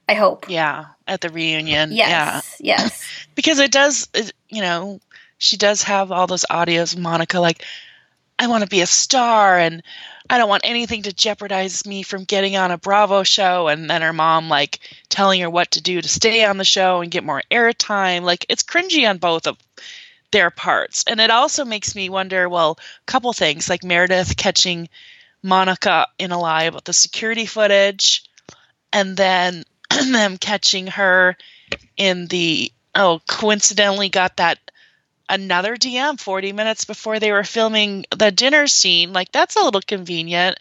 I 0.08 0.14
hope. 0.14 0.50
yeah. 0.50 0.86
At 1.08 1.22
the 1.22 1.30
reunion. 1.30 1.92
Yeah. 1.92 2.08
Yes. 2.08 2.58
Yes. 2.60 3.28
because 3.36 3.60
it 3.60 3.72
does 3.72 4.08
it, 4.14 4.34
you 4.50 4.62
know 4.62 5.00
she 5.38 5.58
does 5.58 5.84
have 5.84 6.12
all 6.12 6.28
those 6.28 6.46
audios 6.50 6.98
monica 6.98 7.40
like 7.40 7.64
i 8.40 8.48
want 8.48 8.64
to 8.64 8.70
be 8.70 8.82
a 8.82 8.88
star 8.88 9.60
and 9.60 9.84
i 10.30 10.38
don't 10.38 10.50
want 10.50 10.66
anything 10.66 11.04
to 11.04 11.14
jeopardize 11.14 11.86
me 11.86 12.04
from 12.04 12.24
getting 12.24 12.56
on 12.56 12.72
a 12.72 12.78
bravo 12.78 13.24
show 13.24 13.68
and 13.68 13.90
then 13.90 14.02
her 14.02 14.14
mom 14.14 14.50
like 14.50 14.80
telling 15.16 15.40
her 15.42 15.50
what 15.50 15.72
to 15.72 15.82
do 15.82 16.02
to 16.02 16.10
stay 16.10 16.44
on 16.44 16.58
the 16.58 16.66
show 16.66 17.02
and 17.02 17.10
get 17.10 17.24
more 17.24 17.42
airtime. 17.50 18.24
Like 18.24 18.46
it's 18.50 18.64
cringy 18.64 19.10
on 19.10 19.18
both 19.18 19.48
of 19.48 19.58
their 20.32 20.52
parts. 20.52 21.06
And 21.08 21.22
it 21.22 21.32
also 21.32 21.64
makes 21.64 21.96
me 21.96 22.10
wonder 22.10 22.50
well 22.50 22.78
a 22.78 23.12
couple 23.12 23.32
things 23.32 23.70
like 23.70 23.84
meredith 23.84 24.36
catching 24.36 24.90
monica 25.42 26.08
in 26.20 26.32
a 26.32 26.40
lie 26.40 26.64
about 26.64 26.86
the 26.86 26.94
security 26.94 27.46
footage 27.46 28.30
and 28.92 29.16
then 29.16 29.64
them 29.90 30.38
catching 30.38 30.88
her 30.88 31.38
in 31.96 32.28
the 32.28 32.72
oh 32.94 33.22
coincidentally 33.28 34.10
got 34.10 34.38
that 34.38 34.60
another 35.30 35.76
DM 35.76 36.20
40 36.20 36.54
minutes 36.54 36.86
before 36.86 37.20
they 37.20 37.32
were 37.32 37.44
filming 37.44 38.06
the 38.16 38.32
dinner 38.32 38.68
scene. 38.68 39.14
Like 39.14 39.32
that's 39.32 39.56
a 39.56 39.64
little 39.64 39.82
convenient. 39.82 40.60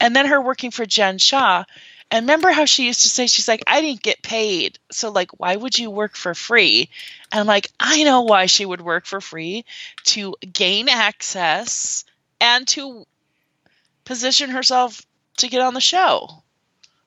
And 0.00 0.14
then 0.14 0.26
her 0.26 0.40
working 0.40 0.70
for 0.70 0.86
Jen 0.86 1.18
Shaw. 1.18 1.64
And 2.10 2.24
remember 2.24 2.50
how 2.50 2.66
she 2.66 2.86
used 2.86 3.02
to 3.02 3.08
say 3.08 3.26
she's 3.26 3.48
like 3.48 3.62
I 3.66 3.80
didn't 3.80 4.02
get 4.02 4.22
paid. 4.22 4.78
So 4.90 5.10
like 5.10 5.38
why 5.38 5.56
would 5.56 5.78
you 5.78 5.90
work 5.90 6.16
for 6.16 6.34
free? 6.34 6.90
And 7.30 7.46
like 7.46 7.68
I 7.78 8.02
know 8.02 8.22
why 8.22 8.46
she 8.46 8.66
would 8.66 8.80
work 8.80 9.06
for 9.06 9.20
free. 9.20 9.64
To 10.06 10.34
gain 10.52 10.88
access 10.88 12.04
and 12.40 12.66
to 12.68 13.06
position 14.04 14.50
herself 14.50 15.06
to 15.38 15.48
get 15.48 15.62
on 15.62 15.74
the 15.74 15.80
show. 15.80 16.28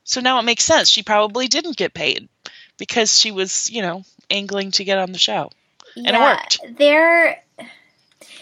So 0.05 0.21
now 0.21 0.39
it 0.39 0.43
makes 0.43 0.63
sense. 0.63 0.89
She 0.89 1.03
probably 1.03 1.47
didn't 1.47 1.77
get 1.77 1.93
paid 1.93 2.29
because 2.77 3.17
she 3.17 3.31
was 3.31 3.69
you 3.69 3.81
know 3.81 4.03
angling 4.29 4.71
to 4.71 4.83
get 4.83 4.97
on 4.97 5.11
the 5.11 5.17
show 5.17 5.51
And 5.95 6.07
it 6.07 6.19
worked. 6.19 6.59
There, 6.77 7.43
and 7.57 7.67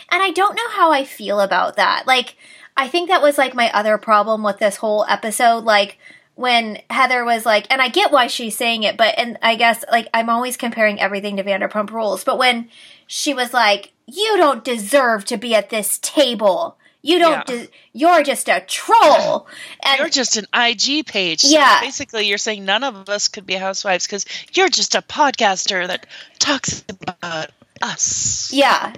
I 0.10 0.32
don't 0.32 0.56
know 0.56 0.70
how 0.70 0.92
I 0.92 1.06
feel 1.06 1.40
about 1.40 1.76
that. 1.76 2.08
Like, 2.08 2.36
I 2.76 2.88
think 2.88 3.10
that 3.10 3.22
was 3.22 3.38
like 3.38 3.54
my 3.54 3.72
other 3.72 3.98
problem 3.98 4.44
with 4.44 4.60
this 4.60 4.78
whole 4.78 5.06
episode. 5.08 5.64
Like, 5.64 5.98
when 6.36 6.80
Heather 6.90 7.24
was 7.24 7.46
like, 7.46 7.68
and 7.72 7.82
I 7.82 7.90
get 7.90 8.12
why 8.12 8.28
she's 8.28 8.58
saying 8.58 8.84
it, 8.84 8.98
but, 8.98 9.14
and 9.20 9.38
I 9.44 9.56
guess, 9.56 9.86
like, 9.92 10.08
I'm 10.14 10.30
always 10.30 10.58
comparing 10.58 11.00
everything 11.00 11.38
to 11.38 11.44
Vanderpump 11.44 11.92
Rules, 11.92 12.24
but 12.24 12.40
when 12.40 12.70
she 13.06 13.36
was 13.36 13.54
like, 13.54 13.92
you 14.08 14.36
don't 14.38 14.64
deserve 14.64 15.26
to 15.26 15.38
be 15.38 15.54
at 15.54 15.70
this 15.70 16.00
table. 16.02 16.78
You 17.06 17.20
don't, 17.20 17.48
Yeah. 17.50 17.66
you're 17.92 18.24
just 18.24 18.48
a 18.50 18.62
troll. 18.62 19.48
And 19.84 20.00
You're 20.00 20.10
just 20.10 20.38
an 20.38 20.46
IG 20.54 21.06
page. 21.06 21.42
So 21.42 21.50
Yeah. 21.50 21.82
basically, 21.82 22.28
you're 22.28 22.38
saying 22.38 22.64
none 22.66 22.84
of 22.84 23.10
us 23.10 23.28
could 23.28 23.46
be 23.46 23.56
housewives 23.56 24.08
because 24.08 24.26
you're 24.54 24.70
just 24.70 24.96
a 24.96 25.02
podcaster 25.02 25.86
that 25.86 26.08
talks 26.40 26.84
about 26.90 27.52
us. 27.82 28.50
yeah. 28.54 28.94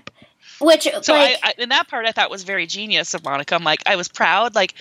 Which, 0.62 0.84
So 1.02 1.14
like, 1.14 1.38
I, 1.44 1.50
I, 1.50 1.54
in 1.58 1.70
that 1.70 1.90
part, 1.90 2.06
I 2.06 2.12
thought 2.14 2.30
was 2.32 2.44
very 2.44 2.66
genius 2.68 3.14
of 3.14 3.24
Monica. 3.26 3.56
I'm 3.56 3.64
like, 3.66 3.82
I 3.86 3.98
was 3.98 4.08
proud, 4.08 4.56
like, 4.56 4.74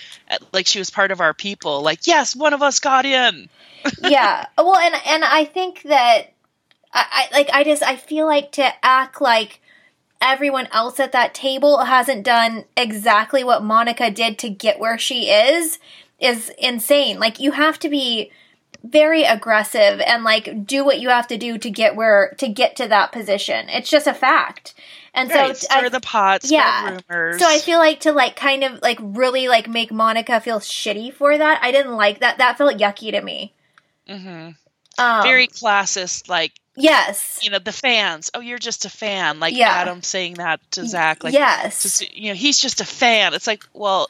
like 0.53 0.67
she 0.67 0.79
was 0.79 0.89
part 0.89 1.11
of 1.11 1.19
our 1.19 1.33
people. 1.33 1.81
Like, 1.81 2.07
yes, 2.07 2.33
one 2.35 2.53
of 2.53 2.61
us 2.61 2.79
got 2.79 3.05
in. 3.05 3.49
yeah. 4.01 4.45
Well, 4.57 4.77
and 4.77 4.95
and 5.05 5.25
I 5.25 5.43
think 5.45 5.81
that 5.83 6.31
I, 6.93 7.27
I 7.31 7.37
like 7.37 7.49
I 7.51 7.63
just 7.65 7.83
I 7.83 7.97
feel 7.97 8.25
like 8.25 8.53
to 8.53 8.71
act 8.85 9.19
like 9.21 9.59
everyone 10.25 10.67
else 10.71 10.99
at 10.99 11.11
that 11.11 11.33
table 11.33 11.85
hasn't 11.85 12.23
done 12.23 12.65
exactly 12.75 13.43
what 13.43 13.63
Monica 13.63 14.09
did 14.09 14.37
to 14.39 14.49
get 14.49 14.79
where 14.79 14.97
she 14.97 15.29
is 15.29 15.79
is 16.19 16.51
insane. 16.57 17.19
Like 17.19 17.39
you 17.39 17.51
have 17.51 17.77
to 17.79 17.89
be 17.89 18.31
very 18.83 19.23
aggressive 19.23 19.99
and 19.99 20.23
like 20.23 20.65
do 20.65 20.85
what 20.85 20.99
you 20.99 21.09
have 21.09 21.27
to 21.27 21.37
do 21.37 21.57
to 21.57 21.69
get 21.69 21.95
where 21.95 22.33
to 22.37 22.47
get 22.47 22.75
to 22.77 22.87
that 22.87 23.11
position. 23.11 23.67
It's 23.69 23.89
just 23.89 24.07
a 24.07 24.13
fact. 24.13 24.73
And 25.13 25.29
Right, 25.29 25.55
so 25.55 25.67
stir 25.67 25.85
I, 25.85 25.89
the 25.89 26.01
pot, 26.01 26.43
spread 26.43 26.59
yeah. 26.59 26.97
rumors. 27.09 27.39
so 27.41 27.47
I 27.47 27.59
feel 27.59 27.79
like 27.79 28.01
to 28.01 28.11
like 28.11 28.35
kind 28.35 28.63
of 28.63 28.81
like 28.81 28.99
really 29.01 29.47
like 29.47 29.67
make 29.69 29.91
Monica 29.91 30.39
feel 30.41 30.59
shitty 30.59 31.13
for 31.13 31.37
that. 31.37 31.59
I 31.61 31.71
didn't 31.71 31.95
like 31.95 32.19
that. 32.19 32.37
That 32.37 32.57
felt 32.57 32.77
yucky 32.77 33.11
to 33.11 33.21
me. 33.21 33.53
hmm 34.07 34.49
Um, 34.97 35.23
very 35.23 35.47
classist, 35.47 36.27
like 36.29 36.53
yes. 36.77 37.39
you 37.43 37.49
know 37.49 37.59
the 37.59 37.71
fans. 37.71 38.31
Oh, 38.33 38.39
you're 38.39 38.57
just 38.57 38.85
a 38.85 38.89
fan. 38.89 39.39
Like 39.39 39.55
Yeah. 39.55 39.69
Adam 39.69 40.01
saying 40.03 40.35
that 40.35 40.59
to 40.71 40.85
Zach. 40.87 41.23
Like, 41.23 41.33
yes. 41.33 41.83
just 41.83 42.13
you 42.15 42.29
know, 42.29 42.35
he's 42.35 42.59
just 42.59 42.81
a 42.81 42.85
fan. 42.85 43.33
It's 43.33 43.47
like, 43.47 43.63
well, 43.73 44.09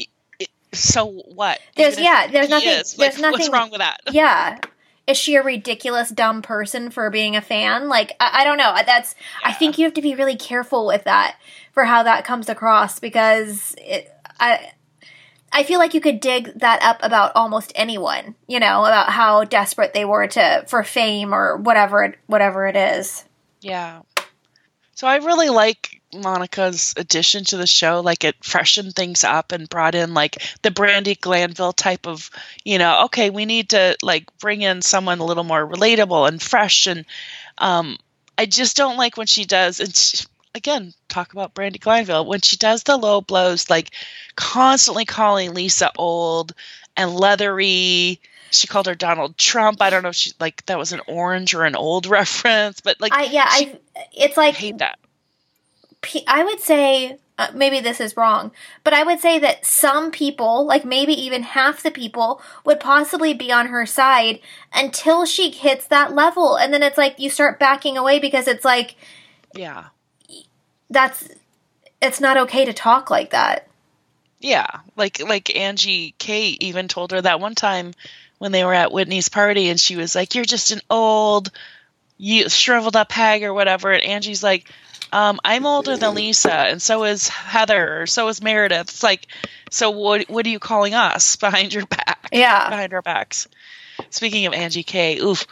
i- 0.00 0.04
i- 0.40 0.46
so 0.72 1.06
what? 1.06 1.58
There's- 1.76 1.98
yeah, 1.98 2.26
there's 2.26 2.48
nothing- 2.48 2.68
is, 2.68 2.98
like, 2.98 3.10
there's 3.12 3.20
nothing- 3.22 3.32
What's 3.40 3.48
wrong 3.50 3.70
with 3.70 3.80
that? 3.80 4.00
yeah. 4.10 4.58
Is 5.06 5.16
she 5.16 5.36
a 5.36 5.42
ridiculous 5.42 6.08
dumb 6.10 6.42
person 6.42 6.90
for 6.90 7.08
being 7.10 7.36
a 7.36 7.40
fan? 7.40 7.88
Like 7.88 8.16
I, 8.18 8.40
I 8.40 8.44
don't 8.44 8.58
know. 8.58 8.74
That's 8.84 9.14
I 9.44 9.52
think 9.52 9.78
you 9.78 9.84
have 9.84 9.94
to 9.94 10.02
be 10.02 10.16
really 10.16 10.34
careful 10.36 10.84
with 10.84 11.04
that 11.04 11.36
for 11.72 11.84
how 11.84 12.02
that 12.02 12.24
comes 12.24 12.48
across 12.48 12.98
because 12.98 13.76
it, 13.78 14.12
I 14.40 14.72
I 15.52 15.62
feel 15.62 15.78
like 15.78 15.94
you 15.94 16.00
could 16.00 16.20
dig 16.20 16.58
that 16.60 16.82
up 16.82 16.98
about 17.02 17.32
almost 17.34 17.72
anyone, 17.74 18.34
you 18.46 18.60
know, 18.60 18.84
about 18.84 19.10
how 19.10 19.44
desperate 19.44 19.94
they 19.94 20.04
were 20.04 20.26
to 20.26 20.64
for 20.66 20.82
fame 20.82 21.34
or 21.34 21.56
whatever 21.56 22.04
it, 22.04 22.18
whatever 22.26 22.66
it 22.66 22.76
is. 22.76 23.24
Yeah. 23.60 24.02
So 24.94 25.06
I 25.06 25.16
really 25.16 25.48
like 25.48 26.00
Monica's 26.14 26.94
addition 26.96 27.44
to 27.44 27.56
the 27.56 27.66
show. 27.66 28.00
Like 28.00 28.24
it 28.24 28.36
freshened 28.42 28.94
things 28.94 29.24
up 29.24 29.52
and 29.52 29.68
brought 29.68 29.94
in 29.94 30.14
like 30.14 30.42
the 30.62 30.70
Brandi 30.70 31.18
Glanville 31.20 31.72
type 31.72 32.06
of, 32.06 32.30
you 32.64 32.78
know, 32.78 33.04
okay, 33.04 33.30
we 33.30 33.44
need 33.44 33.70
to 33.70 33.96
like 34.02 34.26
bring 34.38 34.62
in 34.62 34.82
someone 34.82 35.18
a 35.18 35.24
little 35.24 35.44
more 35.44 35.66
relatable 35.66 36.28
and 36.28 36.40
fresh. 36.40 36.86
And 36.86 37.04
um, 37.58 37.98
I 38.38 38.46
just 38.46 38.76
don't 38.76 38.96
like 38.96 39.16
when 39.16 39.26
she 39.26 39.44
does. 39.44 39.80
And 39.80 39.94
she, 39.94 40.26
again, 40.56 40.94
talk 41.08 41.32
about 41.32 41.54
Brandi 41.54 41.80
Glanville 41.80 42.26
when 42.26 42.40
she 42.40 42.56
does 42.56 42.82
the 42.82 42.96
low 42.96 43.20
blows, 43.20 43.70
like 43.70 43.90
constantly 44.34 45.04
calling 45.04 45.54
Lisa 45.54 45.92
old 45.96 46.54
and 46.96 47.14
leathery. 47.14 48.20
She 48.50 48.66
called 48.66 48.86
her 48.86 48.94
Donald 48.94 49.36
Trump. 49.36 49.82
I 49.82 49.90
don't 49.90 50.02
know 50.02 50.08
if 50.08 50.16
she 50.16 50.32
like 50.40 50.64
that 50.66 50.78
was 50.78 50.92
an 50.92 51.02
orange 51.06 51.54
or 51.54 51.64
an 51.64 51.76
old 51.76 52.06
reference, 52.06 52.80
but 52.80 53.00
like 53.00 53.12
I 53.12 53.24
yeah, 53.24 53.46
I 53.46 53.78
it's 54.12 54.36
like 54.36 54.54
I 54.54 54.58
hate 54.58 54.78
that. 54.78 54.98
I 56.26 56.44
would 56.44 56.60
say 56.60 57.18
uh, 57.38 57.48
maybe 57.54 57.80
this 57.80 58.00
is 58.00 58.16
wrong, 58.16 58.50
but 58.82 58.94
I 58.94 59.02
would 59.02 59.20
say 59.20 59.38
that 59.38 59.66
some 59.66 60.10
people, 60.10 60.64
like 60.64 60.84
maybe 60.84 61.12
even 61.12 61.42
half 61.42 61.82
the 61.82 61.90
people, 61.90 62.40
would 62.64 62.80
possibly 62.80 63.34
be 63.34 63.52
on 63.52 63.66
her 63.66 63.84
side 63.84 64.40
until 64.72 65.26
she 65.26 65.50
hits 65.50 65.86
that 65.88 66.14
level. 66.14 66.56
And 66.56 66.72
then 66.72 66.82
it's 66.82 66.96
like 66.96 67.18
you 67.18 67.28
start 67.28 67.58
backing 67.58 67.98
away 67.98 68.18
because 68.18 68.48
it's 68.48 68.64
like, 68.64 68.94
yeah, 69.54 69.86
that's, 70.90 71.28
it's 72.00 72.20
not 72.20 72.36
okay 72.36 72.64
to 72.64 72.72
talk 72.72 73.10
like 73.10 73.30
that. 73.30 73.68
Yeah. 74.40 74.66
Like, 74.96 75.20
like 75.20 75.54
Angie 75.56 76.14
K 76.18 76.56
even 76.60 76.88
told 76.88 77.12
her 77.12 77.20
that 77.20 77.40
one 77.40 77.54
time 77.54 77.94
when 78.38 78.52
they 78.52 78.64
were 78.64 78.74
at 78.74 78.92
Whitney's 78.92 79.28
party 79.28 79.68
and 79.68 79.80
she 79.80 79.96
was 79.96 80.14
like, 80.14 80.34
You're 80.34 80.44
just 80.44 80.70
an 80.72 80.82
old, 80.90 81.50
you 82.18 82.48
shriveled 82.48 82.96
up 82.96 83.12
hag 83.12 83.42
or 83.42 83.54
whatever. 83.54 83.90
And 83.90 84.04
Angie's 84.04 84.42
like, 84.42 84.70
um, 85.12 85.38
I'm 85.44 85.66
older 85.66 85.96
than 85.96 86.14
Lisa, 86.14 86.52
and 86.52 86.82
so 86.82 87.04
is 87.04 87.28
Heather, 87.28 88.02
or 88.02 88.06
so 88.06 88.28
is 88.28 88.42
Meredith. 88.42 88.88
It's 88.88 89.02
like, 89.02 89.28
so 89.70 89.90
what? 89.90 90.28
What 90.28 90.46
are 90.46 90.50
you 90.50 90.58
calling 90.58 90.94
us 90.94 91.36
behind 91.36 91.72
your 91.72 91.86
back? 91.86 92.28
Yeah, 92.32 92.68
behind 92.68 92.92
our 92.92 93.02
backs. 93.02 93.48
Speaking 94.10 94.46
of 94.46 94.52
Angie 94.52 94.82
K, 94.82 95.18
oof. 95.18 95.46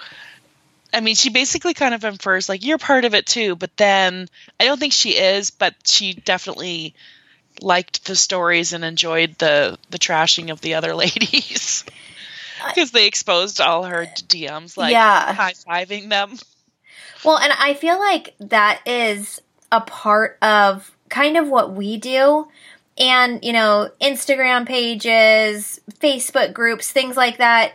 I 0.95 1.01
mean, 1.01 1.15
she 1.15 1.31
basically 1.31 1.75
kind 1.75 1.95
of 1.95 2.05
infers 2.05 2.49
like 2.49 2.65
you're 2.65 2.79
part 2.79 3.05
of 3.05 3.15
it 3.15 3.27
too, 3.27 3.57
but 3.57 3.77
then 3.77 4.29
I 4.59 4.65
don't 4.65 4.79
think 4.79 4.93
she 4.93 5.11
is, 5.11 5.51
but 5.51 5.75
she 5.85 6.15
definitely 6.15 6.95
liked 7.61 8.05
the 8.05 8.17
stories 8.17 8.73
and 8.73 8.85
enjoyed 8.85 9.37
the 9.39 9.79
the 9.91 9.99
trashing 9.99 10.51
of 10.51 10.61
the 10.61 10.75
other 10.75 10.95
ladies 10.95 11.85
because 12.69 12.91
they 12.91 13.07
exposed 13.07 13.61
all 13.61 13.85
her 13.85 14.07
DMs, 14.07 14.77
like 14.77 14.93
yeah. 14.93 15.33
high 15.33 15.53
fiving 15.53 16.09
them. 16.09 16.39
Well, 17.25 17.39
and 17.39 17.53
I 17.59 17.75
feel 17.75 17.99
like 17.99 18.35
that 18.39 18.81
is 18.87 19.41
a 19.73 19.81
part 19.81 20.39
of 20.43 20.91
kind 21.09 21.37
of 21.37 21.49
what 21.49 21.73
we 21.73 21.97
do. 21.97 22.49
And, 22.97 23.45
you 23.45 23.53
know, 23.53 23.91
Instagram 24.01 24.67
pages, 24.67 25.81
Facebook 25.99 26.53
groups, 26.53 26.93
things 26.93 27.17
like 27.17 27.39
that. 27.39 27.73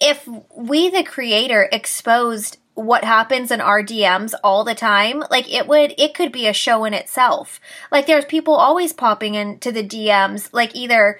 If 0.00 0.28
we, 0.54 0.90
the 0.90 1.02
creator, 1.02 1.68
exposed 1.72 2.58
what 2.74 3.04
happens 3.04 3.50
in 3.50 3.60
our 3.60 3.82
DMs 3.82 4.34
all 4.44 4.62
the 4.62 4.74
time, 4.74 5.22
like 5.30 5.50
it 5.52 5.66
would, 5.66 5.94
it 5.96 6.14
could 6.14 6.30
be 6.30 6.46
a 6.46 6.52
show 6.52 6.84
in 6.84 6.92
itself. 6.92 7.58
Like 7.90 8.06
there's 8.06 8.26
people 8.26 8.54
always 8.54 8.92
popping 8.92 9.34
into 9.34 9.72
the 9.72 9.82
DMs, 9.82 10.50
like 10.52 10.76
either, 10.76 11.18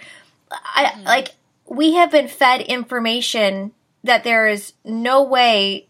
I, 0.50 0.84
mm-hmm. 0.84 1.04
like, 1.04 1.28
we 1.68 1.94
have 1.94 2.10
been 2.10 2.28
fed 2.28 2.60
information 2.60 3.72
that 4.04 4.22
there 4.22 4.46
is 4.46 4.74
no 4.84 5.22
way 5.22 5.88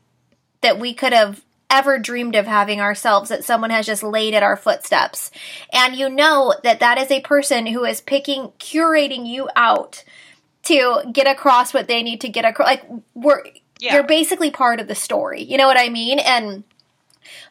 that 0.63 0.79
we 0.79 0.95
could 0.95 1.13
have 1.13 1.45
ever 1.69 1.99
dreamed 1.99 2.35
of 2.35 2.47
having 2.47 2.81
ourselves 2.81 3.29
that 3.29 3.45
someone 3.45 3.71
has 3.71 3.87
just 3.87 4.03
laid 4.03 4.35
at 4.35 4.43
our 4.43 4.57
footsteps. 4.57 5.31
And 5.73 5.97
you 5.97 6.09
know 6.09 6.55
that 6.63 6.81
that 6.81 6.97
is 6.97 7.11
a 7.11 7.21
person 7.21 7.67
who 7.67 7.85
is 7.85 8.01
picking, 8.01 8.53
curating 8.59 9.27
you 9.27 9.49
out 9.57 10.05
to 10.67 11.03
get 11.13 11.27
across 11.27 11.75
what 11.75 11.89
they 11.89 12.03
need 12.03 12.21
to 12.23 12.29
get 12.29 12.45
across. 12.45 12.69
Like, 12.69 12.85
we're, 13.15 13.43
yeah. 13.81 13.95
you're 13.95 14.07
basically 14.07 14.51
part 14.51 14.81
of 14.81 14.89
the 14.89 14.95
story. 14.95 15.43
You 15.43 15.57
know 15.59 15.67
what 15.67 15.79
I 15.79 15.89
mean? 15.89 16.19
And 16.19 16.65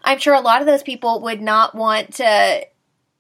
I'm 0.04 0.20
sure 0.20 0.34
a 0.34 0.42
lot 0.42 0.62
of 0.62 0.68
those 0.68 0.84
people 0.84 1.22
would 1.22 1.42
not 1.42 1.76
want 1.76 2.16
to 2.16 2.66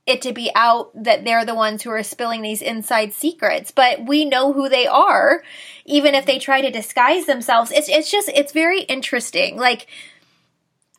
it 0.07 0.21
to 0.21 0.31
be 0.31 0.51
out 0.53 0.91
that 1.03 1.25
they're 1.25 1.45
the 1.45 1.55
ones 1.55 1.81
who 1.81 1.89
are 1.89 2.03
spilling 2.03 2.43
these 2.43 2.61
inside 2.61 3.11
secrets 3.11 3.71
but 3.71 4.05
we 4.05 4.23
know 4.23 4.53
who 4.53 4.69
they 4.69 4.85
are 4.85 5.41
even 5.83 6.13
if 6.13 6.27
they 6.27 6.37
try 6.37 6.61
to 6.61 6.69
disguise 6.69 7.25
themselves 7.25 7.71
it's 7.71 7.89
it's 7.89 8.11
just 8.11 8.29
it's 8.35 8.51
very 8.51 8.81
interesting 8.81 9.57
like 9.57 9.87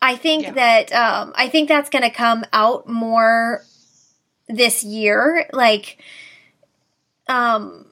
I 0.01 0.17
think 0.17 0.45
yeah. 0.45 0.53
that 0.53 0.93
um, 0.93 1.33
I 1.35 1.49
think 1.49 1.69
that's 1.69 1.91
going 1.91 2.03
to 2.03 2.11
come 2.11 2.45
out 2.53 2.89
more 2.89 3.63
this 4.49 4.85
year. 4.85 5.49
Like, 5.53 5.99
um, 7.29 7.87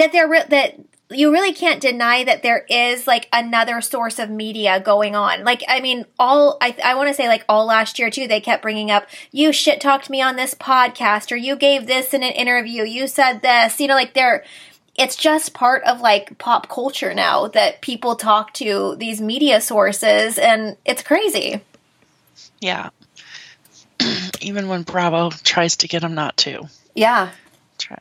that 0.00 0.12
there 0.12 0.28
re- 0.28 0.44
that 0.48 0.80
you 1.10 1.32
really 1.32 1.52
can't 1.52 1.80
deny 1.80 2.22
that 2.22 2.42
there 2.42 2.64
is 2.70 3.06
like 3.06 3.28
another 3.32 3.80
source 3.80 4.18
of 4.18 4.30
media 4.30 4.78
going 4.80 5.16
on. 5.16 5.42
Like, 5.42 5.62
I 5.68 5.80
mean, 5.80 6.06
all 6.18 6.56
I 6.60 6.74
I 6.82 6.94
want 6.94 7.08
to 7.08 7.14
say 7.14 7.28
like 7.28 7.44
all 7.48 7.66
last 7.66 7.98
year 7.98 8.10
too. 8.10 8.26
They 8.26 8.40
kept 8.40 8.62
bringing 8.62 8.90
up 8.90 9.06
you 9.32 9.52
shit 9.52 9.80
talked 9.80 10.08
me 10.08 10.22
on 10.22 10.36
this 10.36 10.54
podcast, 10.54 11.32
or 11.32 11.36
you 11.36 11.56
gave 11.56 11.86
this 11.86 12.14
in 12.14 12.22
an 12.22 12.32
interview, 12.32 12.84
you 12.84 13.06
said 13.06 13.42
this. 13.42 13.80
You 13.80 13.88
know, 13.88 13.94
like 13.94 14.14
they're 14.14 14.44
it's 14.96 15.16
just 15.16 15.54
part 15.54 15.82
of 15.84 16.00
like 16.00 16.38
pop 16.38 16.68
culture 16.68 17.14
now 17.14 17.48
that 17.48 17.80
people 17.80 18.16
talk 18.16 18.52
to 18.54 18.96
these 18.96 19.20
media 19.20 19.60
sources 19.60 20.38
and 20.38 20.76
it's 20.84 21.02
crazy. 21.02 21.60
Yeah. 22.60 22.90
Even 24.40 24.68
when 24.68 24.82
Bravo 24.82 25.30
tries 25.30 25.76
to 25.78 25.88
get 25.88 26.02
them 26.02 26.14
not 26.14 26.36
to. 26.38 26.68
Yeah. 26.94 27.30
Try 27.78 27.98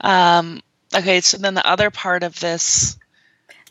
Um 0.00 0.62
okay, 0.94 1.20
so 1.20 1.38
then 1.38 1.54
the 1.54 1.66
other 1.66 1.90
part 1.90 2.22
of 2.22 2.38
this 2.40 2.98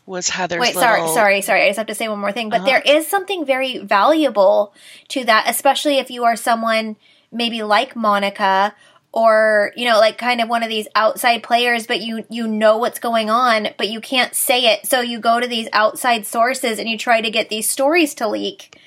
was 0.06 0.28
Heather's 0.28 0.60
Wait, 0.60 0.74
little... 0.74 0.82
sorry, 0.82 1.08
sorry, 1.08 1.42
sorry. 1.42 1.62
I 1.64 1.68
just 1.68 1.76
have 1.76 1.86
to 1.86 1.94
say 1.94 2.08
one 2.08 2.18
more 2.18 2.32
thing. 2.32 2.48
But 2.48 2.62
uh-huh. 2.62 2.66
there 2.66 2.96
is 2.96 3.06
something 3.06 3.44
very 3.44 3.78
valuable 3.78 4.74
to 5.08 5.24
that, 5.24 5.44
especially 5.48 5.98
if 5.98 6.10
you 6.10 6.24
are 6.24 6.36
someone 6.36 6.96
maybe 7.30 7.62
like 7.62 7.94
Monica 7.94 8.74
or 9.12 9.72
you 9.76 9.86
know 9.86 9.98
like 9.98 10.18
kind 10.18 10.40
of 10.40 10.48
one 10.48 10.62
of 10.62 10.68
these 10.68 10.86
outside 10.94 11.42
players 11.42 11.86
but 11.86 12.00
you 12.00 12.24
you 12.28 12.46
know 12.46 12.76
what's 12.76 12.98
going 12.98 13.30
on 13.30 13.68
but 13.78 13.88
you 13.88 14.00
can't 14.00 14.34
say 14.34 14.72
it 14.72 14.86
so 14.86 15.00
you 15.00 15.18
go 15.18 15.40
to 15.40 15.46
these 15.46 15.68
outside 15.72 16.26
sources 16.26 16.78
and 16.78 16.88
you 16.88 16.98
try 16.98 17.20
to 17.20 17.30
get 17.30 17.48
these 17.48 17.68
stories 17.68 18.14
to 18.14 18.28
leak 18.28 18.78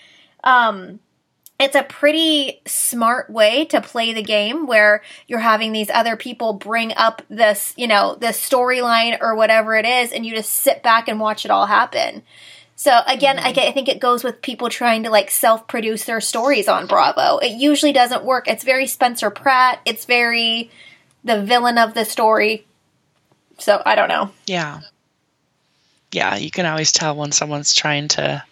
um 0.44 1.00
it's 1.62 1.76
a 1.76 1.84
pretty 1.84 2.62
smart 2.66 3.30
way 3.30 3.66
to 3.66 3.82
play 3.82 4.14
the 4.14 4.24
game 4.24 4.66
where 4.66 5.02
you're 5.28 5.40
having 5.40 5.72
these 5.72 5.90
other 5.90 6.16
people 6.16 6.54
bring 6.54 6.94
up 6.94 7.22
this, 7.30 7.74
you 7.78 7.88
know, 7.88 8.16
this 8.16 8.38
storyline 8.38 9.18
or 9.22 9.36
whatever 9.36 9.76
it 9.76 9.86
is, 9.86 10.12
and 10.12 10.26
you 10.26 10.36
just 10.36 10.52
sit 10.52 10.82
back 10.84 11.08
and 11.08 11.20
watch 11.20 11.46
it 11.46 11.52
all 11.52 11.68
happen. 11.68 12.24
So 12.76 13.00
again, 13.06 13.38
mm-hmm. 13.38 13.60
I, 13.60 13.68
I 13.68 13.72
think 13.72 13.88
it 13.88 14.00
goes 14.00 14.24
with 14.24 14.42
people 14.42 14.70
trying 14.70 15.04
to 15.04 15.12
like 15.12 15.30
self-produce 15.30 16.06
their 16.06 16.20
stories 16.20 16.68
on 16.68 16.88
Bravo. 16.88 17.38
It 17.38 17.52
usually 17.52 17.94
doesn't 17.94 18.24
work. 18.24 18.48
It's 18.48 18.64
very 18.64 18.88
Spencer 18.88 19.30
Pratt. 19.30 19.80
It's 19.86 20.06
very 20.06 20.72
the 21.24 21.44
villain 21.44 21.78
of 21.78 21.94
the 21.94 22.06
story. 22.06 22.66
So 23.60 23.80
I 23.86 23.94
don't 23.94 24.10
know. 24.10 24.32
Yeah. 24.48 24.82
Yeah, 26.12 26.36
you 26.38 26.50
can 26.50 26.66
always 26.66 26.92
tell 26.92 27.16
when 27.16 27.32
someone's 27.32 27.76
trying 27.76 28.08
to 28.10 28.44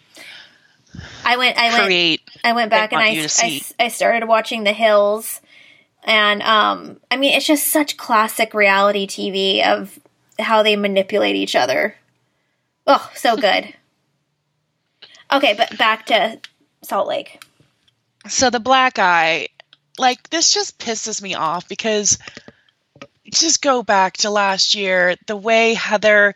I 1.24 1.36
went 1.36 1.56
I 1.58 1.88
went 1.88 2.20
I 2.44 2.52
went 2.52 2.70
back 2.70 2.92
and 2.92 3.00
I, 3.00 3.28
I, 3.38 3.60
I 3.78 3.88
started 3.88 4.26
watching 4.26 4.64
The 4.64 4.72
Hills 4.72 5.40
and 6.04 6.42
um 6.42 7.00
I 7.10 7.16
mean 7.16 7.34
it's 7.34 7.46
just 7.46 7.68
such 7.68 7.96
classic 7.96 8.54
reality 8.54 9.06
TV 9.06 9.64
of 9.64 9.98
how 10.38 10.62
they 10.62 10.76
manipulate 10.76 11.36
each 11.36 11.54
other. 11.54 11.96
Oh, 12.86 13.10
so 13.14 13.36
good. 13.40 13.74
Okay, 15.32 15.54
but 15.54 15.76
back 15.78 16.06
to 16.06 16.40
Salt 16.82 17.06
Lake. 17.06 17.42
So 18.28 18.50
the 18.50 18.60
black 18.60 18.98
eye, 18.98 19.48
like 19.98 20.28
this 20.30 20.52
just 20.52 20.78
pisses 20.78 21.22
me 21.22 21.34
off 21.34 21.68
because 21.68 22.18
just 23.32 23.62
go 23.62 23.82
back 23.82 24.16
to 24.18 24.30
last 24.30 24.74
year, 24.74 25.14
the 25.26 25.36
way 25.36 25.74
Heather 25.74 26.34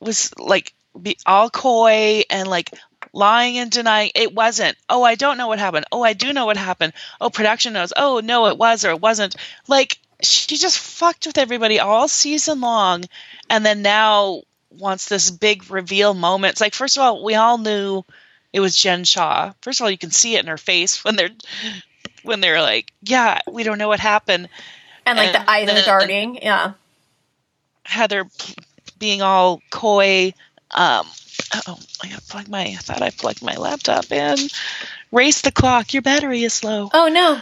was 0.00 0.32
like 0.38 0.72
be 1.00 1.18
all 1.26 1.50
coy 1.50 2.22
and 2.30 2.48
like 2.48 2.70
lying 3.12 3.58
and 3.58 3.70
denying 3.70 4.10
it 4.14 4.34
wasn't. 4.34 4.76
Oh, 4.88 5.02
I 5.02 5.14
don't 5.14 5.38
know 5.38 5.48
what 5.48 5.58
happened. 5.58 5.86
Oh, 5.92 6.02
I 6.02 6.12
do 6.12 6.32
know 6.32 6.46
what 6.46 6.56
happened. 6.56 6.92
Oh, 7.20 7.30
production 7.30 7.72
knows. 7.72 7.92
Oh, 7.96 8.20
no, 8.22 8.46
it 8.46 8.58
was 8.58 8.84
or 8.84 8.90
it 8.90 9.00
wasn't. 9.00 9.36
Like 9.66 9.98
she 10.22 10.56
just 10.56 10.78
fucked 10.78 11.26
with 11.26 11.38
everybody 11.38 11.78
all 11.78 12.08
season 12.08 12.60
long 12.60 13.04
and 13.48 13.64
then 13.64 13.82
now 13.82 14.42
wants 14.70 15.08
this 15.08 15.30
big 15.30 15.70
reveal 15.70 16.14
moment. 16.14 16.52
It's 16.52 16.60
like 16.60 16.74
first 16.74 16.96
of 16.96 17.02
all, 17.02 17.24
we 17.24 17.34
all 17.34 17.58
knew 17.58 18.04
it 18.52 18.60
was 18.60 18.76
Jen 18.76 19.04
Shaw. 19.04 19.52
First 19.62 19.80
of 19.80 19.84
all, 19.84 19.90
you 19.90 19.98
can 19.98 20.10
see 20.10 20.34
it 20.34 20.40
in 20.40 20.46
her 20.46 20.58
face 20.58 21.04
when 21.04 21.16
they're 21.16 21.30
when 22.22 22.40
they're 22.40 22.60
like, 22.60 22.92
"Yeah, 23.02 23.40
we 23.50 23.62
don't 23.62 23.78
know 23.78 23.88
what 23.88 24.00
happened," 24.00 24.48
and 25.06 25.18
like 25.18 25.34
and, 25.34 25.46
the 25.46 25.50
eyes 25.50 25.70
are 25.70 25.84
darting. 25.84 26.36
Yeah, 26.42 26.72
Heather 27.84 28.26
being 28.98 29.22
all 29.22 29.62
coy. 29.70 30.34
Um, 30.70 31.06
oh, 31.52 31.78
I 32.02 32.08
got 32.08 32.26
plug 32.28 32.48
my. 32.48 32.62
I 32.62 32.76
thought 32.76 33.02
I 33.02 33.10
plugged 33.10 33.42
my 33.42 33.56
laptop 33.56 34.10
in. 34.12 34.36
Race 35.12 35.40
the 35.40 35.52
clock. 35.52 35.92
Your 35.94 36.02
battery 36.02 36.44
is 36.44 36.62
low. 36.64 36.90
Oh 36.92 37.08
no. 37.08 37.40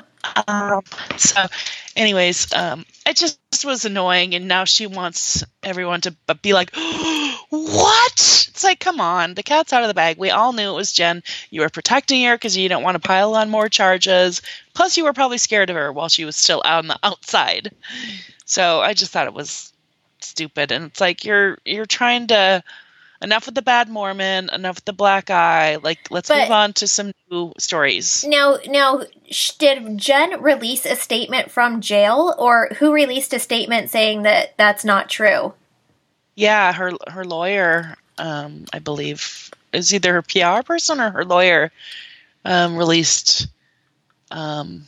Um, 0.49 0.83
so, 1.17 1.47
anyways, 1.95 2.53
um, 2.53 2.85
it 3.07 3.17
just 3.17 3.39
was 3.65 3.85
annoying, 3.85 4.35
and 4.35 4.49
now 4.49 4.65
she 4.65 4.87
wants 4.87 5.45
everyone 5.63 6.01
to 6.03 6.17
be 6.43 6.53
like, 6.53 6.75
"What? 7.51 8.13
It's 8.13 8.65
like, 8.65 8.81
come 8.81 9.01
on, 9.01 9.35
the 9.35 9.43
cat's 9.43 9.73
out 9.73 9.83
of 9.83 9.89
the 9.89 9.95
bag. 9.95 10.19
We 10.19 10.31
all 10.31 10.53
knew 10.53 10.71
it 10.71 10.77
was 10.77 10.93
Jen. 10.93 11.23
You 11.51 11.61
were 11.61 11.69
protecting 11.69 12.25
her 12.25 12.35
because 12.35 12.57
you 12.57 12.69
didn't 12.69 12.83
want 12.83 13.01
to 13.01 13.07
pile 13.07 13.35
on 13.35 13.51
more 13.51 13.69
charges. 13.69 14.43
Plus, 14.75 14.97
you 14.97 15.05
were 15.05 15.13
probably 15.13 15.39
scared 15.39 15.71
of 15.71 15.77
her 15.77 15.93
while 15.93 16.09
she 16.09 16.25
was 16.25 16.37
still 16.37 16.63
out 16.65 16.79
on 16.79 16.89
the 16.89 16.99
outside. 17.03 17.73
So 18.45 18.81
I 18.81 18.95
just 18.95 19.13
thought 19.13 19.27
it 19.27 19.35
was 19.35 19.73
stupid. 20.21 20.73
And 20.73 20.87
it's 20.87 21.01
like 21.01 21.25
you're 21.25 21.59
you're 21.65 21.87
trying 21.87 22.29
to 22.29 22.63
enough 23.23 23.47
with 23.47 23.55
the 23.55 23.63
bad 23.63 23.89
Mormon, 23.89 24.51
enough 24.53 24.77
with 24.77 24.85
the 24.85 24.93
black 24.93 25.31
eye. 25.31 25.77
Like, 25.77 26.11
let's 26.11 26.29
but 26.29 26.43
move 26.43 26.51
on 26.51 26.73
to 26.75 26.89
some 26.89 27.13
new 27.31 27.53
stories. 27.59 28.25
Now, 28.27 28.59
now, 28.69 29.03
did 29.59 29.99
Jen 29.99 30.43
release 30.43 30.85
a 30.85 30.97
statement 30.97 31.51
from 31.51 31.81
jail, 31.81 32.35
or 32.39 32.69
who 32.79 32.93
released 32.93 33.33
a 33.33 33.39
statement 33.39 33.91
saying 33.91 34.23
that 34.23 34.57
that's 34.57 34.85
not 34.85 35.09
true? 35.09 35.55
Yeah, 36.35 36.73
her 36.73 36.93
her 37.09 37.25
lawyer, 37.25 37.97
um, 38.19 38.67
I 38.73 38.79
believe, 38.79 39.51
is 39.73 39.95
either 39.95 40.13
her 40.15 40.23
PR 40.23 40.63
person 40.63 41.01
or 41.01 41.11
her 41.11 41.25
lawyer, 41.25 41.73
um, 42.45 42.77
released, 42.77 43.49
um, 44.31 44.85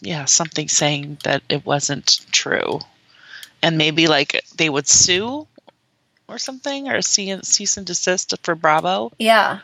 yeah, 0.00 0.24
something 0.24 0.68
saying 0.68 1.18
that 1.24 1.42
it 1.48 1.64
wasn't 1.64 2.20
true, 2.32 2.80
and 3.62 3.78
maybe 3.78 4.08
like 4.08 4.42
they 4.56 4.68
would 4.68 4.88
sue 4.88 5.46
or 6.30 6.38
something, 6.38 6.88
or 6.88 7.02
cease 7.02 7.76
and 7.76 7.86
desist 7.86 8.34
for 8.42 8.54
Bravo. 8.54 9.12
Yeah. 9.18 9.60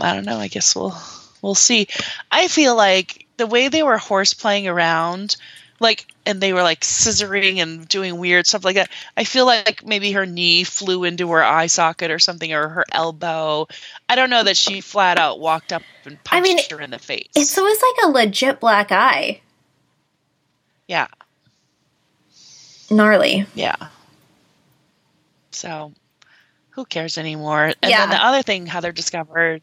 I 0.00 0.14
don't 0.14 0.24
know. 0.24 0.38
I 0.38 0.48
guess 0.48 0.74
we'll 0.74 0.96
we'll 1.42 1.54
see. 1.54 1.88
I 2.30 2.48
feel 2.48 2.76
like 2.76 3.26
the 3.36 3.46
way 3.46 3.68
they 3.68 3.82
were 3.82 3.98
horse 3.98 4.34
playing 4.34 4.66
around, 4.66 5.36
like, 5.80 6.06
and 6.26 6.40
they 6.40 6.52
were 6.52 6.62
like 6.62 6.80
scissoring 6.80 7.58
and 7.58 7.86
doing 7.86 8.18
weird 8.18 8.46
stuff 8.46 8.64
like 8.64 8.76
that. 8.76 8.90
I 9.16 9.24
feel 9.24 9.46
like 9.46 9.84
maybe 9.84 10.12
her 10.12 10.26
knee 10.26 10.64
flew 10.64 11.04
into 11.04 11.30
her 11.30 11.44
eye 11.44 11.66
socket 11.66 12.10
or 12.10 12.18
something, 12.18 12.52
or 12.52 12.68
her 12.68 12.84
elbow. 12.90 13.68
I 14.08 14.16
don't 14.16 14.30
know 14.30 14.42
that 14.42 14.56
she 14.56 14.80
flat 14.80 15.18
out 15.18 15.40
walked 15.40 15.72
up 15.72 15.82
and 16.04 16.22
punched 16.24 16.32
I 16.32 16.40
mean, 16.40 16.58
her 16.70 16.80
in 16.80 16.90
the 16.90 16.98
face. 16.98 17.28
It's 17.36 17.56
always 17.58 17.80
like 17.80 18.04
a 18.04 18.10
legit 18.10 18.60
black 18.60 18.90
eye. 18.90 19.40
Yeah. 20.88 21.08
Gnarly. 22.90 23.46
Yeah. 23.54 23.76
So 25.54 25.92
who 26.70 26.84
cares 26.84 27.18
anymore? 27.18 27.72
And 27.82 27.90
yeah. 27.90 28.00
then 28.00 28.10
the 28.10 28.24
other 28.24 28.42
thing 28.42 28.66
Heather 28.66 28.92
discovered 28.92 29.62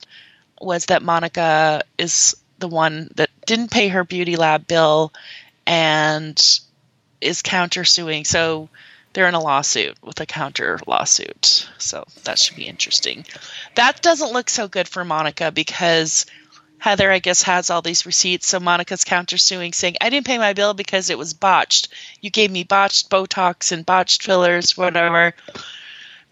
was 0.59 0.85
that 0.85 1.01
Monica 1.01 1.83
is 1.97 2.35
the 2.59 2.67
one 2.67 3.09
that 3.15 3.29
didn't 3.45 3.71
pay 3.71 3.89
her 3.89 4.03
beauty 4.03 4.35
lab 4.35 4.67
bill 4.67 5.11
and 5.65 6.37
is 7.19 7.41
countersuing. 7.41 8.25
So 8.25 8.69
they're 9.13 9.27
in 9.27 9.33
a 9.33 9.41
lawsuit 9.41 9.97
with 10.01 10.19
a 10.21 10.25
counter 10.25 10.79
lawsuit. 10.87 11.67
So 11.77 12.05
that 12.23 12.39
should 12.39 12.55
be 12.55 12.67
interesting. 12.67 13.25
That 13.75 14.01
doesn't 14.01 14.31
look 14.31 14.49
so 14.49 14.67
good 14.67 14.87
for 14.87 15.03
Monica 15.03 15.51
because 15.51 16.25
Heather, 16.77 17.11
I 17.11 17.19
guess, 17.19 17.43
has 17.43 17.69
all 17.69 17.81
these 17.81 18.05
receipts. 18.05 18.47
So 18.47 18.59
Monica's 18.59 19.03
countersuing, 19.03 19.75
saying, 19.75 19.97
I 20.01 20.09
didn't 20.09 20.25
pay 20.25 20.37
my 20.37 20.53
bill 20.53 20.73
because 20.73 21.09
it 21.09 21.17
was 21.17 21.33
botched. 21.33 21.89
You 22.21 22.29
gave 22.29 22.49
me 22.49 22.63
botched 22.63 23.09
Botox 23.09 23.71
and 23.71 23.85
botched 23.85 24.23
fillers, 24.23 24.77
whatever. 24.77 25.35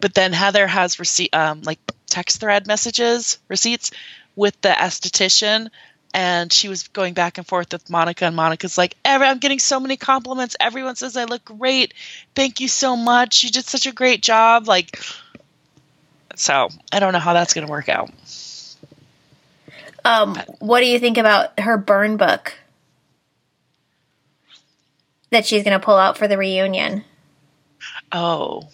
But 0.00 0.14
then 0.14 0.32
Heather 0.32 0.66
has 0.66 0.98
receipt, 0.98 1.34
um, 1.34 1.62
like 1.62 1.78
text 2.08 2.40
thread 2.40 2.66
messages, 2.66 3.38
receipts 3.48 3.90
with 4.34 4.58
the 4.60 4.70
esthetician, 4.70 5.68
and 6.12 6.52
she 6.52 6.68
was 6.68 6.88
going 6.88 7.14
back 7.14 7.38
and 7.38 7.46
forth 7.46 7.72
with 7.72 7.88
Monica, 7.88 8.24
and 8.24 8.34
Monica's 8.34 8.78
like, 8.78 8.96
"I'm 9.04 9.38
getting 9.38 9.58
so 9.58 9.78
many 9.78 9.96
compliments. 9.96 10.56
Everyone 10.58 10.96
says 10.96 11.16
I 11.16 11.24
look 11.24 11.44
great. 11.44 11.94
Thank 12.34 12.60
you 12.60 12.68
so 12.68 12.96
much. 12.96 13.44
You 13.44 13.50
did 13.50 13.64
such 13.66 13.86
a 13.86 13.92
great 13.92 14.22
job." 14.22 14.66
Like, 14.66 14.98
so 16.34 16.68
I 16.92 17.00
don't 17.00 17.12
know 17.12 17.18
how 17.18 17.34
that's 17.34 17.54
going 17.54 17.66
to 17.66 17.70
work 17.70 17.88
out. 17.88 18.10
Um, 20.04 20.36
what 20.58 20.80
do 20.80 20.86
you 20.86 20.98
think 20.98 21.18
about 21.18 21.60
her 21.60 21.76
burn 21.76 22.16
book 22.16 22.54
that 25.30 25.46
she's 25.46 25.62
going 25.62 25.78
to 25.78 25.84
pull 25.84 25.96
out 25.96 26.16
for 26.16 26.26
the 26.26 26.38
reunion? 26.38 27.04
Oh, 28.10 28.68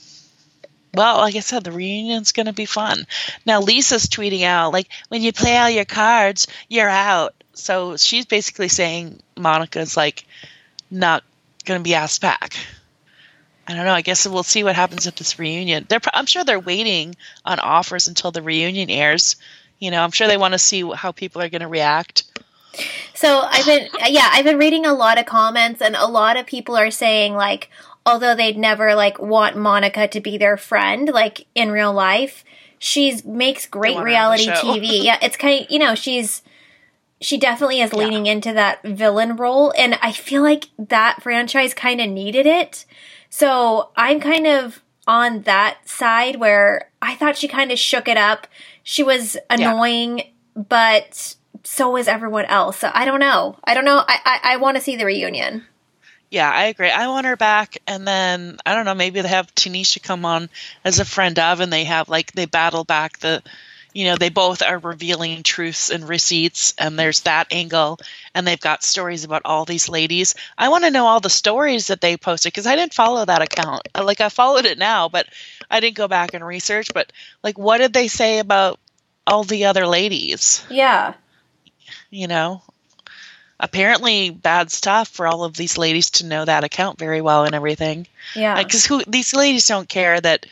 well, 0.96 1.18
like 1.18 1.36
I 1.36 1.40
said, 1.40 1.62
the 1.62 1.72
reunion's 1.72 2.32
going 2.32 2.46
to 2.46 2.52
be 2.52 2.66
fun. 2.66 3.06
Now, 3.44 3.60
Lisa's 3.60 4.08
tweeting 4.08 4.42
out, 4.42 4.72
like, 4.72 4.88
when 5.08 5.22
you 5.22 5.32
play 5.32 5.56
all 5.56 5.70
your 5.70 5.84
cards, 5.84 6.46
you're 6.68 6.88
out. 6.88 7.34
So 7.52 7.96
she's 7.96 8.26
basically 8.26 8.68
saying 8.68 9.20
Monica's, 9.36 9.96
like, 9.96 10.26
not 10.90 11.22
going 11.64 11.78
to 11.80 11.84
be 11.84 11.94
asked 11.94 12.20
back. 12.20 12.54
I 13.68 13.74
don't 13.74 13.84
know. 13.84 13.94
I 13.94 14.02
guess 14.02 14.26
we'll 14.26 14.42
see 14.42 14.64
what 14.64 14.76
happens 14.76 15.06
at 15.06 15.16
this 15.16 15.38
reunion. 15.38 15.86
They're, 15.88 16.00
I'm 16.14 16.26
sure 16.26 16.44
they're 16.44 16.60
waiting 16.60 17.16
on 17.44 17.58
offers 17.58 18.06
until 18.06 18.30
the 18.30 18.42
reunion 18.42 18.90
airs. 18.90 19.36
You 19.78 19.90
know, 19.90 20.02
I'm 20.02 20.12
sure 20.12 20.28
they 20.28 20.36
want 20.36 20.54
to 20.54 20.58
see 20.58 20.88
how 20.94 21.12
people 21.12 21.42
are 21.42 21.48
going 21.48 21.62
to 21.62 21.68
react. 21.68 22.24
So 23.14 23.40
I've 23.40 23.66
been, 23.66 23.88
yeah, 24.08 24.28
I've 24.32 24.44
been 24.44 24.58
reading 24.58 24.86
a 24.86 24.94
lot 24.94 25.18
of 25.18 25.26
comments, 25.26 25.80
and 25.80 25.96
a 25.96 26.06
lot 26.06 26.36
of 26.36 26.46
people 26.46 26.76
are 26.76 26.90
saying 26.90 27.34
like, 27.34 27.70
although 28.06 28.34
they'd 28.34 28.56
never 28.56 28.94
like 28.94 29.18
want 29.18 29.56
Monica 29.56 30.06
to 30.08 30.20
be 30.20 30.38
their 30.38 30.56
friend, 30.56 31.08
like 31.08 31.46
in 31.54 31.72
real 31.72 31.92
life, 31.92 32.44
she's 32.78 33.24
makes 33.24 33.66
great 33.66 33.98
reality 33.98 34.46
TV. 34.46 35.02
yeah, 35.04 35.18
it's 35.20 35.36
kind 35.36 35.64
of 35.64 35.70
you 35.70 35.80
know 35.80 35.94
she's 35.94 36.42
she 37.20 37.36
definitely 37.36 37.80
is 37.80 37.92
leaning 37.92 38.26
yeah. 38.26 38.32
into 38.32 38.52
that 38.52 38.82
villain 38.82 39.36
role, 39.36 39.74
and 39.76 39.98
I 40.00 40.12
feel 40.12 40.42
like 40.42 40.66
that 40.78 41.22
franchise 41.22 41.74
kind 41.74 42.00
of 42.00 42.08
needed 42.08 42.46
it. 42.46 42.86
So 43.28 43.90
I'm 43.96 44.20
kind 44.20 44.46
of 44.46 44.82
on 45.06 45.42
that 45.42 45.88
side 45.88 46.36
where 46.36 46.90
I 47.02 47.14
thought 47.16 47.36
she 47.36 47.48
kind 47.48 47.72
of 47.72 47.78
shook 47.78 48.08
it 48.08 48.16
up. 48.16 48.46
She 48.82 49.02
was 49.02 49.36
annoying, 49.50 50.18
yeah. 50.18 50.24
but 50.54 51.36
so 51.64 51.90
was 51.90 52.06
everyone 52.06 52.44
else. 52.46 52.78
So 52.78 52.90
I 52.94 53.04
don't 53.04 53.20
know. 53.20 53.58
I 53.64 53.74
don't 53.74 53.84
know. 53.84 54.04
I 54.06 54.20
I, 54.24 54.40
I 54.52 54.56
want 54.58 54.76
to 54.76 54.82
see 54.82 54.94
the 54.94 55.06
reunion. 55.06 55.64
Yeah, 56.36 56.50
I 56.50 56.64
agree. 56.64 56.90
I 56.90 57.08
want 57.08 57.24
her 57.24 57.36
back, 57.36 57.78
and 57.86 58.06
then 58.06 58.58
I 58.66 58.74
don't 58.74 58.84
know. 58.84 58.94
Maybe 58.94 59.22
they 59.22 59.28
have 59.28 59.54
Tanisha 59.54 60.02
come 60.02 60.26
on 60.26 60.50
as 60.84 60.98
a 60.98 61.06
friend 61.06 61.38
of, 61.38 61.60
and 61.60 61.72
they 61.72 61.84
have 61.84 62.10
like 62.10 62.32
they 62.32 62.44
battle 62.44 62.84
back 62.84 63.20
the, 63.20 63.42
you 63.94 64.04
know, 64.04 64.16
they 64.16 64.28
both 64.28 64.60
are 64.60 64.78
revealing 64.78 65.42
truths 65.42 65.88
and 65.88 66.06
receipts, 66.06 66.74
and 66.76 66.98
there's 66.98 67.20
that 67.20 67.46
angle, 67.52 67.98
and 68.34 68.46
they've 68.46 68.60
got 68.60 68.84
stories 68.84 69.24
about 69.24 69.40
all 69.46 69.64
these 69.64 69.88
ladies. 69.88 70.34
I 70.58 70.68
want 70.68 70.84
to 70.84 70.90
know 70.90 71.06
all 71.06 71.20
the 71.20 71.30
stories 71.30 71.86
that 71.86 72.02
they 72.02 72.18
posted 72.18 72.52
because 72.52 72.66
I 72.66 72.76
didn't 72.76 72.92
follow 72.92 73.24
that 73.24 73.40
account. 73.40 73.88
Like 73.98 74.20
I 74.20 74.28
followed 74.28 74.66
it 74.66 74.76
now, 74.76 75.08
but 75.08 75.26
I 75.70 75.80
didn't 75.80 75.96
go 75.96 76.06
back 76.06 76.34
and 76.34 76.46
research. 76.46 76.88
But 76.92 77.10
like, 77.42 77.56
what 77.56 77.78
did 77.78 77.94
they 77.94 78.08
say 78.08 78.40
about 78.40 78.78
all 79.26 79.42
the 79.42 79.64
other 79.64 79.86
ladies? 79.86 80.62
Yeah. 80.68 81.14
You 82.10 82.28
know, 82.28 82.60
apparently 83.58 84.30
bad 84.30 84.70
stuff 84.70 85.08
for 85.08 85.26
all 85.26 85.44
of 85.44 85.56
these 85.56 85.78
ladies 85.78 86.10
to 86.10 86.26
know 86.26 86.44
that 86.44 86.64
account 86.64 86.98
very 86.98 87.20
well 87.20 87.44
and 87.44 87.54
everything. 87.54 88.06
Yeah. 88.34 88.62
Because 88.62 88.90
like, 88.90 89.06
who 89.06 89.10
these 89.10 89.34
ladies 89.34 89.66
don't 89.66 89.88
care 89.88 90.20
that 90.20 90.46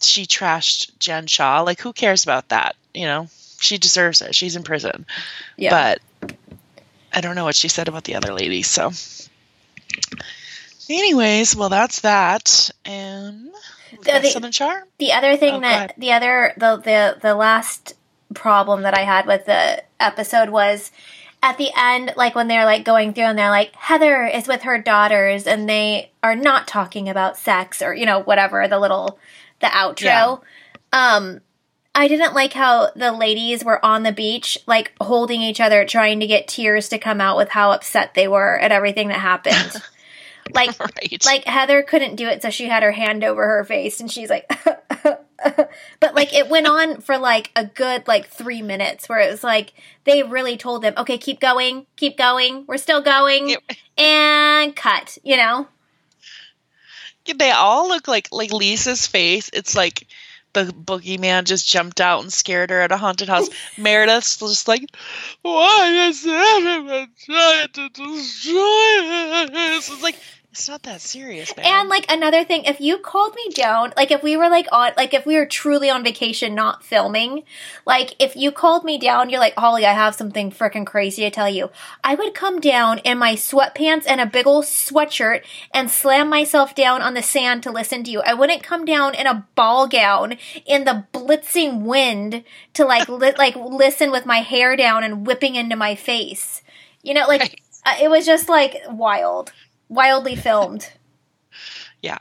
she 0.00 0.26
trashed 0.26 0.98
Jen 0.98 1.26
Shaw. 1.26 1.62
Like 1.62 1.80
who 1.80 1.92
cares 1.92 2.24
about 2.24 2.48
that? 2.48 2.76
You 2.94 3.06
know, 3.06 3.28
she 3.60 3.78
deserves 3.78 4.20
it. 4.22 4.34
She's 4.34 4.56
in 4.56 4.62
prison. 4.62 5.06
Yeah. 5.56 5.70
But 5.70 6.36
I 7.12 7.20
don't 7.20 7.34
know 7.34 7.44
what 7.44 7.56
she 7.56 7.68
said 7.68 7.88
about 7.88 8.04
the 8.04 8.16
other 8.16 8.32
ladies. 8.32 8.68
So, 8.68 8.92
anyways, 10.88 11.56
well, 11.56 11.68
that's 11.68 12.00
that. 12.00 12.70
And 12.84 13.50
the, 14.02 14.20
the, 14.20 14.28
Southern. 14.28 14.82
The 14.98 15.12
other 15.12 15.36
thing 15.36 15.54
oh, 15.54 15.60
that 15.60 15.94
the 15.96 16.12
other 16.12 16.52
the 16.56 16.76
the 16.76 17.18
the 17.22 17.34
last 17.34 17.94
problem 18.34 18.82
that 18.82 18.94
I 18.94 19.02
had 19.02 19.26
with 19.26 19.46
the 19.46 19.82
episode 19.98 20.50
was 20.50 20.90
at 21.46 21.58
the 21.58 21.70
end, 21.76 22.12
like 22.16 22.34
when 22.34 22.48
they're 22.48 22.64
like 22.64 22.84
going 22.84 23.14
through 23.14 23.26
and 23.26 23.38
they're 23.38 23.50
like, 23.50 23.72
Heather 23.76 24.26
is 24.26 24.48
with 24.48 24.62
her 24.62 24.82
daughters 24.82 25.46
and 25.46 25.68
they 25.68 26.10
are 26.20 26.34
not 26.34 26.66
talking 26.66 27.08
about 27.08 27.36
sex 27.36 27.80
or, 27.80 27.94
you 27.94 28.04
know, 28.04 28.18
whatever, 28.18 28.66
the 28.66 28.80
little, 28.80 29.20
the 29.60 29.68
outro. 29.68 30.02
Yeah. 30.02 30.36
Um, 30.92 31.40
I 31.94 32.08
didn't 32.08 32.34
like 32.34 32.52
how 32.52 32.90
the 32.96 33.12
ladies 33.12 33.64
were 33.64 33.82
on 33.84 34.02
the 34.02 34.10
beach, 34.10 34.58
like 34.66 34.92
holding 35.00 35.40
each 35.40 35.60
other, 35.60 35.84
trying 35.84 36.18
to 36.18 36.26
get 36.26 36.48
tears 36.48 36.88
to 36.88 36.98
come 36.98 37.20
out 37.20 37.36
with 37.36 37.50
how 37.50 37.70
upset 37.70 38.14
they 38.14 38.26
were 38.26 38.58
at 38.58 38.72
everything 38.72 39.08
that 39.08 39.20
happened. 39.20 39.80
like, 40.54 40.78
right. 40.80 41.24
like 41.24 41.44
Heather 41.44 41.82
couldn't 41.82 42.16
do 42.16 42.26
it, 42.28 42.42
so 42.42 42.50
she 42.50 42.66
had 42.66 42.82
her 42.82 42.92
hand 42.92 43.24
over 43.24 43.46
her 43.46 43.64
face 43.64 44.00
and 44.00 44.10
she's 44.10 44.30
like, 44.30 44.50
but 46.00 46.14
like 46.14 46.32
it 46.34 46.48
went 46.48 46.66
on 46.66 47.00
for 47.00 47.18
like 47.18 47.50
a 47.54 47.64
good 47.64 48.06
like 48.08 48.28
three 48.28 48.62
minutes 48.62 49.08
where 49.08 49.20
it 49.20 49.30
was 49.30 49.44
like 49.44 49.72
they 50.04 50.22
really 50.22 50.56
told 50.56 50.82
them 50.82 50.94
okay 50.96 51.18
keep 51.18 51.40
going 51.40 51.86
keep 51.96 52.16
going 52.16 52.64
we're 52.66 52.76
still 52.76 53.02
going 53.02 53.50
yep. 53.50 53.62
and 53.98 54.74
cut 54.74 55.18
you 55.22 55.36
know 55.36 55.66
they 57.38 57.50
all 57.50 57.88
look 57.88 58.06
like 58.08 58.28
like 58.32 58.52
lisa's 58.52 59.06
face 59.06 59.50
it's 59.52 59.74
like 59.74 60.06
the 60.52 60.64
boogeyman 60.64 61.44
just 61.44 61.68
jumped 61.68 62.00
out 62.00 62.22
and 62.22 62.32
scared 62.32 62.70
her 62.70 62.80
at 62.80 62.92
a 62.92 62.96
haunted 62.96 63.28
house 63.28 63.48
meredith's 63.76 64.38
just 64.38 64.68
like 64.68 64.88
why 65.42 66.08
is 66.08 66.24
everyone 66.26 67.08
trying 67.24 67.68
to 67.68 67.88
destroy 67.90 68.94
us 69.66 69.90
it's 69.90 70.02
like 70.02 70.16
It's 70.56 70.70
not 70.70 70.84
that 70.84 71.02
serious, 71.02 71.54
man. 71.54 71.66
And 71.66 71.88
like 71.90 72.10
another 72.10 72.42
thing, 72.42 72.64
if 72.64 72.80
you 72.80 72.96
called 72.96 73.34
me 73.34 73.50
down, 73.52 73.92
like 73.94 74.10
if 74.10 74.22
we 74.22 74.38
were 74.38 74.48
like 74.48 74.66
on, 74.72 74.92
like 74.96 75.12
if 75.12 75.26
we 75.26 75.36
were 75.36 75.44
truly 75.44 75.90
on 75.90 76.02
vacation, 76.02 76.54
not 76.54 76.82
filming, 76.82 77.42
like 77.84 78.14
if 78.18 78.34
you 78.36 78.50
called 78.50 78.82
me 78.82 78.96
down, 78.96 79.28
you're 79.28 79.38
like, 79.38 79.54
Holly, 79.58 79.84
I 79.84 79.92
have 79.92 80.14
something 80.14 80.50
freaking 80.50 80.86
crazy 80.86 81.22
to 81.24 81.30
tell 81.30 81.50
you. 81.50 81.68
I 82.02 82.14
would 82.14 82.32
come 82.32 82.58
down 82.58 83.00
in 83.00 83.18
my 83.18 83.34
sweatpants 83.34 84.04
and 84.08 84.18
a 84.18 84.24
big 84.24 84.46
old 84.46 84.64
sweatshirt 84.64 85.42
and 85.74 85.90
slam 85.90 86.30
myself 86.30 86.74
down 86.74 87.02
on 87.02 87.12
the 87.12 87.22
sand 87.22 87.62
to 87.64 87.70
listen 87.70 88.02
to 88.04 88.10
you. 88.10 88.22
I 88.22 88.32
wouldn't 88.32 88.62
come 88.62 88.86
down 88.86 89.14
in 89.14 89.26
a 89.26 89.46
ball 89.56 89.86
gown 89.86 90.38
in 90.64 90.84
the 90.84 91.04
blitzing 91.12 91.82
wind 91.82 92.44
to 92.72 92.86
like 92.86 93.10
li- 93.10 93.34
like 93.38 93.56
listen 93.56 94.10
with 94.10 94.24
my 94.24 94.38
hair 94.38 94.74
down 94.74 95.04
and 95.04 95.26
whipping 95.26 95.54
into 95.54 95.76
my 95.76 95.94
face. 95.94 96.62
You 97.02 97.12
know, 97.12 97.26
like 97.28 97.42
Right. 97.42 97.60
uh, 97.84 97.94
it 98.02 98.08
was 98.08 98.24
just 98.24 98.48
like 98.48 98.78
wild, 98.88 99.52
wildly 99.88 100.36
filmed. 100.46 100.90
yeah. 102.02 102.18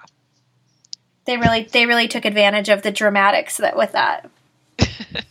They 1.25 1.37
really 1.37 1.63
they 1.63 1.85
really 1.87 2.07
took 2.07 2.23
advantage 2.25 2.69
of 2.69 2.83
the 2.83 2.91
dramatics 2.91 3.57
that 3.57 3.75
with 3.75 3.93
that. 3.93 4.29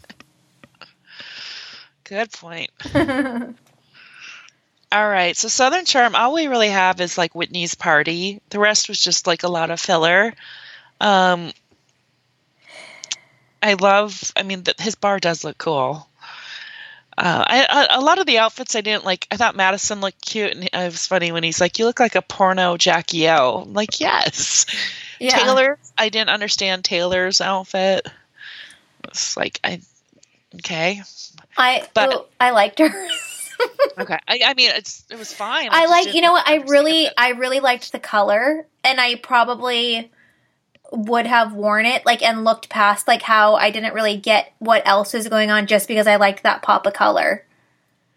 Good 2.04 2.32
point. 2.32 2.70
All 4.92 5.08
right. 5.08 5.36
So 5.36 5.48
Southern 5.48 5.84
Charm, 5.84 6.14
all 6.14 6.34
we 6.34 6.46
really 6.48 6.68
have 6.68 7.00
is 7.00 7.16
like 7.16 7.34
Whitney's 7.34 7.74
party. 7.74 8.40
The 8.50 8.58
rest 8.58 8.88
was 8.88 9.00
just 9.02 9.26
like 9.26 9.42
a 9.42 9.48
lot 9.48 9.70
of 9.70 9.80
filler. 9.80 10.34
Um, 11.00 11.52
I 13.62 13.74
love. 13.74 14.32
I 14.36 14.42
mean, 14.42 14.62
th- 14.62 14.78
his 14.80 14.94
bar 14.96 15.18
does 15.18 15.42
look 15.44 15.58
cool. 15.58 16.08
Uh, 17.16 17.44
I, 17.46 17.66
I, 17.68 17.96
a 17.96 18.00
lot 18.00 18.18
of 18.18 18.26
the 18.26 18.38
outfits 18.38 18.74
I 18.74 18.80
didn't 18.80 19.04
like. 19.04 19.26
I 19.30 19.36
thought 19.36 19.54
Madison 19.54 20.00
looked 20.00 20.24
cute, 20.24 20.52
and 20.52 20.64
it 20.64 20.70
was 20.72 21.06
funny 21.06 21.30
when 21.30 21.44
he's 21.44 21.60
like, 21.60 21.78
"You 21.78 21.84
look 21.84 22.00
like 22.00 22.16
a 22.16 22.22
porno 22.22 22.76
Jackie 22.76 23.28
O." 23.28 23.62
I'm 23.62 23.72
like, 23.72 24.00
yes. 24.00 24.66
Yeah. 25.20 25.30
Taylor, 25.38 25.78
I 25.96 26.08
didn't 26.08 26.30
understand 26.30 26.84
Taylor's 26.84 27.40
outfit. 27.40 28.06
It's 29.04 29.36
like 29.36 29.60
I, 29.62 29.80
okay, 30.56 31.02
I 31.56 31.86
But- 31.94 32.28
I 32.40 32.50
liked 32.50 32.80
her. 32.80 32.88
okay. 33.98 34.18
I, 34.26 34.40
I 34.44 34.54
mean, 34.54 34.70
it's 34.74 35.04
it 35.08 35.18
was 35.18 35.32
fine. 35.32 35.68
I 35.70 35.82
just 35.82 36.06
like 36.06 36.14
you 36.14 36.20
know 36.20 36.32
what 36.32 36.48
I 36.48 36.56
really. 36.66 37.08
I 37.16 37.30
really 37.30 37.60
liked 37.60 37.92
the 37.92 38.00
color 38.00 38.66
and 38.82 39.00
I 39.00 39.14
probably 39.16 40.10
would 40.92 41.26
have 41.26 41.52
worn 41.52 41.86
it 41.86 42.04
like 42.06 42.22
and 42.22 42.44
looked 42.44 42.68
past 42.68 43.08
like 43.08 43.22
how 43.22 43.54
I 43.54 43.70
didn't 43.70 43.94
really 43.94 44.16
get 44.16 44.52
what 44.58 44.86
else 44.86 45.12
was 45.12 45.28
going 45.28 45.50
on 45.50 45.66
just 45.66 45.88
because 45.88 46.06
I 46.06 46.16
liked 46.16 46.42
that 46.42 46.62
pop 46.62 46.86
of 46.86 46.92
color. 46.92 47.44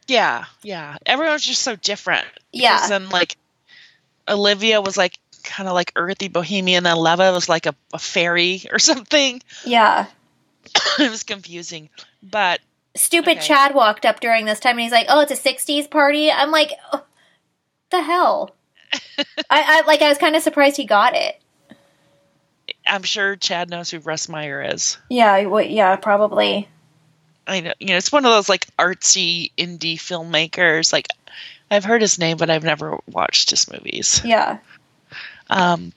Yeah, 0.07 0.45
yeah. 0.63 0.97
Everyone's 1.05 1.45
just 1.45 1.61
so 1.61 1.75
different. 1.75 2.27
Yeah. 2.53 2.87
Then 2.87 3.09
like 3.09 3.35
Olivia 4.27 4.81
was 4.81 4.97
like 4.97 5.17
kind 5.43 5.67
of 5.67 5.73
like 5.73 5.91
earthy 5.95 6.27
bohemian, 6.27 6.85
and 6.85 6.99
Leva 6.99 7.31
was 7.31 7.49
like 7.49 7.65
a, 7.65 7.75
a 7.93 7.99
fairy 7.99 8.63
or 8.71 8.79
something. 8.79 9.41
Yeah. 9.65 10.07
it 10.99 11.09
was 11.09 11.23
confusing, 11.23 11.89
but 12.21 12.59
Stupid 12.97 13.37
Okay. 13.37 13.47
Chad 13.47 13.75
walked 13.75 14.05
up 14.05 14.19
during 14.19 14.45
this 14.45 14.59
time 14.59 14.71
and 14.71 14.81
he's 14.81 14.91
like, 14.91 15.05
"Oh, 15.09 15.21
it's 15.21 15.31
a 15.31 15.35
'60s 15.35 15.89
party." 15.89 16.31
I'm 16.31 16.51
like, 16.51 16.71
oh, 16.91 17.03
"The 17.91 18.01
hell." 18.01 18.55
I, 19.17 19.23
I 19.49 19.81
like. 19.85 20.01
I 20.01 20.09
was 20.09 20.17
kind 20.17 20.35
of 20.35 20.41
surprised 20.41 20.77
he 20.77 20.85
got 20.85 21.15
it. 21.15 21.39
I'm 22.85 23.03
sure 23.03 23.35
Chad 23.35 23.69
knows 23.69 23.89
who 23.91 23.99
Russ 23.99 24.29
Meyer 24.29 24.61
is. 24.61 24.97
Yeah. 25.09 25.41
w- 25.43 25.69
Yeah. 25.69 25.95
Probably. 25.95 26.67
I 27.47 27.61
know, 27.61 27.73
you 27.79 27.87
know, 27.87 27.97
it's 27.97 28.11
one 28.11 28.25
of 28.25 28.31
those 28.31 28.49
like 28.49 28.67
artsy 28.77 29.51
indie 29.57 29.95
filmmakers. 29.95 30.91
Like 30.91 31.07
I've 31.71 31.85
heard 31.85 32.01
his 32.01 32.19
name, 32.19 32.37
but 32.37 32.49
I've 32.49 32.63
never 32.63 32.97
watched 33.07 33.49
his 33.49 33.71
movies. 33.71 34.21
Yeah. 34.25 34.57
Um, 35.49 35.93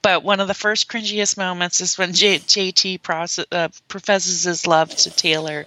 but 0.00 0.22
one 0.22 0.40
of 0.40 0.48
the 0.48 0.54
first 0.54 0.88
cringiest 0.88 1.36
moments 1.36 1.80
is 1.80 1.98
when 1.98 2.12
J- 2.12 2.38
JT 2.38 3.46
uh, 3.50 3.68
professes 3.88 4.44
his 4.44 4.66
love 4.66 4.90
to 4.90 5.10
Taylor, 5.10 5.66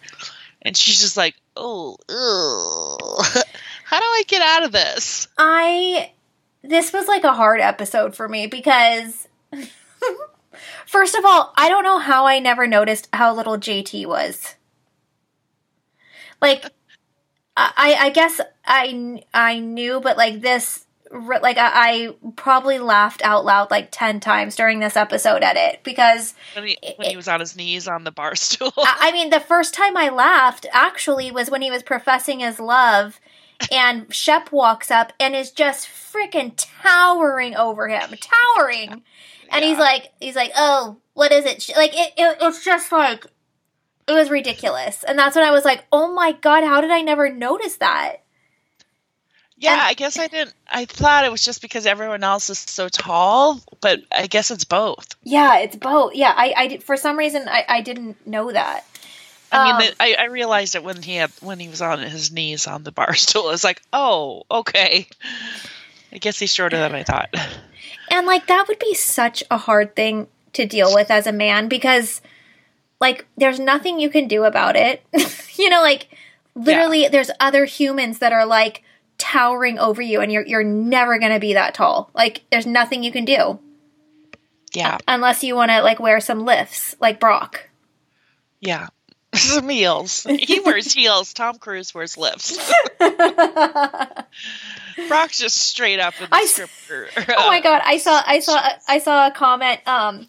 and 0.62 0.76
she's 0.76 1.02
just 1.02 1.18
like, 1.18 1.36
"Oh, 1.58 1.98
ew. 2.10 3.42
how 3.84 4.00
do 4.00 4.06
I 4.06 4.24
get 4.28 4.42
out 4.42 4.64
of 4.64 4.72
this?" 4.72 5.28
I 5.38 6.12
this 6.64 6.94
was 6.94 7.08
like 7.08 7.24
a 7.26 7.34
hard 7.34 7.60
episode 7.60 8.16
for 8.16 8.28
me 8.28 8.48
because 8.48 9.28
first 10.86 11.16
of 11.16 11.26
all, 11.26 11.54
I 11.58 11.70
don't 11.70 11.84
know 11.84 12.00
how 12.00 12.26
I 12.26 12.40
never 12.40 12.68
noticed 12.68 13.08
how 13.14 13.34
little 13.34 13.58
JT 13.58 14.06
was. 14.08 14.56
Like 16.42 16.66
I 17.58 17.96
I 18.00 18.10
guess 18.10 18.42
I 18.66 19.24
I 19.34 19.60
knew 19.60 20.02
but 20.02 20.18
like 20.18 20.42
this 20.42 20.86
like 21.12 21.58
I, 21.58 21.72
I 21.74 22.16
probably 22.36 22.80
laughed 22.80 23.24
out 23.24 23.46
loud 23.46 23.72
like 23.72 23.90
10 23.92 24.20
times 24.20 24.56
during 24.56 24.80
this 24.80 24.98
episode 24.98 25.44
at 25.44 25.56
it 25.56 25.84
because 25.84 26.34
When 26.56 26.68
he, 26.68 26.78
when 26.98 27.10
he 27.10 27.16
was 27.16 27.28
on 27.28 27.40
his 27.40 27.56
knees 27.56 27.88
on 27.88 28.04
the 28.04 28.12
bar 28.12 28.36
stool. 28.36 28.74
I 28.78 28.98
I 29.06 29.12
mean, 29.12 29.30
the 29.30 29.40
first 29.40 29.74
time 29.74 29.96
I 29.96 30.10
laughed 30.10 30.66
actually 30.74 31.32
was 31.32 31.50
when 31.50 31.62
he 31.62 31.72
was 31.72 31.84
professing 31.84 32.40
his 32.40 32.60
love, 32.60 33.20
and 33.72 34.14
Shep 34.14 34.52
walks 34.52 34.90
up 34.92 35.14
and 35.20 35.36
is 35.36 35.52
just 35.52 35.88
freaking 35.88 36.54
towering 36.58 37.56
over 37.56 37.88
him, 37.88 38.14
towering, 38.56 39.04
and 39.52 39.64
he's 39.64 39.78
like, 39.78 40.12
he's 40.20 40.36
like, 40.36 40.52
oh, 40.56 40.98
what 41.14 41.32
is 41.32 41.46
it? 41.46 41.70
Like 41.76 41.94
it, 41.94 42.14
it, 42.18 42.38
it's 42.42 42.64
just 42.64 42.92
like, 42.92 43.26
it 44.08 44.14
was 44.14 44.30
ridiculous, 44.30 45.04
and 45.04 45.18
that's 45.18 45.36
when 45.36 45.46
I 45.46 45.52
was 45.52 45.66
like, 45.66 45.86
oh 45.92 46.14
my 46.14 46.32
god, 46.34 46.64
how 46.64 46.82
did 46.82 46.92
I 46.92 47.02
never 47.02 47.30
notice 47.30 47.78
that? 47.78 48.18
yeah, 49.58 49.74
and- 49.74 49.82
I 49.82 49.94
guess 49.94 50.20
I 50.20 50.28
didn't. 50.28 50.54
I 50.70 50.86
thought 50.86 51.24
it 51.26 51.32
was 51.32 51.44
just 51.44 51.62
because 51.62 51.86
everyone 51.86 52.24
else 52.24 52.50
is 52.50 52.60
so 52.60 52.90
tall, 52.90 53.62
but 53.82 54.02
I 54.12 54.28
guess 54.28 54.52
it's 54.52 54.66
both. 54.66 55.08
Yeah, 55.24 55.60
it's 55.60 55.76
both. 55.78 56.14
Yeah, 56.14 56.34
I, 56.36 56.54
I 56.58 56.68
did, 56.68 56.84
for 56.84 56.98
some 56.98 57.18
reason 57.18 57.48
I, 57.48 57.64
I 57.68 57.82
didn't 57.82 58.28
know 58.28 58.52
that. 58.52 58.84
I 59.52 59.80
mean, 59.80 59.90
Um, 59.90 59.96
I, 60.02 60.16
I 60.20 60.26
realized 60.26 60.76
it 60.76 60.84
when 60.84 61.02
he 61.02 61.16
had 61.16 61.32
when 61.40 61.60
he 61.60 61.70
was 61.70 61.82
on 61.82 62.00
his 62.00 62.32
knees 62.32 62.68
on 62.68 62.84
the 62.84 62.92
bar 62.92 63.14
stool. 63.16 63.52
It's 63.52 63.64
like, 63.64 63.82
oh, 63.94 64.44
okay. 64.52 65.08
I 66.16 66.18
guess 66.18 66.40
he's 66.40 66.54
shorter 66.54 66.78
than 66.78 66.96
I 66.96 67.04
thought. 67.04 67.30
And 68.12 68.28
like 68.28 68.46
that 68.48 68.68
would 68.68 68.78
be 68.78 68.94
such 68.94 69.44
a 69.50 69.58
hard 69.58 69.96
thing 69.96 70.28
to 70.54 70.68
deal 70.68 70.94
with 70.94 71.10
as 71.10 71.26
a 71.26 71.32
man 71.34 71.68
because 71.68 72.22
like 73.02 73.26
there's 73.36 73.60
nothing 73.60 74.00
you 74.00 74.12
can 74.12 74.28
do 74.28 74.44
about 74.44 74.76
it. 74.76 75.04
you 75.56 75.70
know, 75.70 75.82
like 75.82 76.08
literally 76.54 77.08
there's 77.08 77.32
other 77.40 77.66
humans 77.66 78.20
that 78.20 78.32
are 78.32 78.46
like 78.46 78.84
towering 79.18 79.80
over 79.80 80.04
you 80.04 80.22
and 80.22 80.32
you're 80.32 80.46
you're 80.46 80.64
never 80.64 81.18
going 81.18 81.34
to 81.34 81.40
be 81.40 81.54
that 81.54 81.74
tall. 81.74 82.12
Like 82.14 82.44
there's 82.52 82.68
nothing 82.68 83.04
you 83.04 83.12
can 83.12 83.26
do 83.26 83.60
Yeah, 84.74 85.00
unless 85.08 85.44
you 85.44 85.56
want 85.56 85.72
to 85.72 85.82
like 85.82 86.00
wear 86.00 86.20
some 86.20 86.46
lifts 86.46 86.96
like 87.02 87.20
Brock. 87.20 87.70
yeah. 88.62 88.88
Some 89.54 89.70
heels. 89.70 90.24
He 90.24 90.60
wears 90.60 90.94
heels. 90.94 91.34
Tom 91.34 91.58
Cruise 91.58 91.94
wears 91.94 92.18
lifts. 92.18 92.58
Brock's 95.08 95.40
just 95.40 95.58
straight 95.58 96.00
up 96.00 96.14
in 96.20 96.30
the 96.30 96.36
I 96.36 96.46
stripper. 96.46 97.10
Oh 97.38 97.48
my 97.48 97.60
god, 97.62 97.82
I 97.84 97.98
saw 97.98 98.22
I 98.26 98.40
saw 98.40 98.60
I 98.88 99.00
saw 99.00 99.28
a 99.28 99.32
comment 99.32 99.82
um 99.86 100.26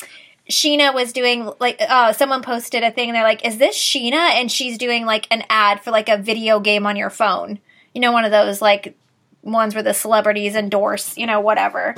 Scheana 0.50 0.92
was 0.94 1.12
doing 1.12 1.50
like 1.60 1.80
uh 1.80 2.12
someone 2.12 2.42
posted 2.42 2.82
a 2.82 2.90
thing 2.90 3.08
and 3.08 3.16
they're 3.16 3.22
like 3.22 3.46
is 3.46 3.58
this 3.58 3.76
Scheana 3.76 4.34
and 4.34 4.50
she's 4.50 4.76
doing 4.78 5.06
like 5.06 5.26
an 5.30 5.44
ad 5.48 5.82
for 5.82 5.90
like 5.90 6.08
a 6.08 6.16
video 6.16 6.58
game 6.60 6.86
on 6.86 6.96
your 6.96 7.10
phone. 7.10 7.60
You 7.94 8.00
know 8.00 8.12
one 8.12 8.24
of 8.24 8.32
those 8.32 8.60
like 8.60 8.96
ones 9.42 9.74
where 9.74 9.84
the 9.84 9.94
celebrities 9.94 10.56
endorse, 10.56 11.16
you 11.16 11.26
know, 11.26 11.40
whatever. 11.40 11.94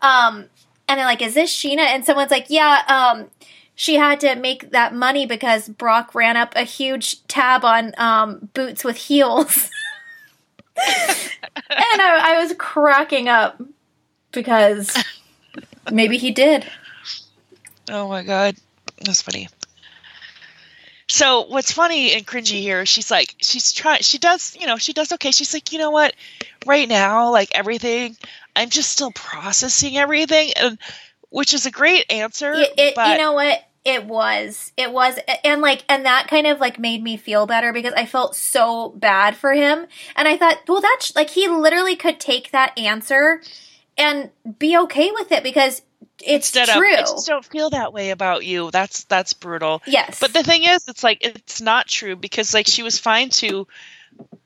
Um 0.00 0.46
and 0.88 0.98
they're 0.98 1.06
like 1.06 1.22
is 1.22 1.34
this 1.34 1.52
Scheana 1.54 1.84
and 1.84 2.04
someone's 2.04 2.30
like 2.30 2.46
yeah, 2.48 2.82
um 2.88 3.30
she 3.76 3.96
had 3.96 4.18
to 4.20 4.34
make 4.34 4.70
that 4.72 4.94
money 4.94 5.26
because 5.26 5.68
Brock 5.68 6.14
ran 6.14 6.36
up 6.36 6.54
a 6.56 6.64
huge 6.64 7.24
tab 7.28 7.64
on 7.64 7.92
um 7.98 8.48
boots 8.54 8.82
with 8.82 8.96
heels. 8.96 9.70
and 10.76 12.00
I, 12.02 12.34
I 12.34 12.42
was 12.42 12.54
cracking 12.58 13.28
up 13.28 13.62
because 14.32 14.96
maybe 15.92 16.16
he 16.16 16.32
did. 16.32 16.66
Oh 17.88 18.08
my 18.08 18.22
god, 18.22 18.56
that's 19.04 19.22
funny. 19.22 19.48
So 21.08 21.46
what's 21.46 21.70
funny 21.70 22.14
and 22.14 22.26
cringy 22.26 22.60
here? 22.60 22.84
She's 22.84 23.10
like, 23.10 23.36
she's 23.38 23.72
trying. 23.72 24.02
She 24.02 24.18
does, 24.18 24.56
you 24.58 24.66
know, 24.66 24.76
she 24.76 24.92
does 24.92 25.12
okay. 25.12 25.30
She's 25.30 25.54
like, 25.54 25.72
you 25.72 25.78
know 25.78 25.90
what? 25.90 26.14
Right 26.66 26.88
now, 26.88 27.30
like 27.30 27.50
everything, 27.54 28.16
I'm 28.56 28.70
just 28.70 28.90
still 28.90 29.12
processing 29.12 29.96
everything, 29.96 30.52
and 30.56 30.78
which 31.28 31.54
is 31.54 31.66
a 31.66 31.70
great 31.70 32.10
answer. 32.10 32.52
It, 32.54 32.72
it, 32.76 32.94
but 32.96 33.10
you 33.10 33.18
know 33.18 33.34
what? 33.34 33.65
It 33.86 34.04
was. 34.04 34.72
It 34.76 34.92
was. 34.92 35.16
And 35.44 35.60
like, 35.60 35.84
and 35.88 36.04
that 36.06 36.26
kind 36.26 36.46
of 36.48 36.58
like 36.58 36.76
made 36.76 37.04
me 37.04 37.16
feel 37.16 37.46
better 37.46 37.72
because 37.72 37.92
I 37.94 38.04
felt 38.04 38.34
so 38.34 38.90
bad 38.90 39.36
for 39.36 39.52
him. 39.54 39.86
And 40.16 40.26
I 40.26 40.36
thought, 40.36 40.58
well, 40.66 40.80
that's 40.80 41.14
like, 41.14 41.30
he 41.30 41.48
literally 41.48 41.94
could 41.94 42.18
take 42.18 42.50
that 42.50 42.76
answer 42.76 43.40
and 43.96 44.30
be 44.58 44.76
okay 44.76 45.12
with 45.12 45.30
it 45.30 45.44
because 45.44 45.82
it's 46.20 46.52
instead 46.54 46.68
true. 46.68 46.94
of, 46.94 46.98
I 46.98 47.02
just 47.02 47.28
don't 47.28 47.44
feel 47.44 47.70
that 47.70 47.92
way 47.92 48.10
about 48.10 48.44
you. 48.44 48.72
That's 48.72 49.04
that's 49.04 49.34
brutal. 49.34 49.82
yes. 49.86 50.18
But 50.18 50.32
the 50.32 50.42
thing 50.42 50.64
is, 50.64 50.88
it's 50.88 51.04
like 51.04 51.18
it's 51.20 51.60
not 51.60 51.86
true 51.86 52.16
because 52.16 52.52
like 52.54 52.66
she 52.66 52.82
was 52.82 52.98
fine 52.98 53.30
to 53.30 53.68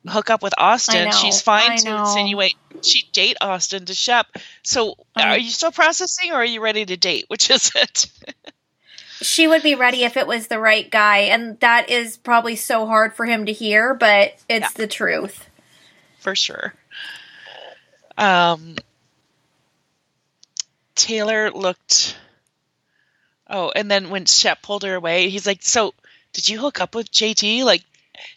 hook 0.07 0.29
up 0.29 0.43
with 0.43 0.53
Austin. 0.59 1.11
She's 1.13 1.41
fine 1.41 1.73
I 1.73 1.77
to 1.77 1.85
know. 1.85 2.01
insinuate 2.01 2.57
she 2.83 3.09
date 3.13 3.37
Austin 3.41 3.87
to 3.87 3.95
Shep. 3.95 4.27
So 4.63 4.97
I- 5.15 5.31
are 5.31 5.39
you 5.39 5.51
still 5.51 5.73
processing 5.73 6.33
or 6.33 6.37
are 6.37 6.45
you 6.45 6.61
ready 6.61 6.85
to 6.85 6.97
date? 6.97 7.25
Which 7.29 7.51
is 7.51 7.73
it? 7.75 8.07
she 9.23 9.47
would 9.47 9.63
be 9.63 9.75
ready 9.75 10.05
if 10.05 10.17
it 10.17 10.27
was 10.27 10.47
the 10.47 10.59
right 10.59 10.91
guy 10.91 11.19
and 11.19 11.59
that 11.61 11.91
is 11.91 12.17
probably 12.17 12.57
so 12.57 12.87
hard 12.87 13.15
for 13.15 13.27
him 13.27 13.47
to 13.47 13.53
hear 13.53 13.95
but 13.95 14.35
it's 14.49 14.73
Yeah. 14.73 14.77
the 14.77 14.87
truth 14.87 15.47
For 16.21 16.35
sure. 16.35 16.75
Um 18.19 18.77
Taylor 20.95 21.51
looked 21.51 22.17
Oh, 23.49 23.73
and 23.75 23.91
then 23.91 24.11
when 24.11 24.27
Shep 24.27 24.63
pulled 24.63 24.85
her 24.85 24.95
away, 24.95 25.29
he's 25.29 25.47
like, 25.47 25.63
So 25.63 25.93
did 26.33 26.49
you 26.49 26.59
hook 26.61 26.81
up 26.81 26.95
with 26.95 27.11
JT? 27.11 27.65
Like 27.65 27.83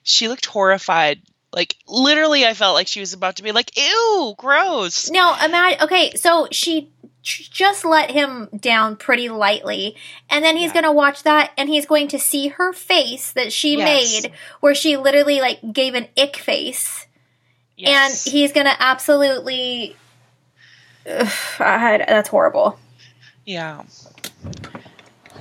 she 0.04 0.28
looked 0.28 0.46
horrified. 0.46 1.22
Like 1.52 1.76
literally 1.88 2.46
I 2.46 2.54
felt 2.56 2.74
like 2.74 2.88
she 2.88 3.00
was 3.00 3.14
about 3.14 3.36
to 3.36 3.44
be 3.44 3.52
like, 3.52 3.78
Ew, 3.78 4.34
gross. 4.38 5.10
no 5.12 5.36
imagine 5.44 5.82
okay 5.84 6.14
so 6.16 6.48
she 6.52 6.90
just 7.24 7.86
let 7.86 8.12
him 8.12 8.50
down 8.56 8.96
pretty 8.98 9.30
lightly 9.30 9.96
and 10.30 10.44
then 10.44 10.58
he's 10.58 10.68
Yeah. 10.68 10.74
going 10.74 10.84
to 10.84 10.92
watch 10.92 11.24
that 11.24 11.52
and 11.58 11.70
he's 11.70 11.86
going 11.86 12.10
to 12.10 12.20
see 12.20 12.50
her 12.50 12.74
face 12.74 13.32
that 13.32 13.54
she 13.54 13.78
Yes. 13.78 14.22
made 14.24 14.34
where 14.60 14.76
she 14.76 14.98
literally 14.98 15.40
like 15.40 15.60
gave 15.74 15.96
an 15.96 16.08
ick 16.18 16.36
face 16.36 17.08
Yes. 17.78 18.26
and 18.28 18.34
he's 18.34 18.52
going 18.52 18.66
to 18.66 18.76
absolutely 18.78 19.96
Ugh, 21.10 21.28
I- 21.60 22.04
that's 22.08 22.28
horrible 22.30 22.78
Yeah. 23.46 23.84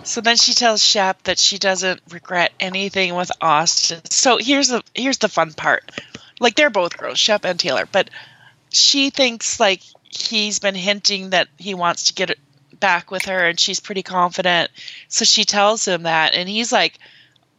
So 0.04 0.20
then 0.20 0.36
she 0.36 0.54
tells 0.54 0.82
Shep 0.82 1.22
that 1.24 1.38
she 1.38 1.58
doesn't 1.58 2.00
regret 2.10 2.52
anything 2.58 3.14
with 3.14 3.30
Austin. 3.40 4.00
So 4.10 4.38
here's 4.38 4.68
the 4.68 4.82
here's 4.94 5.18
the 5.18 5.28
fun 5.28 5.52
part. 5.52 5.88
Like 6.40 6.56
they're 6.56 6.70
both 6.70 6.96
girls, 6.96 7.18
Shep 7.20 7.44
and 7.44 7.58
Taylor, 7.60 7.86
but 7.90 8.10
she 8.70 9.10
thinks 9.10 9.60
like 9.60 9.80
he's 10.12 10.58
been 10.58 10.74
hinting 10.74 11.30
that 11.30 11.48
he 11.58 11.74
wants 11.74 12.04
to 12.04 12.14
get 12.14 12.38
back 12.78 13.10
with 13.10 13.26
her 13.26 13.48
and 13.48 13.58
she's 13.58 13.80
pretty 13.80 14.02
confident. 14.02 14.70
So 15.08 15.24
she 15.24 15.44
tells 15.44 15.86
him 15.86 16.04
that 16.04 16.34
and 16.34 16.48
he's 16.48 16.72
like 16.72 16.98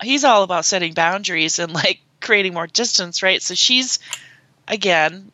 he's 0.01 0.24
all 0.24 0.43
about 0.43 0.66
setting 0.66 0.93
boundaries 0.93 1.60
and 1.60 1.74
like 1.74 1.99
creating 2.22 2.54
more 2.54 2.68
distance, 2.68 3.24
right? 3.24 3.41
So 3.41 3.54
she's 3.56 3.99
again 4.68 5.32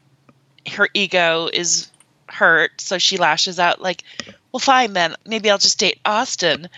her 0.69 0.87
ego 0.93 1.49
is 1.51 1.89
hurt, 2.27 2.79
so 2.79 2.97
she 2.97 3.17
lashes 3.17 3.59
out 3.59 3.81
like, 3.81 4.03
"Well, 4.51 4.59
fine 4.59 4.93
then. 4.93 5.15
Maybe 5.25 5.49
I'll 5.49 5.57
just 5.57 5.79
date 5.79 5.99
Austin." 6.05 6.69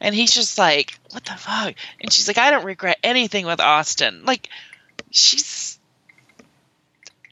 And 0.00 0.14
he's 0.14 0.32
just 0.32 0.56
like, 0.56 0.98
"What 1.10 1.24
the 1.24 1.32
fuck?" 1.32 1.74
And 2.00 2.12
she's 2.12 2.28
like, 2.28 2.38
"I 2.38 2.50
don't 2.50 2.64
regret 2.64 2.98
anything 3.02 3.46
with 3.46 3.60
Austin." 3.60 4.24
Like, 4.24 4.48
she's, 5.10 5.78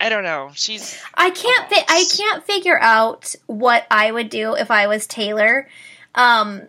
I 0.00 0.08
don't 0.08 0.22
know. 0.22 0.50
She's 0.54 1.00
I 1.14 1.30
can't 1.30 1.68
fi- 1.70 1.84
I 1.88 2.04
can't 2.16 2.44
figure 2.44 2.78
out 2.80 3.34
what 3.46 3.86
I 3.90 4.10
would 4.12 4.28
do 4.30 4.54
if 4.54 4.70
I 4.70 4.86
was 4.86 5.06
Taylor. 5.06 5.68
Um 6.14 6.62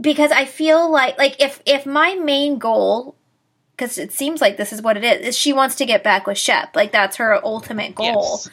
because 0.00 0.30
I 0.32 0.44
feel 0.44 0.90
like 0.90 1.16
like 1.18 1.40
if 1.42 1.62
if 1.64 1.86
my 1.86 2.14
main 2.16 2.58
goal 2.58 3.16
cuz 3.78 3.96
it 3.98 4.12
seems 4.12 4.40
like 4.40 4.56
this 4.56 4.72
is 4.72 4.82
what 4.82 4.96
it 4.96 5.04
is, 5.04 5.28
is 5.28 5.36
she 5.38 5.52
wants 5.52 5.76
to 5.76 5.86
get 5.86 6.02
back 6.04 6.26
with 6.26 6.36
Shep. 6.38 6.76
Like 6.76 6.92
that's 6.92 7.16
her 7.16 7.40
ultimate 7.44 7.94
goal. 7.94 8.40
yes. 8.44 8.50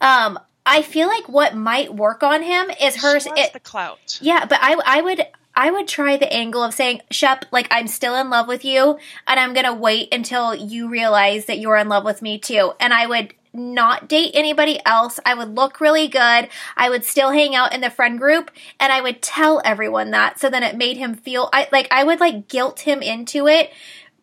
Um 0.00 0.38
I 0.66 0.80
feel 0.80 1.08
like 1.08 1.28
what 1.28 1.54
might 1.54 1.94
work 1.94 2.22
on 2.22 2.42
him 2.42 2.70
is 2.80 2.96
hers 2.96 3.26
it, 3.26 3.52
the 3.52 3.60
clout. 3.60 4.18
yeah, 4.22 4.46
but 4.46 4.58
I 4.62 4.80
I 4.86 5.02
would 5.02 5.26
I 5.56 5.70
would 5.70 5.88
try 5.88 6.16
the 6.16 6.32
angle 6.32 6.62
of 6.62 6.74
saying, 6.74 7.02
Shep, 7.10 7.44
like 7.50 7.68
I'm 7.70 7.86
still 7.86 8.16
in 8.16 8.30
love 8.30 8.48
with 8.48 8.64
you, 8.64 8.98
and 9.26 9.38
I'm 9.40 9.54
gonna 9.54 9.74
wait 9.74 10.12
until 10.12 10.54
you 10.54 10.88
realize 10.88 11.46
that 11.46 11.58
you're 11.58 11.76
in 11.76 11.88
love 11.88 12.04
with 12.04 12.22
me 12.22 12.38
too. 12.38 12.72
And 12.80 12.92
I 12.92 13.06
would 13.06 13.34
not 13.54 14.08
date 14.08 14.32
anybody 14.34 14.80
else. 14.84 15.20
I 15.24 15.34
would 15.34 15.54
look 15.54 15.80
really 15.80 16.08
good. 16.08 16.48
I 16.76 16.90
would 16.90 17.04
still 17.04 17.30
hang 17.30 17.54
out 17.54 17.72
in 17.72 17.80
the 17.80 17.90
friend 17.90 18.18
group, 18.18 18.50
and 18.80 18.92
I 18.92 19.00
would 19.00 19.22
tell 19.22 19.62
everyone 19.64 20.10
that. 20.10 20.40
So 20.40 20.50
then 20.50 20.64
it 20.64 20.76
made 20.76 20.96
him 20.96 21.14
feel 21.14 21.48
I 21.52 21.68
like 21.70 21.88
I 21.90 22.04
would 22.04 22.20
like 22.20 22.48
guilt 22.48 22.80
him 22.80 23.00
into 23.00 23.46
it 23.46 23.70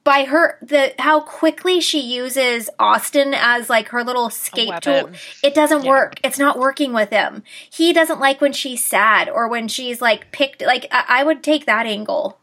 by 0.04 0.24
her 0.24 0.58
the 0.62 0.94
how 1.00 1.20
quickly 1.20 1.80
she 1.80 2.00
uses 2.00 2.70
Austin 2.80 3.34
as 3.36 3.70
like 3.70 3.90
her 3.90 4.04
little 4.04 4.28
escape 4.28 4.74
tool. 4.82 5.12
It 5.44 5.54
doesn't 5.54 5.84
Yeah. 5.84 5.90
work. 5.90 6.20
It's 6.24 6.40
not 6.40 6.58
working 6.58 6.92
with 6.94 7.10
him. 7.12 7.44
He 7.72 7.94
doesn't 7.94 8.20
like 8.20 8.42
when 8.42 8.54
she's 8.54 8.84
sad 8.84 9.30
or 9.30 9.48
when 9.48 9.68
she's 9.68 10.02
like 10.02 10.32
picked. 10.32 10.62
Like 10.62 10.88
I, 10.92 11.04
I 11.20 11.24
would 11.24 11.44
take 11.44 11.66
that 11.68 11.86
angle. 11.86 12.40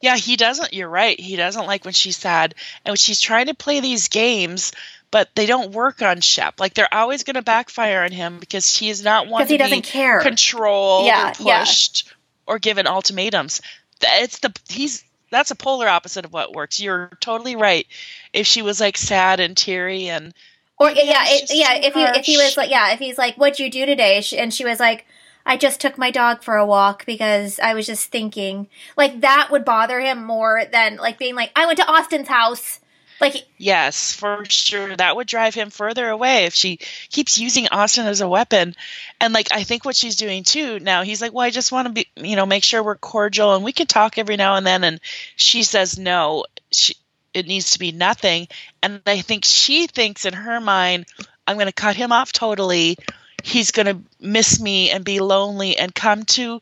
Yeah, 0.00 0.16
he 0.16 0.36
doesn't. 0.36 0.74
You're 0.74 0.88
right. 0.90 1.18
He 1.18 1.36
doesn't 1.36 1.66
like 1.66 1.84
when 1.84 1.94
she's 1.94 2.18
sad, 2.18 2.54
and 2.84 2.90
when 2.92 2.96
she's 2.96 3.20
trying 3.20 3.46
to 3.46 3.54
play 3.54 3.80
these 3.80 4.08
games, 4.08 4.72
but 5.10 5.30
they 5.34 5.46
don't 5.46 5.72
work 5.72 6.02
on 6.02 6.20
Shep. 6.20 6.60
Like 6.60 6.74
they're 6.74 6.92
always 6.92 7.24
going 7.24 7.34
to 7.34 7.42
backfire 7.42 8.04
on 8.04 8.12
him 8.12 8.38
because 8.38 8.76
he 8.76 8.90
is 8.90 9.02
not 9.02 9.26
one 9.26 9.46
to 9.46 9.48
he 9.52 9.56
doesn't 9.56 9.78
be 9.78 9.88
care. 9.88 10.20
controlled 10.20 11.06
Yeah, 11.06 11.30
or 11.30 11.32
yeah. 11.40 11.60
pushed 11.60 12.12
or 12.46 12.58
given 12.58 12.86
ultimatums. 12.86 13.62
It's 14.02 14.40
the 14.40 14.54
he's 14.68 15.02
that's 15.30 15.50
a 15.50 15.56
polar 15.56 15.88
opposite 15.88 16.24
of 16.24 16.32
what 16.32 16.54
works. 16.54 16.80
You're 16.80 17.10
totally 17.20 17.56
right. 17.56 17.86
If 18.32 18.46
she 18.46 18.62
was 18.62 18.80
like 18.80 18.96
sad 18.96 19.40
and 19.40 19.56
teary 19.56 20.08
and 20.08 20.32
Or 20.78 20.88
Maybe 20.88 21.08
yeah, 21.08 21.24
it, 21.26 21.50
yeah. 21.52 21.74
If 21.74 21.94
he 21.94 22.02
if 22.02 22.24
he 22.24 22.36
was 22.36 22.56
like 22.56 22.70
yeah, 22.70 22.92
if 22.92 22.98
he's 22.98 23.18
like, 23.18 23.36
"What'd 23.36 23.58
you 23.58 23.70
do 23.70 23.86
today?" 23.86 24.22
And 24.36 24.52
she 24.52 24.64
was 24.64 24.78
like, 24.80 25.06
"I 25.44 25.56
just 25.56 25.80
took 25.80 25.98
my 25.98 26.10
dog 26.10 26.42
for 26.42 26.56
a 26.56 26.66
walk 26.66 27.06
because 27.06 27.58
I 27.60 27.74
was 27.74 27.86
just 27.86 28.10
thinking." 28.10 28.68
Like 28.96 29.20
that 29.20 29.48
would 29.50 29.64
bother 29.64 30.00
him 30.00 30.24
more 30.24 30.64
than 30.70 30.96
like 30.96 31.18
being 31.18 31.34
like, 31.34 31.50
"I 31.56 31.66
went 31.66 31.78
to 31.78 31.90
Austin's 31.90 32.28
house." 32.28 32.80
Like 33.20 33.46
Yes, 33.58 34.12
for 34.12 34.44
sure. 34.48 34.94
That 34.96 35.16
would 35.16 35.26
drive 35.26 35.54
him 35.54 35.70
further 35.70 36.08
away 36.08 36.44
if 36.44 36.54
she 36.54 36.78
keeps 37.10 37.38
using 37.38 37.68
Austin 37.68 38.06
as 38.06 38.20
a 38.20 38.28
weapon. 38.28 38.74
And 39.20 39.32
like 39.32 39.48
I 39.52 39.62
think 39.62 39.84
what 39.84 39.96
she's 39.96 40.16
doing 40.16 40.44
too 40.44 40.78
now, 40.80 41.02
he's 41.02 41.22
like, 41.22 41.32
Well, 41.32 41.46
I 41.46 41.50
just 41.50 41.72
want 41.72 41.88
to 41.88 41.92
be 41.92 42.08
you 42.16 42.36
know, 42.36 42.46
make 42.46 42.64
sure 42.64 42.82
we're 42.82 42.96
cordial 42.96 43.54
and 43.54 43.64
we 43.64 43.72
can 43.72 43.86
talk 43.86 44.18
every 44.18 44.36
now 44.36 44.56
and 44.56 44.66
then 44.66 44.84
and 44.84 45.00
she 45.36 45.62
says 45.62 45.98
no. 45.98 46.44
She 46.70 46.94
it 47.32 47.46
needs 47.46 47.70
to 47.72 47.78
be 47.78 47.92
nothing. 47.92 48.48
And 48.82 49.00
I 49.06 49.20
think 49.20 49.44
she 49.44 49.86
thinks 49.86 50.24
in 50.24 50.32
her 50.32 50.60
mind, 50.60 51.06
I'm 51.46 51.58
gonna 51.58 51.72
cut 51.72 51.96
him 51.96 52.12
off 52.12 52.32
totally. 52.32 52.96
He's 53.42 53.70
gonna 53.70 54.02
miss 54.20 54.60
me 54.60 54.90
and 54.90 55.04
be 55.04 55.20
lonely 55.20 55.76
and 55.78 55.94
come 55.94 56.24
to, 56.24 56.60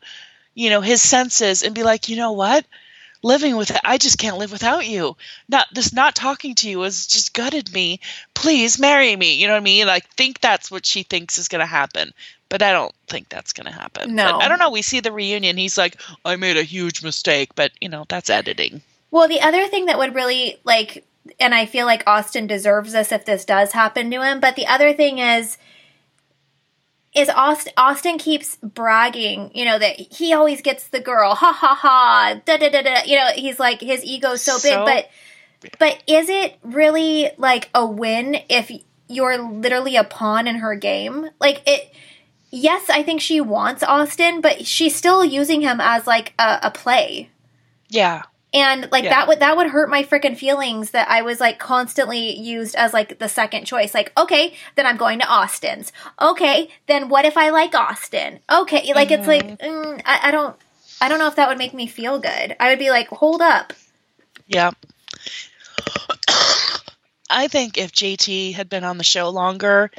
you 0.53 0.69
know, 0.69 0.81
his 0.81 1.01
senses 1.01 1.63
and 1.63 1.75
be 1.75 1.83
like, 1.83 2.09
you 2.09 2.15
know 2.17 2.33
what? 2.33 2.65
Living 3.25 3.57
with 3.57 3.71
it. 3.71 3.81
I 3.83 3.97
just 3.97 4.19
can't 4.19 4.37
live 4.37 4.51
without 4.51 4.85
you. 4.85 5.17
Not 5.49 5.67
this 5.73 5.91
not 5.91 6.15
talking 6.15 6.53
to 6.55 6.69
you 6.69 6.81
has 6.81 7.07
just 7.07 7.33
gutted 7.33 7.73
me. 7.73 7.99
Please 8.35 8.79
marry 8.79 9.15
me. 9.15 9.35
You 9.35 9.47
know 9.47 9.53
what 9.53 9.61
I 9.61 9.63
mean? 9.63 9.89
I 9.89 9.99
think 9.99 10.39
that's 10.39 10.69
what 10.69 10.85
she 10.85 11.01
thinks 11.01 11.39
is 11.39 11.47
going 11.47 11.61
to 11.61 11.65
happen, 11.65 12.13
but 12.49 12.61
I 12.61 12.71
don't 12.71 12.93
think 13.07 13.27
that's 13.27 13.51
going 13.51 13.65
to 13.65 13.73
happen. 13.73 14.13
No. 14.15 14.33
But 14.33 14.43
I 14.43 14.47
don't 14.47 14.59
know. 14.59 14.69
We 14.69 14.83
see 14.83 14.99
the 14.99 15.11
reunion. 15.11 15.57
He's 15.57 15.77
like, 15.77 15.99
I 16.23 16.35
made 16.35 16.55
a 16.55 16.63
huge 16.63 17.03
mistake, 17.03 17.55
but 17.55 17.71
you 17.81 17.89
know 17.89 18.05
that's 18.07 18.29
editing. 18.29 18.83
Well, 19.09 19.27
the 19.27 19.41
other 19.41 19.67
thing 19.67 19.87
that 19.87 19.97
would 19.97 20.13
really 20.13 20.59
like, 20.63 21.03
and 21.39 21.55
I 21.55 21.65
feel 21.65 21.87
like 21.87 22.03
Austin 22.05 22.45
deserves 22.45 22.93
this 22.93 23.11
if 23.11 23.25
this 23.25 23.43
does 23.43 23.71
happen 23.71 24.11
to 24.11 24.21
him. 24.21 24.39
But 24.39 24.55
the 24.55 24.67
other 24.67 24.93
thing 24.93 25.17
is, 25.17 25.57
is 27.15 27.29
Austin 27.29 27.73
Austin 27.77 28.17
keeps 28.17 28.57
bragging, 28.57 29.51
you 29.55 29.65
know, 29.65 29.79
that 29.79 29.95
he 29.95 30.33
always 30.33 30.61
gets 30.61 30.87
the 30.87 30.99
girl, 30.99 31.33
ha 31.35 31.51
ha 31.53 31.73
ha, 31.75 32.41
da 32.45 32.57
da 32.57 32.69
da 32.69 32.81
da. 32.81 33.03
You 33.05 33.17
know, 33.17 33.29
he's 33.35 33.59
like 33.59 33.81
his 33.81 34.03
ego's 34.03 34.41
so, 34.41 34.57
So- 34.57 34.85
big, 34.85 35.05
but 35.61 35.79
but 35.79 36.03
is 36.07 36.29
it 36.29 36.57
really 36.63 37.31
like 37.37 37.69
a 37.73 37.85
win 37.85 38.37
if 38.49 38.71
you're 39.07 39.37
literally 39.37 39.95
a 39.95 40.03
pawn 40.03 40.47
in 40.47 40.57
her 40.57 40.75
game? 40.75 41.29
Like 41.39 41.61
it. 41.65 41.91
Yes, 42.51 42.89
I 42.89 43.03
think 43.03 43.19
she 43.19 43.41
wants 43.41 43.83
Austin, 43.83 44.39
but 44.39 44.65
she's 44.65 44.95
still 44.95 45.25
using 45.25 45.59
him 45.61 45.81
as 45.81 46.07
like 46.07 46.33
a, 46.39 46.59
a 46.63 46.71
play 46.71 47.29
Yeah. 47.89 48.21
And 48.55 48.89
like 48.91 49.03
Yeah. 49.03 49.09
that 49.11 49.27
would 49.27 49.39
that 49.41 49.57
would 49.57 49.67
hurt 49.67 49.89
my 49.89 50.03
freaking 50.03 50.37
feelings 50.37 50.91
that 50.91 51.09
I 51.09 51.21
was 51.21 51.39
like 51.39 51.59
constantly 51.59 52.39
used 52.39 52.73
as 52.75 52.93
like 52.93 53.19
the 53.19 53.27
second 53.27 53.65
choice. 53.65 53.93
Like, 53.93 54.13
okay, 54.17 54.55
then 54.75 54.85
I'm 54.85 54.97
going 54.97 55.19
to 55.19 55.27
Austin's. 55.27 55.91
Okay, 56.19 56.69
then 56.87 57.09
what 57.09 57.25
if 57.25 57.35
I 57.37 57.49
like 57.49 57.75
Austin? 57.75 58.39
Okay, 58.49 58.93
like 58.93 59.11
it's 59.11 59.27
like 59.27 59.59
mm, 59.59 60.01
I, 60.05 60.29
I 60.29 60.31
don't 60.31 60.55
I 61.01 61.09
don't 61.09 61.19
know 61.19 61.27
if 61.27 61.35
that 61.35 61.49
would 61.49 61.57
make 61.57 61.73
me 61.73 61.85
feel 61.87 62.17
good. 62.19 62.55
I 62.59 62.69
would 62.69 62.79
be 62.79 62.89
like, 62.89 63.09
hold 63.09 63.41
up. 63.41 63.73
Yeah. 64.47 64.71
I 67.29 67.47
think 67.47 67.77
if 67.77 67.91
JT 67.91 68.53
had 68.53 68.69
been 68.69 68.83
on 68.83 68.97
the 68.97 69.03
show 69.03 69.29
longer, 69.29 69.91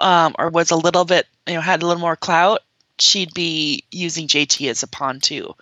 um, 0.00 0.34
or 0.38 0.48
was 0.48 0.70
a 0.70 0.76
little 0.76 1.04
bit, 1.04 1.26
you 1.46 1.54
know, 1.54 1.60
had 1.60 1.82
a 1.82 1.86
little 1.86 2.00
more 2.00 2.16
clout, 2.16 2.60
she'd 2.98 3.34
be 3.34 3.84
using 3.90 4.28
JT 4.28 4.70
as 4.70 4.82
a 4.82 4.86
pawn 4.86 5.20
too. 5.20 5.54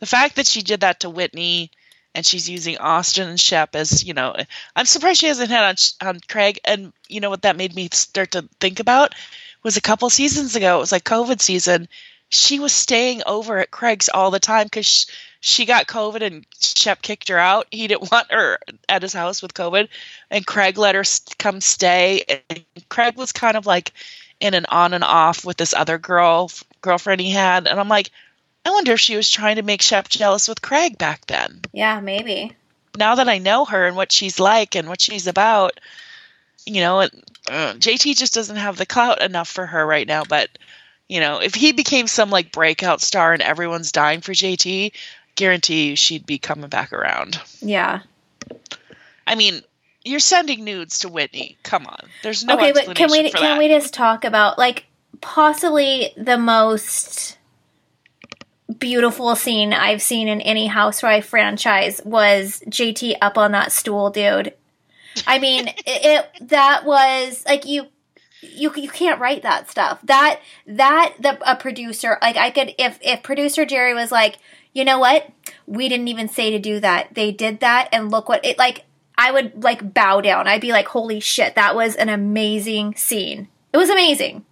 The 0.00 0.06
fact 0.06 0.36
that 0.36 0.46
she 0.46 0.62
did 0.62 0.80
that 0.80 1.00
to 1.00 1.10
Whitney 1.10 1.70
and 2.14 2.26
she's 2.26 2.48
using 2.48 2.78
Austin 2.78 3.28
and 3.28 3.40
Shep 3.40 3.74
as, 3.74 4.04
you 4.04 4.14
know, 4.14 4.34
I'm 4.76 4.86
surprised 4.86 5.20
she 5.20 5.26
hasn't 5.26 5.50
had 5.50 5.64
on, 5.64 6.08
on 6.08 6.20
Craig. 6.28 6.60
And 6.64 6.92
you 7.08 7.20
know 7.20 7.30
what 7.30 7.42
that 7.42 7.56
made 7.56 7.74
me 7.74 7.88
start 7.92 8.32
to 8.32 8.48
think 8.60 8.80
about 8.80 9.14
was 9.62 9.76
a 9.76 9.82
couple 9.82 10.10
seasons 10.10 10.56
ago. 10.56 10.76
It 10.76 10.80
was 10.80 10.92
like 10.92 11.04
COVID 11.04 11.40
season. 11.40 11.88
she 12.28 12.60
was 12.60 12.72
staying 12.72 13.22
over 13.26 13.58
at 13.58 13.70
Craig's 13.70 14.08
all 14.08 14.30
the 14.30 14.40
time 14.40 14.64
because 14.64 14.86
she, 14.86 15.06
she 15.40 15.64
got 15.66 15.86
COVID 15.86 16.22
and 16.22 16.46
Shep 16.60 17.02
kicked 17.02 17.28
her 17.28 17.38
out. 17.38 17.66
He 17.70 17.86
didn't 17.88 18.10
want 18.12 18.30
her 18.32 18.58
at 18.88 19.02
his 19.02 19.12
house 19.12 19.42
with 19.42 19.54
COVID, 19.54 19.88
and 20.30 20.46
Craig 20.46 20.78
let 20.78 20.94
her 20.94 21.04
come 21.38 21.60
stay. 21.60 22.24
And 22.48 22.64
Craig 22.88 23.16
was 23.16 23.32
kind 23.32 23.56
of 23.56 23.66
like 23.66 23.92
in 24.40 24.54
an 24.54 24.66
on 24.68 24.92
and 24.92 25.04
off 25.04 25.44
with 25.44 25.56
this 25.56 25.74
other 25.74 25.98
girl 25.98 26.50
girlfriend 26.80 27.20
he 27.20 27.30
had, 27.30 27.66
and 27.66 27.78
I'm 27.78 27.88
like, 27.88 28.10
I 28.64 28.70
wonder 28.70 28.92
if 28.92 29.00
she 29.00 29.16
was 29.16 29.30
trying 29.30 29.56
to 29.56 29.62
make 29.62 29.82
Shep 29.82 30.08
jealous 30.08 30.48
with 30.48 30.62
Craig 30.62 30.98
back 30.98 31.26
then. 31.26 31.60
Yeah, 31.72 32.00
maybe. 32.00 32.52
Now 32.96 33.16
that 33.16 33.28
I 33.28 33.38
know 33.38 33.64
her 33.64 33.86
and 33.86 33.96
what 33.96 34.12
she's 34.12 34.38
like 34.38 34.76
and 34.76 34.88
what 34.88 35.00
she's 35.00 35.26
about, 35.26 35.80
you 36.66 36.80
know, 36.80 37.00
uh, 37.00 37.08
JT 37.48 38.16
just 38.16 38.34
doesn't 38.34 38.56
have 38.56 38.76
the 38.76 38.86
clout 38.86 39.22
enough 39.22 39.48
for 39.48 39.66
her 39.66 39.84
right 39.84 40.06
now. 40.06 40.24
But 40.24 40.50
you 41.08 41.20
know, 41.20 41.40
if 41.40 41.54
he 41.54 41.72
became 41.72 42.06
some 42.06 42.30
like 42.30 42.52
breakout 42.52 43.00
star 43.00 43.32
and 43.32 43.42
everyone's 43.42 43.92
dying 43.92 44.20
for 44.20 44.32
JT, 44.32 44.92
guarantee 45.34 45.88
you 45.88 45.96
she'd 45.96 46.26
be 46.26 46.38
coming 46.38 46.68
back 46.68 46.92
around. 46.92 47.40
Yeah. 47.60 48.00
I 49.26 49.34
mean, 49.34 49.62
you're 50.04 50.20
sending 50.20 50.64
nudes 50.64 51.00
to 51.00 51.08
Whitney. 51.08 51.56
Come 51.62 51.86
on, 51.86 52.08
there's 52.22 52.44
no 52.44 52.54
okay, 52.54 52.72
but 52.72 52.94
can 52.94 53.10
we 53.10 53.30
can 53.30 53.58
we 53.58 53.68
just 53.68 53.94
talk 53.94 54.24
about 54.24 54.58
like 54.58 54.86
possibly 55.20 56.12
the 56.16 56.38
most 56.38 57.38
beautiful 58.82 59.36
scene 59.36 59.72
I've 59.72 60.02
seen 60.02 60.26
in 60.26 60.40
any 60.40 60.66
Housewife 60.66 61.26
franchise 61.26 62.00
was 62.04 62.60
JT 62.66 63.14
up 63.22 63.38
on 63.38 63.52
that 63.52 63.70
stool, 63.70 64.10
dude. 64.10 64.54
I 65.26 65.38
mean, 65.38 65.68
it, 65.86 65.86
it 65.86 66.48
that 66.48 66.84
was 66.84 67.44
like 67.46 67.64
you 67.64 67.86
you 68.40 68.72
you 68.74 68.90
can't 68.90 69.20
write 69.20 69.42
that 69.42 69.70
stuff. 69.70 70.00
That 70.02 70.40
that 70.66 71.14
the 71.20 71.38
a 71.50 71.56
producer 71.56 72.18
like 72.20 72.36
I 72.36 72.50
could 72.50 72.74
if 72.76 72.98
if 73.00 73.22
producer 73.22 73.64
Jerry 73.64 73.94
was 73.94 74.10
like, 74.10 74.38
"You 74.72 74.84
know 74.84 74.98
what? 74.98 75.30
We 75.66 75.88
didn't 75.88 76.08
even 76.08 76.28
say 76.28 76.50
to 76.50 76.58
do 76.58 76.80
that. 76.80 77.14
They 77.14 77.30
did 77.30 77.60
that 77.60 77.88
and 77.92 78.10
look 78.10 78.28
what 78.28 78.44
it 78.44 78.58
like 78.58 78.84
I 79.16 79.30
would 79.30 79.62
like 79.62 79.94
bow 79.94 80.20
down. 80.20 80.48
I'd 80.48 80.60
be 80.60 80.72
like, 80.72 80.88
"Holy 80.88 81.20
shit, 81.20 81.54
that 81.54 81.76
was 81.76 81.94
an 81.94 82.08
amazing 82.08 82.96
scene." 82.96 83.46
It 83.72 83.76
was 83.76 83.90
amazing. 83.90 84.44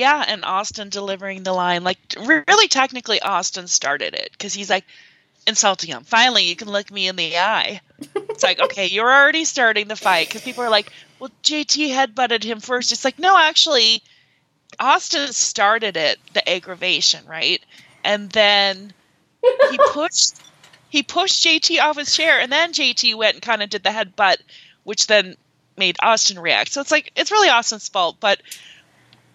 Yeah, 0.00 0.24
and 0.26 0.46
Austin 0.46 0.88
delivering 0.88 1.42
the 1.42 1.52
line 1.52 1.84
like 1.84 1.98
really 2.18 2.68
technically 2.68 3.20
Austin 3.20 3.66
started 3.66 4.14
it 4.14 4.30
cuz 4.38 4.54
he's 4.54 4.70
like 4.70 4.86
insulting 5.46 5.90
him. 5.90 6.04
Finally, 6.04 6.44
you 6.44 6.56
can 6.56 6.68
look 6.68 6.90
me 6.90 7.06
in 7.06 7.16
the 7.16 7.36
eye. 7.36 7.82
It's 8.14 8.42
like, 8.42 8.60
okay, 8.60 8.86
you're 8.86 9.12
already 9.12 9.44
starting 9.44 9.88
the 9.88 9.96
fight 9.96 10.26
because 10.26 10.40
people 10.40 10.64
are 10.64 10.70
like, 10.70 10.90
well, 11.18 11.30
JT 11.42 11.90
headbutted 11.90 12.42
him 12.42 12.60
first. 12.60 12.92
It's 12.92 13.04
like, 13.04 13.18
no, 13.18 13.36
actually, 13.36 14.02
Austin 14.78 15.34
started 15.34 15.98
it, 15.98 16.18
the 16.32 16.48
aggravation, 16.48 17.26
right? 17.26 17.62
And 18.02 18.30
then 18.30 18.94
he 19.70 19.78
pushed 19.90 20.40
he 20.88 21.02
pushed 21.02 21.44
JT 21.44 21.78
off 21.78 21.98
his 21.98 22.16
chair, 22.16 22.40
and 22.40 22.50
then 22.50 22.72
JT 22.72 23.16
went 23.16 23.34
and 23.34 23.42
kind 23.42 23.62
of 23.62 23.68
did 23.68 23.82
the 23.82 23.90
headbutt, 23.90 24.38
which 24.84 25.08
then 25.08 25.36
made 25.76 25.98
Austin 26.00 26.38
react. 26.38 26.72
So 26.72 26.80
it's 26.80 26.90
like 26.90 27.12
it's 27.16 27.30
really 27.30 27.50
Austin's 27.50 27.90
fault, 27.90 28.16
but 28.18 28.40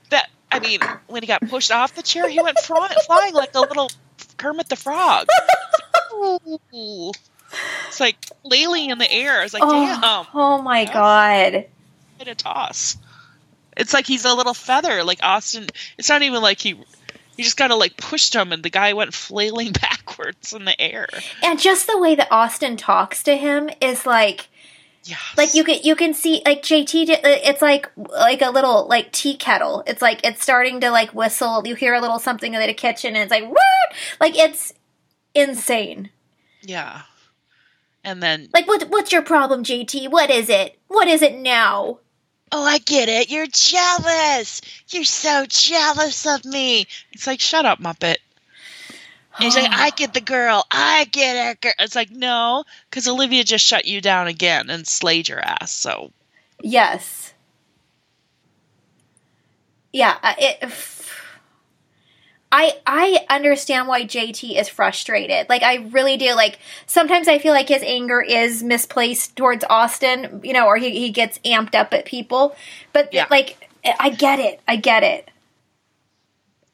that 0.09 0.27
I 0.51 0.59
mean, 0.59 0.79
when 1.07 1.23
he 1.23 1.27
got 1.27 1.41
pushed 1.47 1.71
off 1.71 1.95
the 1.95 2.03
chair, 2.03 2.29
he 2.29 2.41
went 2.41 2.57
fly, 2.59 2.93
flying 3.05 3.33
like 3.33 3.55
a 3.55 3.61
little 3.61 3.89
Kermit 4.37 4.69
the 4.69 4.75
Frog. 4.75 5.27
Ooh. 6.13 7.11
It's 7.87 7.99
like 7.99 8.17
flailing 8.43 8.89
in 8.89 8.97
the 8.97 9.11
air. 9.11 9.43
It's 9.43 9.53
like, 9.53 9.63
oh, 9.65 9.71
damn. 9.71 10.25
Oh 10.33 10.61
my 10.61 10.85
god. 10.85 11.65
Hit 12.17 12.27
a 12.27 12.35
toss. 12.35 12.97
It's 13.77 13.93
like 13.93 14.05
he's 14.05 14.25
a 14.25 14.33
little 14.33 14.53
feather. 14.53 15.03
Like 15.03 15.19
Austin. 15.21 15.67
It's 15.97 16.09
not 16.09 16.21
even 16.21 16.41
like 16.41 16.59
he. 16.59 16.79
He 17.35 17.43
just 17.43 17.57
kind 17.57 17.73
of 17.73 17.79
like 17.79 17.97
pushed 17.97 18.33
him, 18.33 18.53
and 18.53 18.63
the 18.63 18.69
guy 18.69 18.93
went 18.93 19.13
flailing 19.13 19.71
backwards 19.81 20.53
in 20.53 20.63
the 20.63 20.79
air. 20.79 21.09
And 21.43 21.59
just 21.59 21.85
the 21.85 21.97
way 21.97 22.15
that 22.15 22.29
Austin 22.31 22.77
talks 22.77 23.23
to 23.23 23.35
him 23.35 23.69
is 23.81 24.05
like. 24.05 24.47
Yes. 25.05 25.19
Like 25.37 25.53
you 25.53 25.63
can 25.63 25.79
you 25.83 25.95
can 25.95 26.13
see 26.15 26.41
like 26.45 26.63
JT 26.63 27.09
uh, 27.09 27.17
it's 27.23 27.61
like 27.61 27.91
like 27.95 28.41
a 28.41 28.49
little 28.49 28.87
like 28.87 29.11
tea 29.11 29.37
kettle. 29.37 29.83
It's 29.85 30.01
like 30.01 30.25
it's 30.25 30.41
starting 30.41 30.79
to 30.81 30.89
like 30.89 31.13
whistle. 31.13 31.61
You 31.65 31.75
hear 31.75 31.93
a 31.93 32.01
little 32.01 32.17
something 32.17 32.53
in 32.53 32.59
the 32.59 32.73
kitchen 32.73 33.15
and 33.15 33.23
it's 33.23 33.31
like 33.31 33.47
what? 33.47 33.95
Like 34.19 34.35
it's 34.35 34.73
insane. 35.35 36.09
Yeah. 36.63 37.03
And 38.03 38.21
then 38.21 38.49
Like 38.51 38.67
what 38.67 38.89
what's 38.89 39.11
your 39.11 39.21
problem, 39.21 39.63
JT? 39.63 40.09
What 40.09 40.31
is 40.31 40.49
it? 40.49 40.79
What 40.87 41.07
is 41.07 41.21
it 41.21 41.37
now? 41.37 41.99
Oh, 42.51 42.63
I 42.63 42.77
get 42.79 43.09
it. 43.09 43.29
You're 43.29 43.47
jealous. 43.47 44.61
You're 44.89 45.03
so 45.03 45.45
jealous 45.47 46.25
of 46.25 46.45
me. 46.45 46.87
It's 47.11 47.27
like, 47.27 47.41
shut 47.41 47.65
up, 47.65 47.79
Muppet. 47.79 48.17
And 49.35 49.43
he's 49.43 49.55
like, 49.55 49.69
I 49.71 49.89
get 49.91 50.13
the 50.13 50.21
girl. 50.21 50.63
I 50.71 51.05
get 51.05 51.51
it. 51.51 51.61
Girl. 51.61 51.73
It's 51.79 51.95
like, 51.95 52.11
no, 52.11 52.63
because 52.89 53.07
Olivia 53.07 53.43
just 53.43 53.65
shut 53.65 53.85
you 53.85 54.01
down 54.01 54.27
again 54.27 54.69
and 54.69 54.87
slayed 54.87 55.29
your 55.29 55.39
ass. 55.39 55.71
So, 55.71 56.11
yes, 56.61 57.33
yeah. 59.91 60.17
Uh, 60.21 60.33
it, 60.37 60.71
I 62.51 62.77
I 62.85 63.25
understand 63.29 63.87
why 63.87 64.03
JT 64.03 64.59
is 64.59 64.69
frustrated. 64.69 65.49
Like 65.49 65.63
I 65.63 65.87
really 65.91 66.15
do. 66.15 66.33
Like 66.33 66.59
sometimes 66.85 67.27
I 67.27 67.39
feel 67.39 67.53
like 67.53 67.67
his 67.67 67.83
anger 67.83 68.21
is 68.21 68.63
misplaced 68.63 69.35
towards 69.35 69.65
Austin, 69.69 70.41
you 70.43 70.53
know, 70.53 70.65
or 70.65 70.77
he, 70.77 70.91
he 70.91 71.11
gets 71.11 71.37
amped 71.39 71.75
up 71.75 71.93
at 71.93 72.05
people. 72.05 72.55
But 72.93 73.13
yeah. 73.13 73.27
like 73.29 73.69
I 73.99 74.09
get 74.09 74.39
it. 74.39 74.61
I 74.67 74.77
get 74.77 75.03
it. 75.03 75.29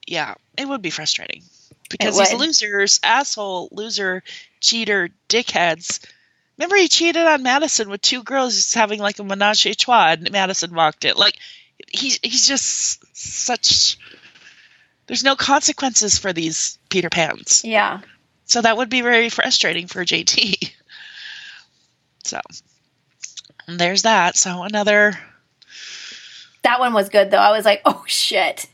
Yeah, 0.05 0.36
it 0.57 0.68
would 0.68 0.82
be 0.82 0.89
frustrating. 0.89 1.41
Because 1.92 2.18
these 2.18 2.34
losers, 2.34 3.00
asshole, 3.04 3.70
loser, 3.72 4.24
cheater, 4.60 5.10
dickheads. 5.30 6.06
Remember 6.58 6.76
he 6.76 6.88
cheated 6.88 7.26
on 7.26 7.44
Madison 7.44 7.89
with 7.89 8.02
two 8.02 8.24
girls 8.24 8.56
just 8.56 8.76
having 8.76 9.00
like 9.00 9.20
a 9.20 9.24
menage 9.24 9.66
a 9.66 9.74
trois 9.74 10.12
and 10.12 10.32
Madison 10.32 10.74
walked 10.74 11.06
it. 11.06 11.18
Like 11.18 11.38
he's 11.89 12.20
he's 12.22 12.48
just 12.48 13.04
such 13.18 13.98
there's 15.08 15.24
no 15.24 15.36
consequences 15.36 16.18
for 16.18 16.32
these 16.32 16.78
Peter 16.89 17.10
Pans. 17.10 17.64
Yeah. 17.66 18.02
So 18.46 18.62
that 18.62 18.78
would 18.78 18.89
be 18.89 19.02
very 19.02 19.30
frustrating 19.30 19.88
for 19.88 20.06
JT. 20.06 20.72
So 22.24 22.39
there's 23.68 24.04
that. 24.04 24.38
So 24.38 24.62
another. 24.62 25.14
That 26.62 26.80
one 26.80 26.94
was 26.94 27.10
good 27.10 27.32
though. 27.32 27.39
I 27.39 27.52
was 27.52 27.66
like, 27.66 27.82
oh 27.84 28.04
shit. 28.06 28.68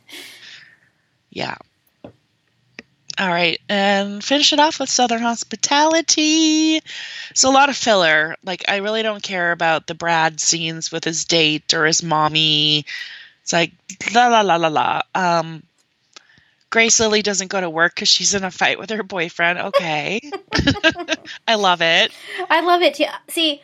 Yeah. 1.29 1.55
All 3.19 3.27
right, 3.29 3.59
and 3.67 4.23
finish 4.23 4.53
it 4.53 4.59
off 4.59 4.79
with 4.79 4.89
Southern 4.89 5.21
Hospitality. 5.21 6.81
So 7.33 7.49
a 7.49 7.51
lot 7.51 7.69
of 7.69 7.75
filler. 7.75 8.35
Like 8.43 8.65
I 8.67 8.77
really 8.77 9.01
don't 9.01 9.23
care 9.23 9.51
about 9.51 9.87
the 9.87 9.95
Brad 9.95 10.39
scenes 10.39 10.91
with 10.91 11.03
his 11.03 11.25
date 11.25 11.73
or 11.73 11.85
his 11.85 12.03
mommy. 12.03 12.85
It's 13.41 13.53
like 13.53 13.71
la 14.13 14.27
la 14.27 14.41
la 14.41 14.57
la 14.57 14.67
la. 14.67 15.01
Um, 15.15 15.63
Grace 16.69 16.99
Lilly 16.99 17.21
doesn't 17.21 17.47
go 17.47 17.61
to 17.61 17.69
work 17.69 17.95
because 17.95 18.09
she's 18.09 18.33
in 18.33 18.43
a 18.43 18.51
fight 18.51 18.77
with 18.77 18.89
her 18.89 19.03
boyfriend. 19.03 19.57
Okay. 19.57 20.19
I 21.47 21.55
love 21.55 21.81
it. 21.81 22.11
I 22.49 22.61
love 22.61 22.81
it 22.81 22.95
too. 22.95 23.05
See, 23.29 23.61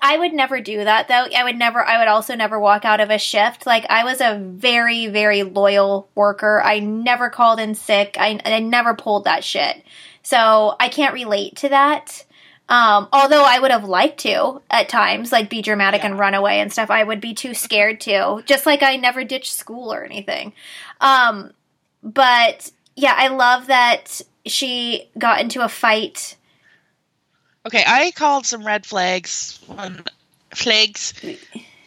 I 0.00 0.16
would 0.16 0.32
never 0.32 0.60
do 0.60 0.84
that 0.84 1.08
though. 1.08 1.26
I 1.36 1.44
would 1.44 1.56
never, 1.56 1.84
I 1.84 1.98
would 1.98 2.08
also 2.08 2.34
never 2.34 2.58
walk 2.58 2.84
out 2.84 3.00
of 3.00 3.10
a 3.10 3.18
shift. 3.18 3.66
Like, 3.66 3.84
I 3.90 4.04
was 4.04 4.20
a 4.20 4.38
very, 4.38 5.08
very 5.08 5.42
loyal 5.42 6.08
worker. 6.14 6.62
I 6.64 6.78
never 6.78 7.30
called 7.30 7.58
in 7.58 7.74
sick. 7.74 8.16
I, 8.18 8.40
I 8.44 8.60
never 8.60 8.94
pulled 8.94 9.24
that 9.24 9.44
shit. 9.44 9.84
So 10.22 10.76
I 10.78 10.88
can't 10.88 11.14
relate 11.14 11.56
to 11.56 11.68
that. 11.70 12.24
Um, 12.68 13.08
although 13.12 13.44
I 13.44 13.58
would 13.58 13.70
have 13.70 13.84
liked 13.84 14.20
to 14.20 14.62
at 14.70 14.88
times, 14.88 15.32
like 15.32 15.50
be 15.50 15.62
dramatic 15.62 16.02
yeah. 16.02 16.10
and 16.10 16.18
run 16.18 16.34
away 16.34 16.60
and 16.60 16.72
stuff, 16.72 16.90
I 16.90 17.02
would 17.02 17.20
be 17.20 17.34
too 17.34 17.52
scared 17.52 18.00
to. 18.02 18.42
Just 18.46 18.66
like 18.66 18.82
I 18.82 18.96
never 18.96 19.24
ditched 19.24 19.52
school 19.52 19.92
or 19.92 20.04
anything. 20.04 20.52
Um, 21.00 21.52
but 22.02 22.70
yeah, 22.96 23.14
I 23.16 23.28
love 23.28 23.66
that 23.66 24.22
she 24.46 25.10
got 25.18 25.40
into 25.40 25.62
a 25.64 25.68
fight. 25.68 26.36
Okay, 27.64 27.84
I 27.86 28.10
called 28.10 28.44
some 28.46 28.66
red 28.66 28.84
flags. 28.84 29.60
When, 29.66 30.02
flags. 30.54 31.14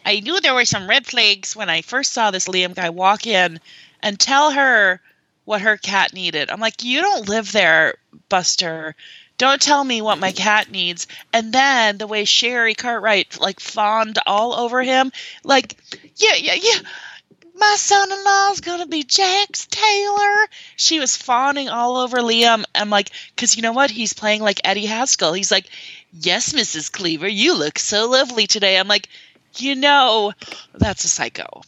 I 0.04 0.20
knew 0.20 0.40
there 0.40 0.54
were 0.54 0.64
some 0.64 0.88
red 0.88 1.06
flags 1.06 1.54
when 1.54 1.68
I 1.68 1.82
first 1.82 2.12
saw 2.12 2.30
this 2.30 2.48
Liam 2.48 2.74
guy 2.74 2.90
walk 2.90 3.26
in 3.26 3.60
and 4.02 4.18
tell 4.18 4.52
her 4.52 5.00
what 5.44 5.60
her 5.60 5.76
cat 5.76 6.12
needed. 6.12 6.50
I'm 6.50 6.60
like, 6.60 6.82
you 6.82 7.00
don't 7.00 7.28
live 7.28 7.52
there, 7.52 7.96
Buster. 8.28 8.94
Don't 9.38 9.60
tell 9.60 9.84
me 9.84 10.00
what 10.00 10.18
my 10.18 10.32
cat 10.32 10.70
needs. 10.70 11.06
And 11.32 11.52
then 11.52 11.98
the 11.98 12.06
way 12.06 12.24
Sherry 12.24 12.74
Cartwright 12.74 13.38
like 13.38 13.60
fawned 13.60 14.18
all 14.26 14.54
over 14.54 14.82
him, 14.82 15.12
like, 15.44 15.76
yeah, 16.16 16.36
yeah, 16.36 16.54
yeah 16.54 16.78
my 17.56 17.74
son-in-law's 17.76 18.60
gonna 18.60 18.86
be 18.86 19.02
Jax 19.02 19.66
Taylor. 19.66 20.46
She 20.76 21.00
was 21.00 21.16
fawning 21.16 21.68
all 21.68 21.96
over 21.96 22.18
Liam. 22.18 22.64
I'm 22.74 22.90
like, 22.90 23.10
because 23.34 23.56
you 23.56 23.62
know 23.62 23.72
what? 23.72 23.90
He's 23.90 24.12
playing 24.12 24.42
like 24.42 24.60
Eddie 24.64 24.86
Haskell. 24.86 25.32
He's 25.32 25.50
like, 25.50 25.66
yes, 26.12 26.52
Mrs. 26.52 26.92
Cleaver, 26.92 27.28
you 27.28 27.56
look 27.56 27.78
so 27.78 28.08
lovely 28.08 28.46
today. 28.46 28.78
I'm 28.78 28.88
like, 28.88 29.08
you 29.56 29.74
know, 29.74 30.32
that's 30.74 31.04
a 31.04 31.08
psycho. 31.08 31.62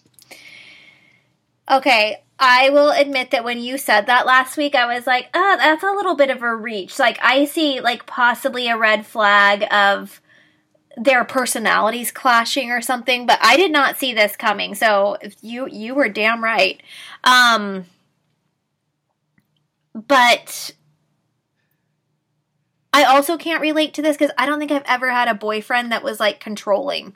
Okay, 1.71 2.23
I 2.39 2.71
will 2.71 2.91
admit 2.91 3.31
that 3.33 3.45
when 3.45 3.59
you 3.59 3.79
said 3.79 4.07
that 4.07 4.27
last 4.27 4.57
week, 4.57 4.75
I 4.75 4.95
was 4.95 5.07
like, 5.07 5.29
oh, 5.35 5.57
that's 5.59 5.83
a 5.83 5.91
little 5.93 6.15
bit 6.15 6.31
of 6.31 6.43
a 6.43 6.55
reach. 6.55 6.99
Like, 6.99 7.19
I 7.23 7.45
see, 7.47 7.81
like, 7.81 8.07
possibly 8.07 8.69
a 8.69 8.77
red 8.77 9.05
flag 9.05 9.67
of 9.73 10.21
their 10.99 11.25
personalities 11.25 12.11
clashing 12.11 12.71
or 12.71 12.81
something, 12.81 13.27
but 13.27 13.39
I 13.41 13.57
did 13.57 13.71
not 13.71 13.97
see 13.97 14.13
this 14.13 14.37
coming. 14.37 14.75
So 14.75 15.17
you 15.41 15.69
you 15.69 15.95
were 15.95 16.09
damn 16.09 16.43
right. 16.43 16.83
Um, 17.25 17.87
but 19.95 20.73
I 22.93 23.05
also 23.05 23.37
can't 23.37 23.61
relate 23.61 23.95
to 23.95 24.03
this 24.03 24.17
because 24.17 24.35
I 24.37 24.47
don't 24.47 24.59
think 24.59 24.73
I've 24.73 24.83
ever 24.87 25.11
had 25.11 25.29
a 25.29 25.35
boyfriend 25.35 25.93
that 25.93 26.03
was 26.03 26.19
like 26.19 26.41
controlling. 26.41 27.15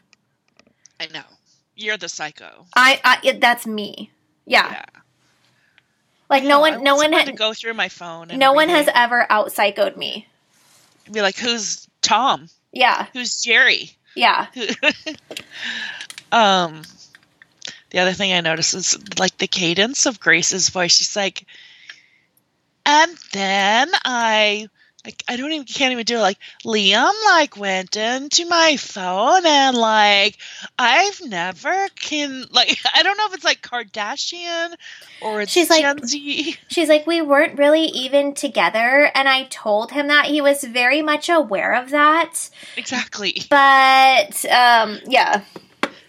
I 1.00 1.06
know 1.12 1.24
you're 1.74 1.96
the 1.96 2.08
psycho. 2.08 2.66
I, 2.76 3.00
I 3.04 3.18
it, 3.24 3.40
that's 3.40 3.66
me. 3.66 4.10
Yeah. 4.46 4.70
yeah. 4.70 4.84
Like 6.30 6.44
no 6.44 6.60
one, 6.60 6.82
no 6.82 6.96
one 6.96 7.12
had 7.12 7.26
to 7.26 7.32
go 7.32 7.52
through 7.52 7.74
my 7.74 7.88
phone. 7.88 8.28
no 8.28 8.32
everything. 8.32 8.54
one 8.54 8.68
has 8.70 8.88
ever 8.94 9.26
out 9.28 9.48
psychoed 9.48 9.96
me. 9.96 10.26
Be 11.10 11.20
like, 11.20 11.36
who's 11.36 11.88
Tom? 12.00 12.48
Yeah. 12.72 13.06
Who's 13.12 13.42
Jerry? 13.42 13.90
Yeah. 14.14 14.46
um, 16.32 16.82
the 17.90 17.98
other 17.98 18.12
thing 18.12 18.32
I 18.32 18.40
noticed 18.40 18.74
is 18.74 19.18
like 19.18 19.36
the 19.38 19.46
cadence 19.46 20.06
of 20.06 20.20
Grace's 20.20 20.70
voice. 20.70 20.96
She's 20.96 21.16
like, 21.16 21.46
and 22.84 23.16
then 23.32 23.90
I 24.04 24.68
like 25.04 25.24
I 25.28 25.36
don't 25.36 25.50
even 25.50 25.66
can't 25.66 25.92
even 25.92 26.04
do 26.04 26.16
it. 26.16 26.20
Like 26.20 26.38
Liam 26.64 27.12
like 27.24 27.56
went 27.56 27.96
into 27.96 28.46
my 28.46 28.76
phone 28.76 29.44
and 29.44 29.76
like 29.76 30.38
I've 30.78 31.20
never 31.24 31.88
can 31.98 32.46
like 32.52 32.78
I 32.94 33.02
don't 33.02 33.16
know 33.16 33.26
if 33.26 33.34
it's 33.34 33.44
like 33.44 33.62
Kardashian 33.62 34.74
or 35.20 35.42
it's 35.42 35.52
she's 35.52 35.70
like. 35.70 35.82
She's 36.68 36.88
like 36.88 37.06
we 37.06 37.20
weren't 37.20 37.58
really 37.58 37.84
even 37.86 38.34
together, 38.34 39.10
and 39.14 39.28
I 39.28 39.44
told 39.44 39.92
him 39.92 40.08
that 40.08 40.26
he 40.26 40.40
was 40.40 40.64
very 40.64 41.02
much 41.02 41.28
aware 41.28 41.74
of 41.74 41.90
that. 41.90 42.48
Exactly. 42.76 43.42
But 43.50 44.44
um, 44.46 44.98
yeah. 45.06 45.42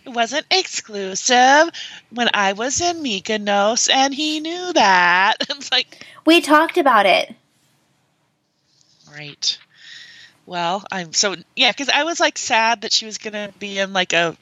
It 0.06 0.10
wasn't 0.10 0.46
exclusive 0.52 1.70
when 2.12 2.30
I 2.34 2.54
was 2.54 2.82
in 2.82 2.98
Mykonos, 2.98 3.90
and 3.90 4.14
he 4.14 4.40
knew 4.40 4.74
that. 4.74 5.36
It's 5.50 5.72
like 5.72 6.06
we 6.26 6.42
talked 6.42 6.78
about 6.78 7.06
it 7.06 7.36
Right. 9.16 9.58
Well, 10.46 10.84
I'm 10.92 11.14
so 11.14 11.36
yeah, 11.56 11.72
because 11.72 11.90
I 11.90 12.04
was 12.04 12.20
like 12.20 12.38
sad 12.38 12.82
that 12.82 12.92
she 12.92 13.06
was 13.06 13.18
gonna 13.18 13.52
be 13.60 13.80
in 13.80 13.94
like 13.94 14.14
a 14.14 14.36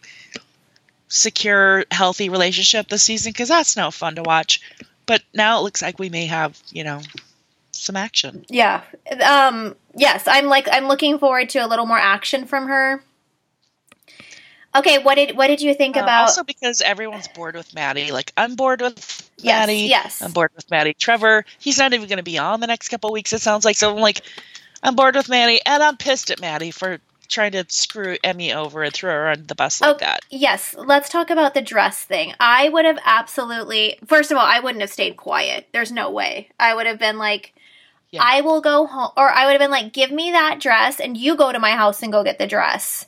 secure, 1.08 1.86
healthy 1.92 2.30
relationship 2.30 2.88
this 2.88 3.04
season 3.04 3.32
because 3.32 3.50
that's 3.50 3.78
no 3.78 3.92
fun 3.92 4.16
to 4.16 4.24
watch. 4.24 4.62
But 5.06 5.22
now 5.34 5.60
it 5.60 5.64
looks 5.64 5.82
like 5.82 6.00
we 6.00 6.10
may 6.10 6.26
have, 6.28 6.60
you 6.72 6.84
know, 6.84 7.02
some 7.72 7.96
action. 7.96 8.46
Yeah. 8.50 8.82
Um. 9.24 9.76
Yes, 9.96 10.28
I'm 10.28 10.48
like 10.48 10.68
I'm 10.72 10.88
looking 10.88 11.20
forward 11.20 11.50
to 11.50 11.60
a 11.60 11.68
little 11.68 11.86
more 11.86 12.00
action 12.00 12.46
from 12.46 12.68
her. 12.68 13.04
Okay, 14.74 15.00
what 15.00 15.16
did 15.16 15.36
what 15.36 15.48
did 15.48 15.62
you 15.62 15.74
think 15.74 15.98
uh, 15.98 16.02
about? 16.02 16.24
Also, 16.24 16.44
because 16.44 16.82
everyone's 16.82 17.28
bored 17.28 17.56
with 17.56 17.76
Maddie. 17.76 18.12
Like 18.12 18.32
I'm 18.38 18.56
bored 18.56 18.82
with 18.82 19.30
Maddie. 19.44 19.74
Yes, 19.74 19.90
yes. 19.90 20.22
I'm 20.22 20.32
bored 20.32 20.52
with 20.56 20.70
Maddie. 20.72 20.94
Trevor, 20.94 21.46
he's 21.60 21.78
not 21.78 21.94
even 21.94 22.08
going 22.08 22.18
to 22.18 22.24
be 22.24 22.38
on 22.38 22.62
the 22.62 22.68
next 22.68 22.90
couple 22.90 23.12
weeks. 23.12 23.34
It 23.34 23.42
sounds 23.42 23.66
like 23.66 23.76
so. 23.76 23.94
I'm 23.94 24.02
like, 24.02 24.22
I'm 24.84 24.96
bored 24.96 25.16
with 25.16 25.30
Maddie, 25.30 25.62
and 25.66 25.84
I'm 25.84 25.98
pissed 25.98 26.32
at 26.32 26.42
Maddie 26.42 26.72
for 26.72 27.00
trying 27.32 27.54
to 27.54 27.66
screw 27.70 28.18
Emmy 28.24 28.54
over 28.54 28.84
and 28.84 28.94
throw 28.94 29.12
her 29.12 29.30
on 29.30 29.46
the 29.48 29.56
bus 29.56 29.82
like 29.82 29.96
oh, 29.96 29.98
that. 30.00 30.26
Yes, 30.30 30.76
let's 30.78 31.10
talk 31.10 31.30
about 31.30 31.54
the 31.54 31.62
dress 31.62 32.04
thing. 32.04 32.34
I 32.40 32.70
would 32.70 32.86
have 32.86 33.00
absolutely, 33.04 33.98
first 34.06 34.32
of 34.32 34.38
all, 34.38 34.46
I 34.46 34.60
wouldn't 34.60 34.82
have 34.82 34.92
stayed 34.92 35.18
quiet. 35.18 35.68
There's 35.72 35.92
no 35.92 36.12
way. 36.12 36.50
I 36.60 36.76
would 36.76 36.86
have 36.86 37.00
been 37.00 37.18
like, 37.18 37.54
yeah. 38.12 38.22
I 38.24 38.42
will 38.42 38.62
go 38.62 38.86
home, 38.86 39.12
or 39.16 39.30
I 39.30 39.46
would 39.46 39.54
have 39.54 39.62
been 39.62 39.72
like, 39.72 39.94
give 39.94 40.12
me 40.12 40.32
that 40.32 40.60
dress, 40.60 41.00
and 41.00 41.18
you 41.18 41.36
go 41.36 41.52
to 41.52 41.60
my 41.60 41.72
house 41.72 42.04
and 42.04 42.12
go 42.12 42.24
get 42.24 42.38
the 42.38 42.48
dress. 42.48 43.08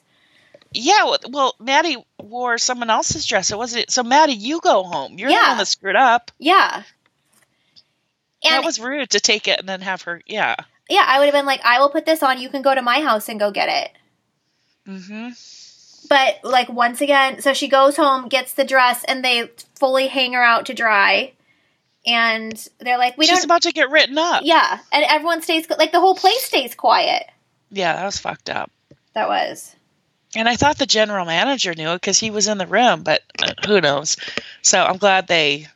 Yeah, 0.71 1.03
well, 1.03 1.19
well 1.29 1.55
Maddie 1.59 1.97
wore 2.19 2.57
someone 2.57 2.89
else's 2.89 3.25
dress. 3.25 3.51
It 3.51 3.57
wasn't 3.57 3.91
so. 3.91 4.01
Maddie, 4.01 4.33
you 4.33 4.59
go 4.59 4.83
home. 4.83 5.19
You're 5.19 5.29
yeah. 5.29 5.43
the 5.43 5.49
one 5.49 5.57
that 5.59 5.67
screwed 5.67 5.95
up. 5.95 6.31
Yeah. 6.39 6.81
And 8.43 8.53
that 8.55 8.65
was 8.65 8.79
rude 8.79 9.11
to 9.11 9.19
take 9.19 9.47
it 9.47 9.59
and 9.59 9.69
then 9.69 9.81
have 9.81 10.01
her. 10.03 10.21
Yeah 10.25 10.55
yeah, 10.89 11.05
I 11.07 11.19
would 11.19 11.25
have 11.25 11.33
been 11.33 11.45
like, 11.45 11.61
I 11.63 11.79
will 11.79 11.89
put 11.89 12.05
this 12.05 12.23
on. 12.23 12.39
You 12.39 12.49
can 12.49 12.61
go 12.61 12.75
to 12.75 12.81
my 12.81 13.01
house 13.01 13.29
and 13.29 13.39
go 13.39 13.51
get 13.51 13.69
it. 13.69 13.91
Mm-hmm. 14.87 15.29
But 16.09 16.39
like 16.43 16.69
once 16.69 17.01
again, 17.01 17.41
so 17.41 17.53
she 17.53 17.67
goes 17.67 17.95
home, 17.95 18.27
gets 18.27 18.53
the 18.53 18.65
dress, 18.65 19.03
and 19.05 19.23
they 19.23 19.49
fully 19.75 20.07
hang 20.07 20.33
her 20.33 20.43
out 20.43 20.65
to 20.67 20.73
dry. 20.73 21.33
And 22.05 22.67
they're 22.79 22.97
like, 22.97 23.17
"We 23.17 23.25
She's 23.25 23.29
don't." 23.29 23.37
She's 23.37 23.45
about 23.45 23.61
to 23.61 23.71
get 23.71 23.89
written 23.89 24.17
up. 24.17 24.41
Yeah, 24.43 24.79
and 24.91 25.05
everyone 25.07 25.41
stays 25.41 25.69
like 25.69 25.93
the 25.93 26.01
whole 26.01 26.15
place 26.15 26.43
stays 26.43 26.75
quiet. 26.75 27.23
Yeah, 27.71 27.95
that 27.95 28.05
was 28.05 28.19
fucked 28.19 28.49
up. 28.49 28.69
That 29.13 29.29
was. 29.29 29.73
And 30.35 30.49
I 30.49 30.55
thought 30.55 30.77
the 30.77 30.85
general 30.85 31.25
manager 31.25 31.73
knew 31.75 31.89
it 31.91 32.01
because 32.01 32.19
he 32.19 32.31
was 32.31 32.47
in 32.47 32.57
the 32.57 32.67
room, 32.67 33.03
but 33.03 33.21
uh, 33.41 33.53
who 33.65 33.79
knows? 33.79 34.17
So 34.61 34.83
I'm 34.83 34.97
glad 34.97 35.27
they 35.27 35.67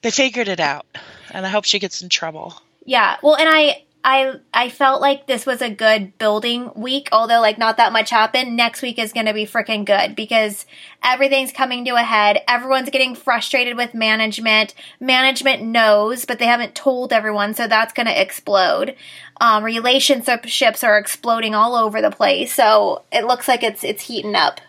they 0.00 0.10
figured 0.10 0.48
it 0.48 0.60
out, 0.60 0.86
and 1.30 1.44
I 1.44 1.50
hope 1.50 1.64
she 1.64 1.78
gets 1.78 2.00
in 2.00 2.08
trouble. 2.08 2.54
Yeah, 2.86 3.16
well, 3.22 3.36
and 3.36 3.48
I 3.48 3.82
I 4.04 4.34
I 4.52 4.68
felt 4.68 5.00
like 5.00 5.26
this 5.26 5.46
was 5.46 5.62
a 5.62 5.70
good 5.70 6.18
building 6.18 6.70
week, 6.74 7.08
although 7.12 7.40
like 7.40 7.58
not 7.58 7.76
that 7.76 7.92
much 7.92 8.10
happened. 8.10 8.56
Next 8.56 8.82
week 8.82 8.98
is 8.98 9.12
going 9.12 9.26
to 9.26 9.34
be 9.34 9.46
freaking 9.46 9.84
good 9.84 10.16
because 10.16 10.66
everything's 11.02 11.52
coming 11.52 11.84
to 11.84 11.94
a 11.94 12.02
head. 12.02 12.40
Everyone's 12.48 12.90
getting 12.90 13.14
frustrated 13.14 13.76
with 13.76 13.94
management. 13.94 14.74
Management 14.98 15.62
knows, 15.62 16.24
but 16.24 16.38
they 16.38 16.46
haven't 16.46 16.74
told 16.74 17.12
everyone, 17.12 17.54
so 17.54 17.68
that's 17.68 17.92
going 17.92 18.06
to 18.06 18.20
explode. 18.20 18.96
Um, 19.40 19.62
relationships 19.62 20.84
are 20.84 20.98
exploding 20.98 21.54
all 21.54 21.76
over 21.76 22.02
the 22.02 22.10
place, 22.10 22.52
so 22.52 23.02
it 23.12 23.24
looks 23.24 23.46
like 23.46 23.62
it's 23.62 23.84
it's 23.84 24.02
heating 24.02 24.34
up. 24.34 24.60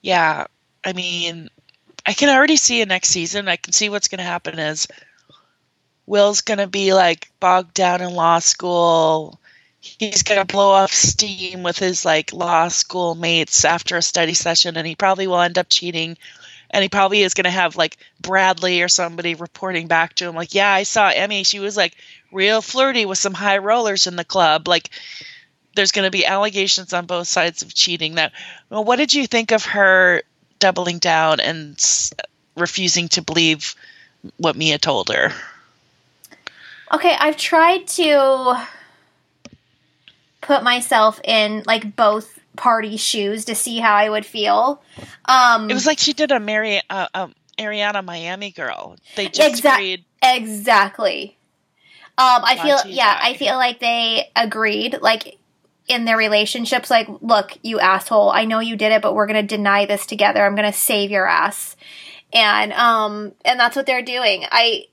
Yeah, 0.00 0.46
I 0.84 0.92
mean, 0.92 1.48
I 2.06 2.12
can 2.12 2.28
already 2.28 2.56
see 2.56 2.80
it 2.80 2.88
next 2.88 3.08
season. 3.08 3.48
I 3.48 3.56
can 3.56 3.72
see 3.72 3.88
what's 3.88 4.08
going 4.08 4.18
to 4.18 4.24
happen 4.24 4.58
is 4.58 4.86
Will's 6.06 6.42
gonna 6.42 6.66
be 6.66 6.92
like 6.92 7.30
bogged 7.40 7.74
down 7.74 8.02
in 8.02 8.14
law 8.14 8.38
school. 8.38 9.40
He's 9.80 10.22
gonna 10.22 10.44
blow 10.44 10.70
off 10.70 10.92
steam 10.92 11.62
with 11.62 11.78
his 11.78 12.04
like 12.04 12.32
law 12.32 12.68
school 12.68 13.14
mates 13.14 13.64
after 13.64 13.96
a 13.96 14.02
study 14.02 14.34
session, 14.34 14.76
and 14.76 14.86
he 14.86 14.94
probably 14.96 15.26
will 15.26 15.40
end 15.40 15.58
up 15.58 15.66
cheating. 15.68 16.16
And 16.70 16.82
he 16.82 16.88
probably 16.88 17.22
is 17.22 17.34
gonna 17.34 17.50
have 17.50 17.76
like 17.76 17.96
Bradley 18.20 18.82
or 18.82 18.88
somebody 18.88 19.34
reporting 19.34 19.86
back 19.86 20.14
to 20.16 20.28
him, 20.28 20.34
like, 20.34 20.54
"Yeah, 20.54 20.72
I 20.72 20.82
saw 20.82 21.08
Emmy. 21.08 21.44
She 21.44 21.60
was 21.60 21.76
like 21.76 21.96
real 22.32 22.60
flirty 22.60 23.06
with 23.06 23.18
some 23.18 23.34
high 23.34 23.58
rollers 23.58 24.06
in 24.06 24.16
the 24.16 24.24
club." 24.24 24.68
Like, 24.68 24.90
there's 25.74 25.92
gonna 25.92 26.10
be 26.10 26.26
allegations 26.26 26.92
on 26.92 27.06
both 27.06 27.28
sides 27.28 27.62
of 27.62 27.74
cheating. 27.74 28.16
That, 28.16 28.32
well, 28.68 28.84
what 28.84 28.96
did 28.96 29.14
you 29.14 29.26
think 29.26 29.52
of 29.52 29.64
her 29.66 30.22
doubling 30.58 30.98
down 30.98 31.40
and 31.40 31.78
refusing 32.56 33.08
to 33.10 33.22
believe 33.22 33.74
what 34.36 34.56
Mia 34.56 34.78
told 34.78 35.08
her? 35.10 35.32
Okay, 36.92 37.16
I've 37.18 37.36
tried 37.36 37.86
to 37.88 38.66
put 40.40 40.62
myself 40.62 41.20
in 41.24 41.62
like 41.66 41.96
both 41.96 42.38
party 42.56 42.96
shoes 42.96 43.46
to 43.46 43.54
see 43.54 43.78
how 43.78 43.94
I 43.94 44.08
would 44.08 44.26
feel. 44.26 44.82
Um, 45.24 45.70
it 45.70 45.74
was 45.74 45.86
like 45.86 45.98
she 45.98 46.12
did 46.12 46.30
a 46.30 46.40
Mary 46.40 46.80
uh, 46.90 47.08
um, 47.14 47.34
Ariana 47.58 48.04
Miami 48.04 48.50
girl. 48.50 48.96
They 49.16 49.28
just 49.28 49.62
exa- 49.62 49.74
agreed 49.74 50.04
exactly. 50.22 51.38
Um, 52.16 52.42
I 52.44 52.56
feel 52.62 52.78
yeah, 52.86 53.18
I 53.20 53.34
feel 53.34 53.56
like 53.56 53.80
they 53.80 54.30
agreed 54.36 54.98
like 55.00 55.38
in 55.86 56.04
their 56.04 56.16
relationships 56.16 56.90
like 56.90 57.08
look 57.20 57.58
you 57.62 57.78
asshole 57.78 58.30
i 58.30 58.44
know 58.44 58.58
you 58.58 58.76
did 58.76 58.90
it 58.90 59.02
but 59.02 59.14
we're 59.14 59.26
going 59.26 59.46
to 59.46 59.56
deny 59.56 59.84
this 59.84 60.06
together 60.06 60.44
i'm 60.44 60.54
going 60.54 60.70
to 60.70 60.76
save 60.76 61.10
your 61.10 61.26
ass 61.26 61.76
and 62.32 62.72
um 62.72 63.32
and 63.44 63.60
that's 63.60 63.76
what 63.76 63.84
they're 63.84 64.02
doing 64.02 64.44
i 64.50 64.84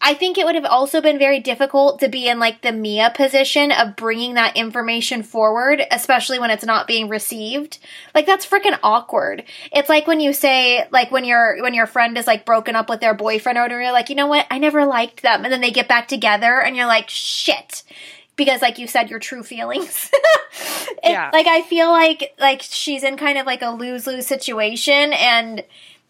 I 0.00 0.12
think 0.12 0.36
it 0.36 0.44
would 0.44 0.54
have 0.54 0.66
also 0.66 1.00
been 1.00 1.18
very 1.18 1.40
difficult 1.40 2.00
to 2.00 2.08
be 2.08 2.28
in 2.28 2.38
like 2.38 2.60
the 2.60 2.70
Mia 2.70 3.10
position 3.14 3.72
of 3.72 3.96
bringing 3.96 4.34
that 4.34 4.56
information 4.56 5.22
forward, 5.22 5.82
especially 5.90 6.38
when 6.38 6.50
it's 6.50 6.66
not 6.66 6.86
being 6.86 7.08
received. 7.08 7.78
Like 8.14 8.26
that's 8.26 8.46
freaking 8.46 8.78
awkward. 8.82 9.44
It's 9.72 9.88
like 9.88 10.06
when 10.06 10.20
you 10.20 10.34
say 10.34 10.86
like 10.90 11.10
when 11.10 11.24
your 11.24 11.62
when 11.62 11.72
your 11.72 11.86
friend 11.86 12.16
is 12.18 12.26
like 12.26 12.44
broken 12.44 12.76
up 12.76 12.90
with 12.90 13.00
their 13.00 13.14
boyfriend 13.14 13.56
or 13.58 13.80
you're 13.80 13.90
like, 13.90 14.10
"You 14.10 14.16
know 14.16 14.26
what? 14.26 14.46
I 14.50 14.58
never 14.58 14.84
liked 14.84 15.22
them." 15.22 15.44
And 15.44 15.52
then 15.52 15.62
they 15.62 15.70
get 15.70 15.88
back 15.88 16.08
together 16.08 16.60
and 16.60 16.76
you're 16.76 16.86
like, 16.86 17.08
"Shit." 17.08 17.82
Because 18.36 18.60
like 18.60 18.78
you 18.78 18.86
said 18.86 19.08
your 19.08 19.18
true 19.18 19.42
feelings. 19.42 20.10
it, 21.02 21.10
yeah. 21.10 21.30
Like 21.32 21.46
I 21.46 21.62
feel 21.62 21.90
like 21.90 22.34
like 22.38 22.60
she's 22.60 23.02
in 23.02 23.16
kind 23.16 23.38
of 23.38 23.46
like 23.46 23.62
a 23.62 23.70
lose-lose 23.70 24.26
situation 24.26 25.14
and 25.14 25.64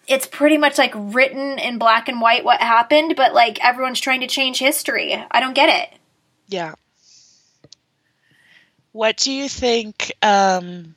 it's 0.06 0.26
pretty 0.26 0.56
much 0.58 0.78
like 0.78 0.92
written 0.94 1.58
in 1.58 1.78
black 1.78 2.08
and 2.08 2.20
white 2.20 2.44
what 2.44 2.60
happened, 2.60 3.14
but 3.16 3.34
like 3.34 3.64
everyone's 3.64 4.00
trying 4.00 4.20
to 4.20 4.26
change 4.26 4.58
history. 4.58 5.14
I 5.30 5.40
don't 5.40 5.54
get 5.54 5.68
it. 5.68 5.98
Yeah. 6.48 6.74
What 8.92 9.16
do 9.16 9.32
you 9.32 9.48
think 9.48 10.12
um, 10.22 10.94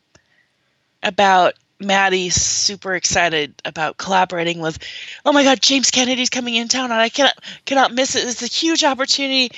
about 1.03 1.55
Maddie 1.79 2.29
super 2.29 2.93
excited 2.93 3.53
about 3.63 3.97
collaborating 3.97 4.59
with. 4.59 4.79
Oh 5.25 5.31
my 5.31 5.43
God, 5.43 5.61
James 5.61 5.91
Kennedy's 5.91 6.29
coming 6.29 6.55
in 6.55 6.67
town, 6.67 6.91
and 6.91 6.99
I 6.99 7.07
cannot 7.07 7.39
cannot 7.65 7.93
miss 7.93 8.15
it. 8.15 8.27
It's 8.27 8.41
a 8.41 8.47
huge 8.47 8.83
opportunity. 8.83 9.51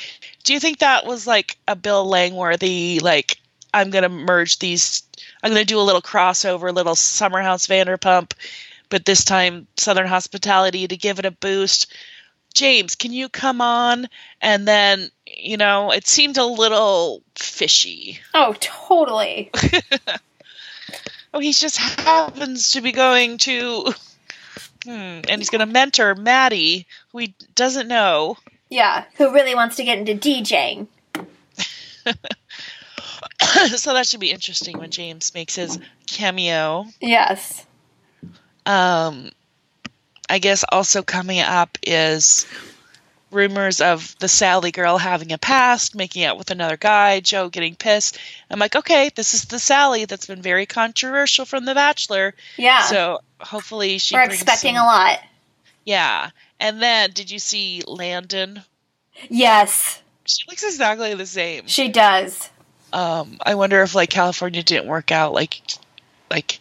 Do 0.44 0.53
you 0.53 0.60
think 0.60 0.80
that 0.80 1.06
was 1.06 1.26
like 1.26 1.57
a 1.68 1.76
Bill 1.76 2.06
Langworthy 2.07 2.99
like 3.02 3.40
I'm 3.73 3.90
gonna 3.90 4.10
merge 4.10 4.60
these? 4.60 5.03
I'm 5.41 5.52
gonna 5.52 5.65
do 5.65 5.80
a 5.80 5.82
little 5.82 6.02
crossover, 6.02 6.69
a 6.69 6.73
little 6.73 6.95
Summer 6.95 7.41
House 7.41 7.65
Vanderpump, 7.65 8.34
but 8.91 9.05
this 9.05 9.23
time 9.23 9.65
Southern 9.77 10.05
Hospitality 10.05 10.88
to 10.88 10.97
give 10.97 11.18
it 11.18 11.26
a 11.26 11.31
boost. 11.31 11.91
James, 12.53 12.95
can 12.95 13.13
you 13.13 13.30
come 13.30 13.61
on? 13.61 14.07
And 14.41 14.68
then, 14.68 15.09
you 15.26 15.57
know, 15.57 15.91
it 15.91 16.05
seemed 16.05 16.38
a 16.38 16.45
little 16.45 17.23
fishy. 17.35 18.19
Oh, 18.34 18.53
totally. 18.59 19.49
oh, 21.34 21.39
he 21.39 21.53
just 21.53 21.77
happens 21.77 22.73
to 22.73 22.81
be 22.81 22.91
going 22.91 23.38
to. 23.39 23.93
Hmm, 24.84 25.22
and 25.30 25.38
he's 25.38 25.49
going 25.49 25.61
to 25.61 25.65
mentor 25.65 26.15
Maddie, 26.15 26.88
who 27.11 27.19
he 27.19 27.34
doesn't 27.55 27.88
know. 27.88 28.38
Yeah, 28.69 29.05
who 29.15 29.34
really 29.34 29.55
wants 29.55 29.77
to 29.77 29.84
get 29.84 29.99
into 29.99 30.15
DJing. 30.15 30.88
so 33.77 33.93
that 33.93 34.07
should 34.07 34.19
be 34.19 34.31
interesting 34.31 34.77
when 34.77 34.91
James 34.91 35.34
makes 35.34 35.55
his 35.55 35.80
cameo. 36.07 36.85
Yes. 36.99 37.65
Um, 38.65 39.31
I 40.29 40.39
guess 40.39 40.63
also 40.69 41.01
coming 41.03 41.39
up 41.39 41.77
is 41.83 42.45
rumors 43.31 43.81
of 43.81 44.15
the 44.19 44.27
Sally 44.27 44.71
girl 44.71 44.97
having 44.97 45.31
a 45.31 45.38
past, 45.38 45.95
making 45.95 46.23
out 46.23 46.38
with 46.38 46.51
another 46.51 46.77
guy, 46.77 47.19
Joe 47.21 47.49
getting 47.49 47.75
pissed. 47.75 48.17
I'm 48.49 48.59
like, 48.59 48.75
okay, 48.75 49.09
this 49.15 49.33
is 49.33 49.45
the 49.45 49.59
Sally 49.59 50.05
that's 50.05 50.27
been 50.27 50.41
very 50.41 50.65
controversial 50.65 51.45
from 51.45 51.65
The 51.65 51.73
Bachelor. 51.73 52.33
Yeah. 52.57 52.83
So 52.83 53.19
hopefully 53.39 53.97
she. 53.97 54.15
We're 54.15 54.23
expecting 54.23 54.75
some, 54.75 54.83
a 54.83 54.88
lot. 54.88 55.19
Yeah, 55.85 56.29
and 56.59 56.81
then 56.81 57.11
did 57.11 57.31
you 57.31 57.39
see 57.39 57.81
Landon? 57.88 58.63
Yes. 59.29 60.01
She 60.25 60.43
looks 60.47 60.63
exactly 60.63 61.13
the 61.15 61.25
same. 61.25 61.67
She 61.67 61.89
does. 61.89 62.49
Um, 62.93 63.38
I 63.43 63.55
wonder 63.55 63.81
if 63.81 63.95
like 63.95 64.09
California 64.09 64.61
didn't 64.61 64.88
work 64.88 65.11
out, 65.11 65.33
like, 65.33 65.61
like 66.29 66.59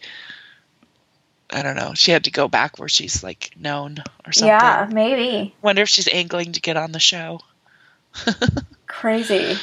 I 1.51 1.63
don't 1.63 1.75
know. 1.75 1.93
She 1.93 2.11
had 2.11 2.23
to 2.25 2.31
go 2.31 2.47
back 2.47 2.79
where 2.79 2.87
she's 2.87 3.23
like 3.23 3.51
known 3.59 3.97
or 4.25 4.31
something. 4.31 4.47
Yeah, 4.47 4.87
maybe. 4.91 5.53
Wonder 5.61 5.81
if 5.81 5.89
she's 5.89 6.07
angling 6.07 6.53
to 6.53 6.61
get 6.61 6.77
on 6.77 6.91
the 6.91 6.99
show. 6.99 7.41
Crazy. 8.87 9.57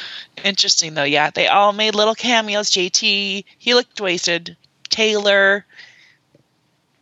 Interesting 0.44 0.94
though. 0.94 1.05
Yeah, 1.05 1.31
they 1.31 1.48
all 1.48 1.73
made 1.73 1.94
little 1.94 2.15
cameos. 2.15 2.70
JT, 2.70 3.44
he 3.59 3.74
looked 3.74 4.01
wasted. 4.01 4.56
Taylor, 4.90 5.65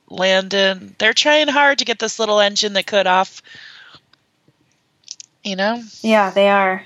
Landon, 0.09 0.95
they're 0.99 1.15
trying 1.15 1.49
hard 1.49 1.79
to 1.79 1.85
get 1.85 1.99
this 1.99 2.19
little 2.19 2.41
engine 2.41 2.75
that 2.75 2.87
could 2.87 3.07
off. 3.07 3.43
You 5.43 5.57
know? 5.57 5.83
Yeah, 6.03 6.31
they 6.31 6.49
are 6.49 6.85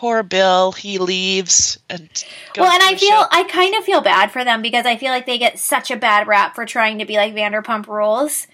poor 0.00 0.22
Bill, 0.22 0.72
he 0.72 0.96
leaves 0.96 1.78
and 1.90 2.08
well, 2.56 2.72
and 2.72 2.82
I 2.82 2.96
feel 2.96 3.10
show. 3.10 3.26
I 3.30 3.44
kind 3.44 3.74
of 3.74 3.84
feel 3.84 4.00
bad 4.00 4.30
for 4.30 4.44
them 4.44 4.62
because 4.62 4.86
I 4.86 4.96
feel 4.96 5.10
like 5.10 5.26
they 5.26 5.36
get 5.36 5.58
such 5.58 5.90
a 5.90 5.96
bad 5.96 6.26
rap 6.26 6.54
for 6.54 6.64
trying 6.64 7.00
to 7.00 7.04
be 7.04 7.16
like 7.16 7.34
Vanderpump 7.34 7.86
Rules, 7.86 8.46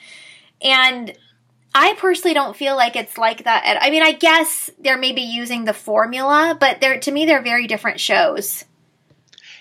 and 0.61 1.17
I 1.73 1.95
personally 1.99 2.35
don't 2.35 2.57
feel 2.57 2.75
like 2.75 2.97
it's 2.97 3.17
like 3.17 3.45
that. 3.45 3.79
I 3.81 3.91
mean, 3.91 4.03
I 4.03 4.11
guess 4.11 4.71
they're 4.81 4.99
maybe 4.99 5.23
using 5.23 5.67
the 5.67 5.73
formula, 5.73 6.57
but 6.59 6.81
they're 6.81 6.99
to 6.99 7.13
me 7.13 7.27
they're 7.27 7.43
very 7.43 7.69
different 7.69 8.01
shows. 8.01 8.65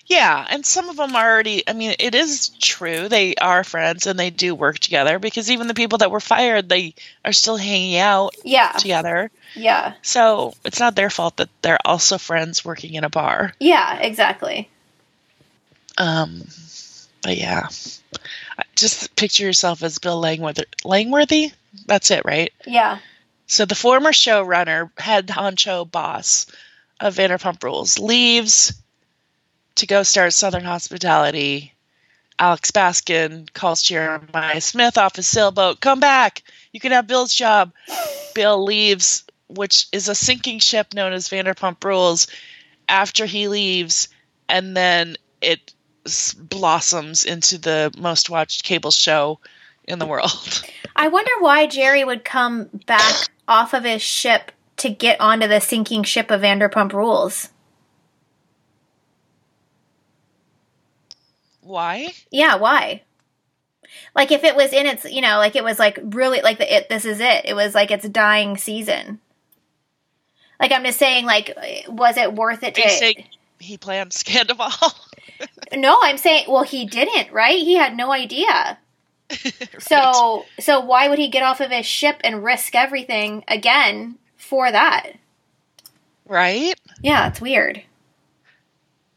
Yeah, 0.07 0.45
and 0.49 0.65
some 0.65 0.90
of 0.90 0.98
them 0.98 1.15
are 1.15 1.32
already. 1.32 1.68
I 1.68 1.73
mean, 1.73 1.95
it 1.98 2.14
is 2.14 2.49
true 2.49 3.10
they 3.10 3.36
are 3.36 3.64
friends 3.64 4.06
and 4.06 4.19
they 4.19 4.30
do 4.30 4.53
work 4.53 4.77
together 4.77 5.18
because 5.18 5.49
even 5.49 5.68
the 5.68 5.73
people 5.73 5.98
that 5.99 6.11
were 6.11 6.19
fired, 6.19 6.69
they 6.69 6.94
are 7.23 7.34
still 7.34 7.57
hanging 7.57 7.98
out. 7.98 8.36
Yeah. 8.44 8.73
together. 8.73 9.32
Yeah. 9.56 9.94
So 10.03 10.53
it's 10.64 10.80
not 10.80 10.95
their 10.95 11.10
fault 11.10 11.38
that 11.38 11.49
they're 11.61 11.80
also 11.84 12.18
friends 12.18 12.64
working 12.64 12.94
in 12.94 13.03
a 13.03 13.10
bar. 13.10 13.53
Yeah, 13.60 13.99
exactly. 13.99 14.69
Um, 15.98 16.44
but 17.23 17.38
yeah, 17.38 17.69
just 18.76 19.15
picture 19.15 19.45
yourself 19.45 19.82
as 19.82 19.98
Bill 19.98 20.19
Langworthy. 20.19 20.65
Langworthy, 20.84 21.52
that's 21.86 22.11
it, 22.11 22.26
right? 22.26 22.53
Yeah. 22.68 22.99
So 23.48 23.65
the 23.65 23.76
former 23.76 24.11
showrunner, 24.11 24.90
head 24.99 25.27
honcho 25.27 25.90
boss 25.90 26.48
of 26.99 27.15
Vanderpump 27.15 27.64
Rules, 27.64 27.98
leaves 27.99 28.73
to 29.76 29.88
go 29.88 30.03
start 30.03 30.34
Southern 30.34 30.64
Hospitality. 30.64 31.73
Alex 32.38 32.72
Baskin 32.72 33.52
calls 33.53 33.81
Jeremiah 33.81 34.61
Smith 34.61 34.97
off 34.97 35.15
his 35.15 35.27
sailboat. 35.27 35.80
Come 35.80 35.99
back. 35.99 36.43
You 36.73 36.80
can 36.80 36.91
have 36.91 37.07
Bill's 37.07 37.34
job. 37.34 37.72
Bill 38.34 38.64
leaves, 38.64 39.23
which 39.47 39.88
is 39.91 40.10
a 40.10 40.15
sinking 40.15 40.60
ship 40.60 40.93
known 40.93 41.14
as 41.14 41.30
Vanderpump 41.30 41.84
Rules, 41.84 42.27
after 42.89 43.26
he 43.26 43.47
leaves, 43.47 44.10
and 44.49 44.76
then 44.76 45.15
it 45.41 45.73
blossoms 46.38 47.23
into 47.23 47.57
the 47.57 47.93
most 47.97 48.30
watched 48.30 48.64
cable 48.64 48.91
show 48.91 49.39
in 49.85 49.99
the 49.99 50.06
world. 50.06 50.64
I 50.95 51.07
wonder 51.07 51.31
why 51.39 51.68
Jerry 51.68 52.03
would 52.03 52.26
come 52.26 52.69
back 52.85 53.27
off 53.47 53.73
of 53.73 53.84
his 53.84 54.02
ship 54.02 54.52
to 54.77 54.89
get 54.89 55.19
onto 55.22 55.47
the 55.47 55.61
sinking 55.61 56.03
ship 56.03 56.31
of 56.31 56.41
Vanderpump 56.41 56.93
Rules. 56.93 57.49
Why? 61.65 62.13
Yeah, 62.29 62.55
why? 62.57 63.01
Like 64.13 64.31
if 64.31 64.43
it 64.43 64.55
was 64.55 64.71
in 64.71 64.85
its, 64.85 65.03
you 65.05 65.21
know, 65.21 65.37
like 65.37 65.55
it 65.55 65.63
was 65.63 65.79
like 65.79 65.97
really 66.03 66.41
like 66.41 66.59
the 66.59 66.75
it 66.75 66.89
this 66.89 67.05
is 67.05 67.19
it. 67.19 67.45
It 67.45 67.55
was 67.55 67.73
like 67.73 67.89
its 67.89 68.07
dying 68.07 68.55
season. 68.55 69.19
Like 70.59 70.71
I'm 70.71 70.83
just 70.83 70.99
saying 70.99 71.25
like 71.25 71.57
was 71.87 72.17
it 72.17 72.33
worth 72.33 72.61
it 72.61 72.75
to 72.75 72.89
say 72.89 73.27
he 73.59 73.77
planned 73.77 74.11
Scandoval? 74.11 74.93
no, 75.75 75.97
I'm 76.01 76.17
saying 76.17 76.45
well 76.47 76.63
he 76.63 76.85
didn't, 76.85 77.31
right? 77.33 77.57
He 77.57 77.75
had 77.75 77.97
no 77.97 78.11
idea. 78.11 78.77
right. 79.43 79.81
So 79.81 80.45
so 80.59 80.79
why 80.79 81.09
would 81.09 81.19
he 81.19 81.29
get 81.29 81.41
off 81.41 81.61
of 81.61 81.71
his 81.71 81.87
ship 81.87 82.17
and 82.23 82.43
risk 82.43 82.75
everything 82.75 83.43
again 83.47 84.19
for 84.37 84.71
that? 84.71 85.13
Right? 86.27 86.75
Yeah, 87.01 87.27
it's 87.27 87.41
weird. 87.41 87.81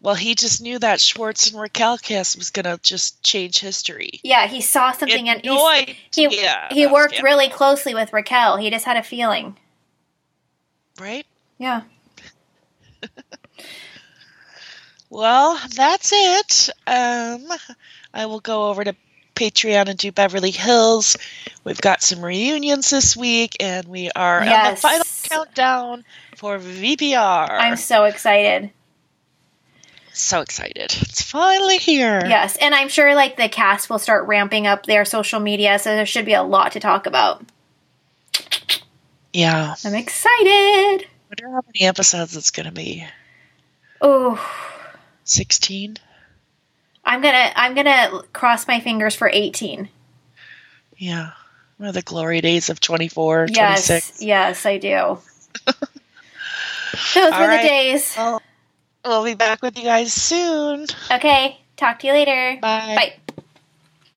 Well, 0.01 0.15
he 0.15 0.37
just 0.37 0.63
knew 0.63 0.79
that 0.79 1.01
Schwartz 1.01 1.51
and 1.51 1.61
Raquel 1.61 1.99
kiss 1.99 2.37
was 2.37 2.51
going 2.51 2.65
to 2.65 2.79
just 2.83 3.21
change 3.23 3.59
history. 3.59 4.21
Yeah, 4.23 4.47
he 4.47 4.61
saw 4.61 4.93
something 4.93 5.29
and 5.29 5.43
no 5.45 5.73
he 6.15 6.29
he 6.71 6.87
worked 6.87 7.21
really 7.23 7.49
closely 7.49 7.95
with 7.95 8.13
Raquel. 8.13 8.57
He 8.59 8.71
just 8.71 8.85
had 8.85 8.97
a 8.97 9.03
feeling. 9.03 9.57
Right? 11.01 11.27
Yeah. 11.59 11.83
well, 15.11 15.61
that's 15.75 16.13
it. 16.13 16.71
Um, 16.87 17.49
I 18.15 18.27
will 18.27 18.41
go 18.41 18.69
over 18.69 18.85
to 18.85 18.95
Patreon 19.35 19.89
and 19.89 19.99
do 19.99 20.13
Beverly 20.13 20.53
Hills. 20.53 21.17
We've 21.65 21.81
got 21.81 22.03
some 22.03 22.25
reunions 22.25 22.91
this 22.91 23.17
week, 23.17 23.57
and 23.61 23.87
we 23.87 24.11
are 24.15 24.45
yes. 24.45 24.67
on 24.67 24.75
the 24.75 24.81
final 24.81 25.07
countdown 25.25 26.05
for 26.37 26.59
VPR. 26.59 27.49
I'm 27.51 27.77
so 27.77 28.05
excited 28.05 28.71
so 30.23 30.41
excited. 30.41 30.95
It's 31.01 31.23
finally 31.23 31.79
here. 31.79 32.23
Yes, 32.27 32.57
and 32.57 32.75
I'm 32.75 32.89
sure 32.89 33.15
like 33.15 33.37
the 33.37 33.49
cast 33.49 33.91
will 33.91 33.99
start 33.99 34.27
ramping 34.27 34.67
up 34.67 34.87
their 34.87 35.05
social 35.05 35.41
media, 35.41 35.79
so 35.79 35.95
there 35.95 36.07
should 36.07 36.25
be 36.27 36.35
a 36.35 36.43
lot 36.43 36.73
to 36.73 36.81
talk 36.81 37.07
about. 37.07 37.45
Yeah. 39.33 39.75
I'm 39.85 39.95
excited. 39.95 41.07
I 41.07 41.07
wonder 41.31 41.55
how 41.55 41.63
many 41.67 41.87
episodes 41.87 42.37
it's 42.37 42.51
going 42.51 42.67
to 42.67 42.73
be. 42.73 43.07
Oh. 44.01 44.43
16? 45.25 45.97
I'm 47.05 47.23
going 47.23 47.35
to 47.35 47.61
I'm 47.61 47.75
going 47.75 47.87
to 47.87 48.25
cross 48.33 48.67
my 48.67 48.81
fingers 48.81 49.15
for 49.15 49.29
18. 49.29 49.89
Yeah. 50.97 51.33
One 51.77 51.89
of 51.89 51.95
the 51.95 52.03
glory 52.03 52.41
days 52.41 52.71
of 52.71 52.81
24, 52.81 53.49
yes, 53.51 53.87
26. 53.87 54.23
Yes, 54.23 54.67
I 54.67 54.79
do. 54.79 54.89
Those 57.15 57.33
All 57.33 57.41
were 57.41 57.47
right. 57.47 57.63
the 57.63 57.69
days. 57.69 58.15
Well, 58.17 58.38
We'll 59.09 59.25
be 59.25 59.33
back 59.33 59.63
with 59.63 59.79
you 59.79 59.85
guys 59.85 60.13
soon. 60.13 60.85
Okay. 61.11 61.59
Talk 61.79 62.01
to 62.01 62.09
you 62.09 62.13
later. 62.13 62.59
Bye. 62.61 62.95
Bye. 62.95 63.15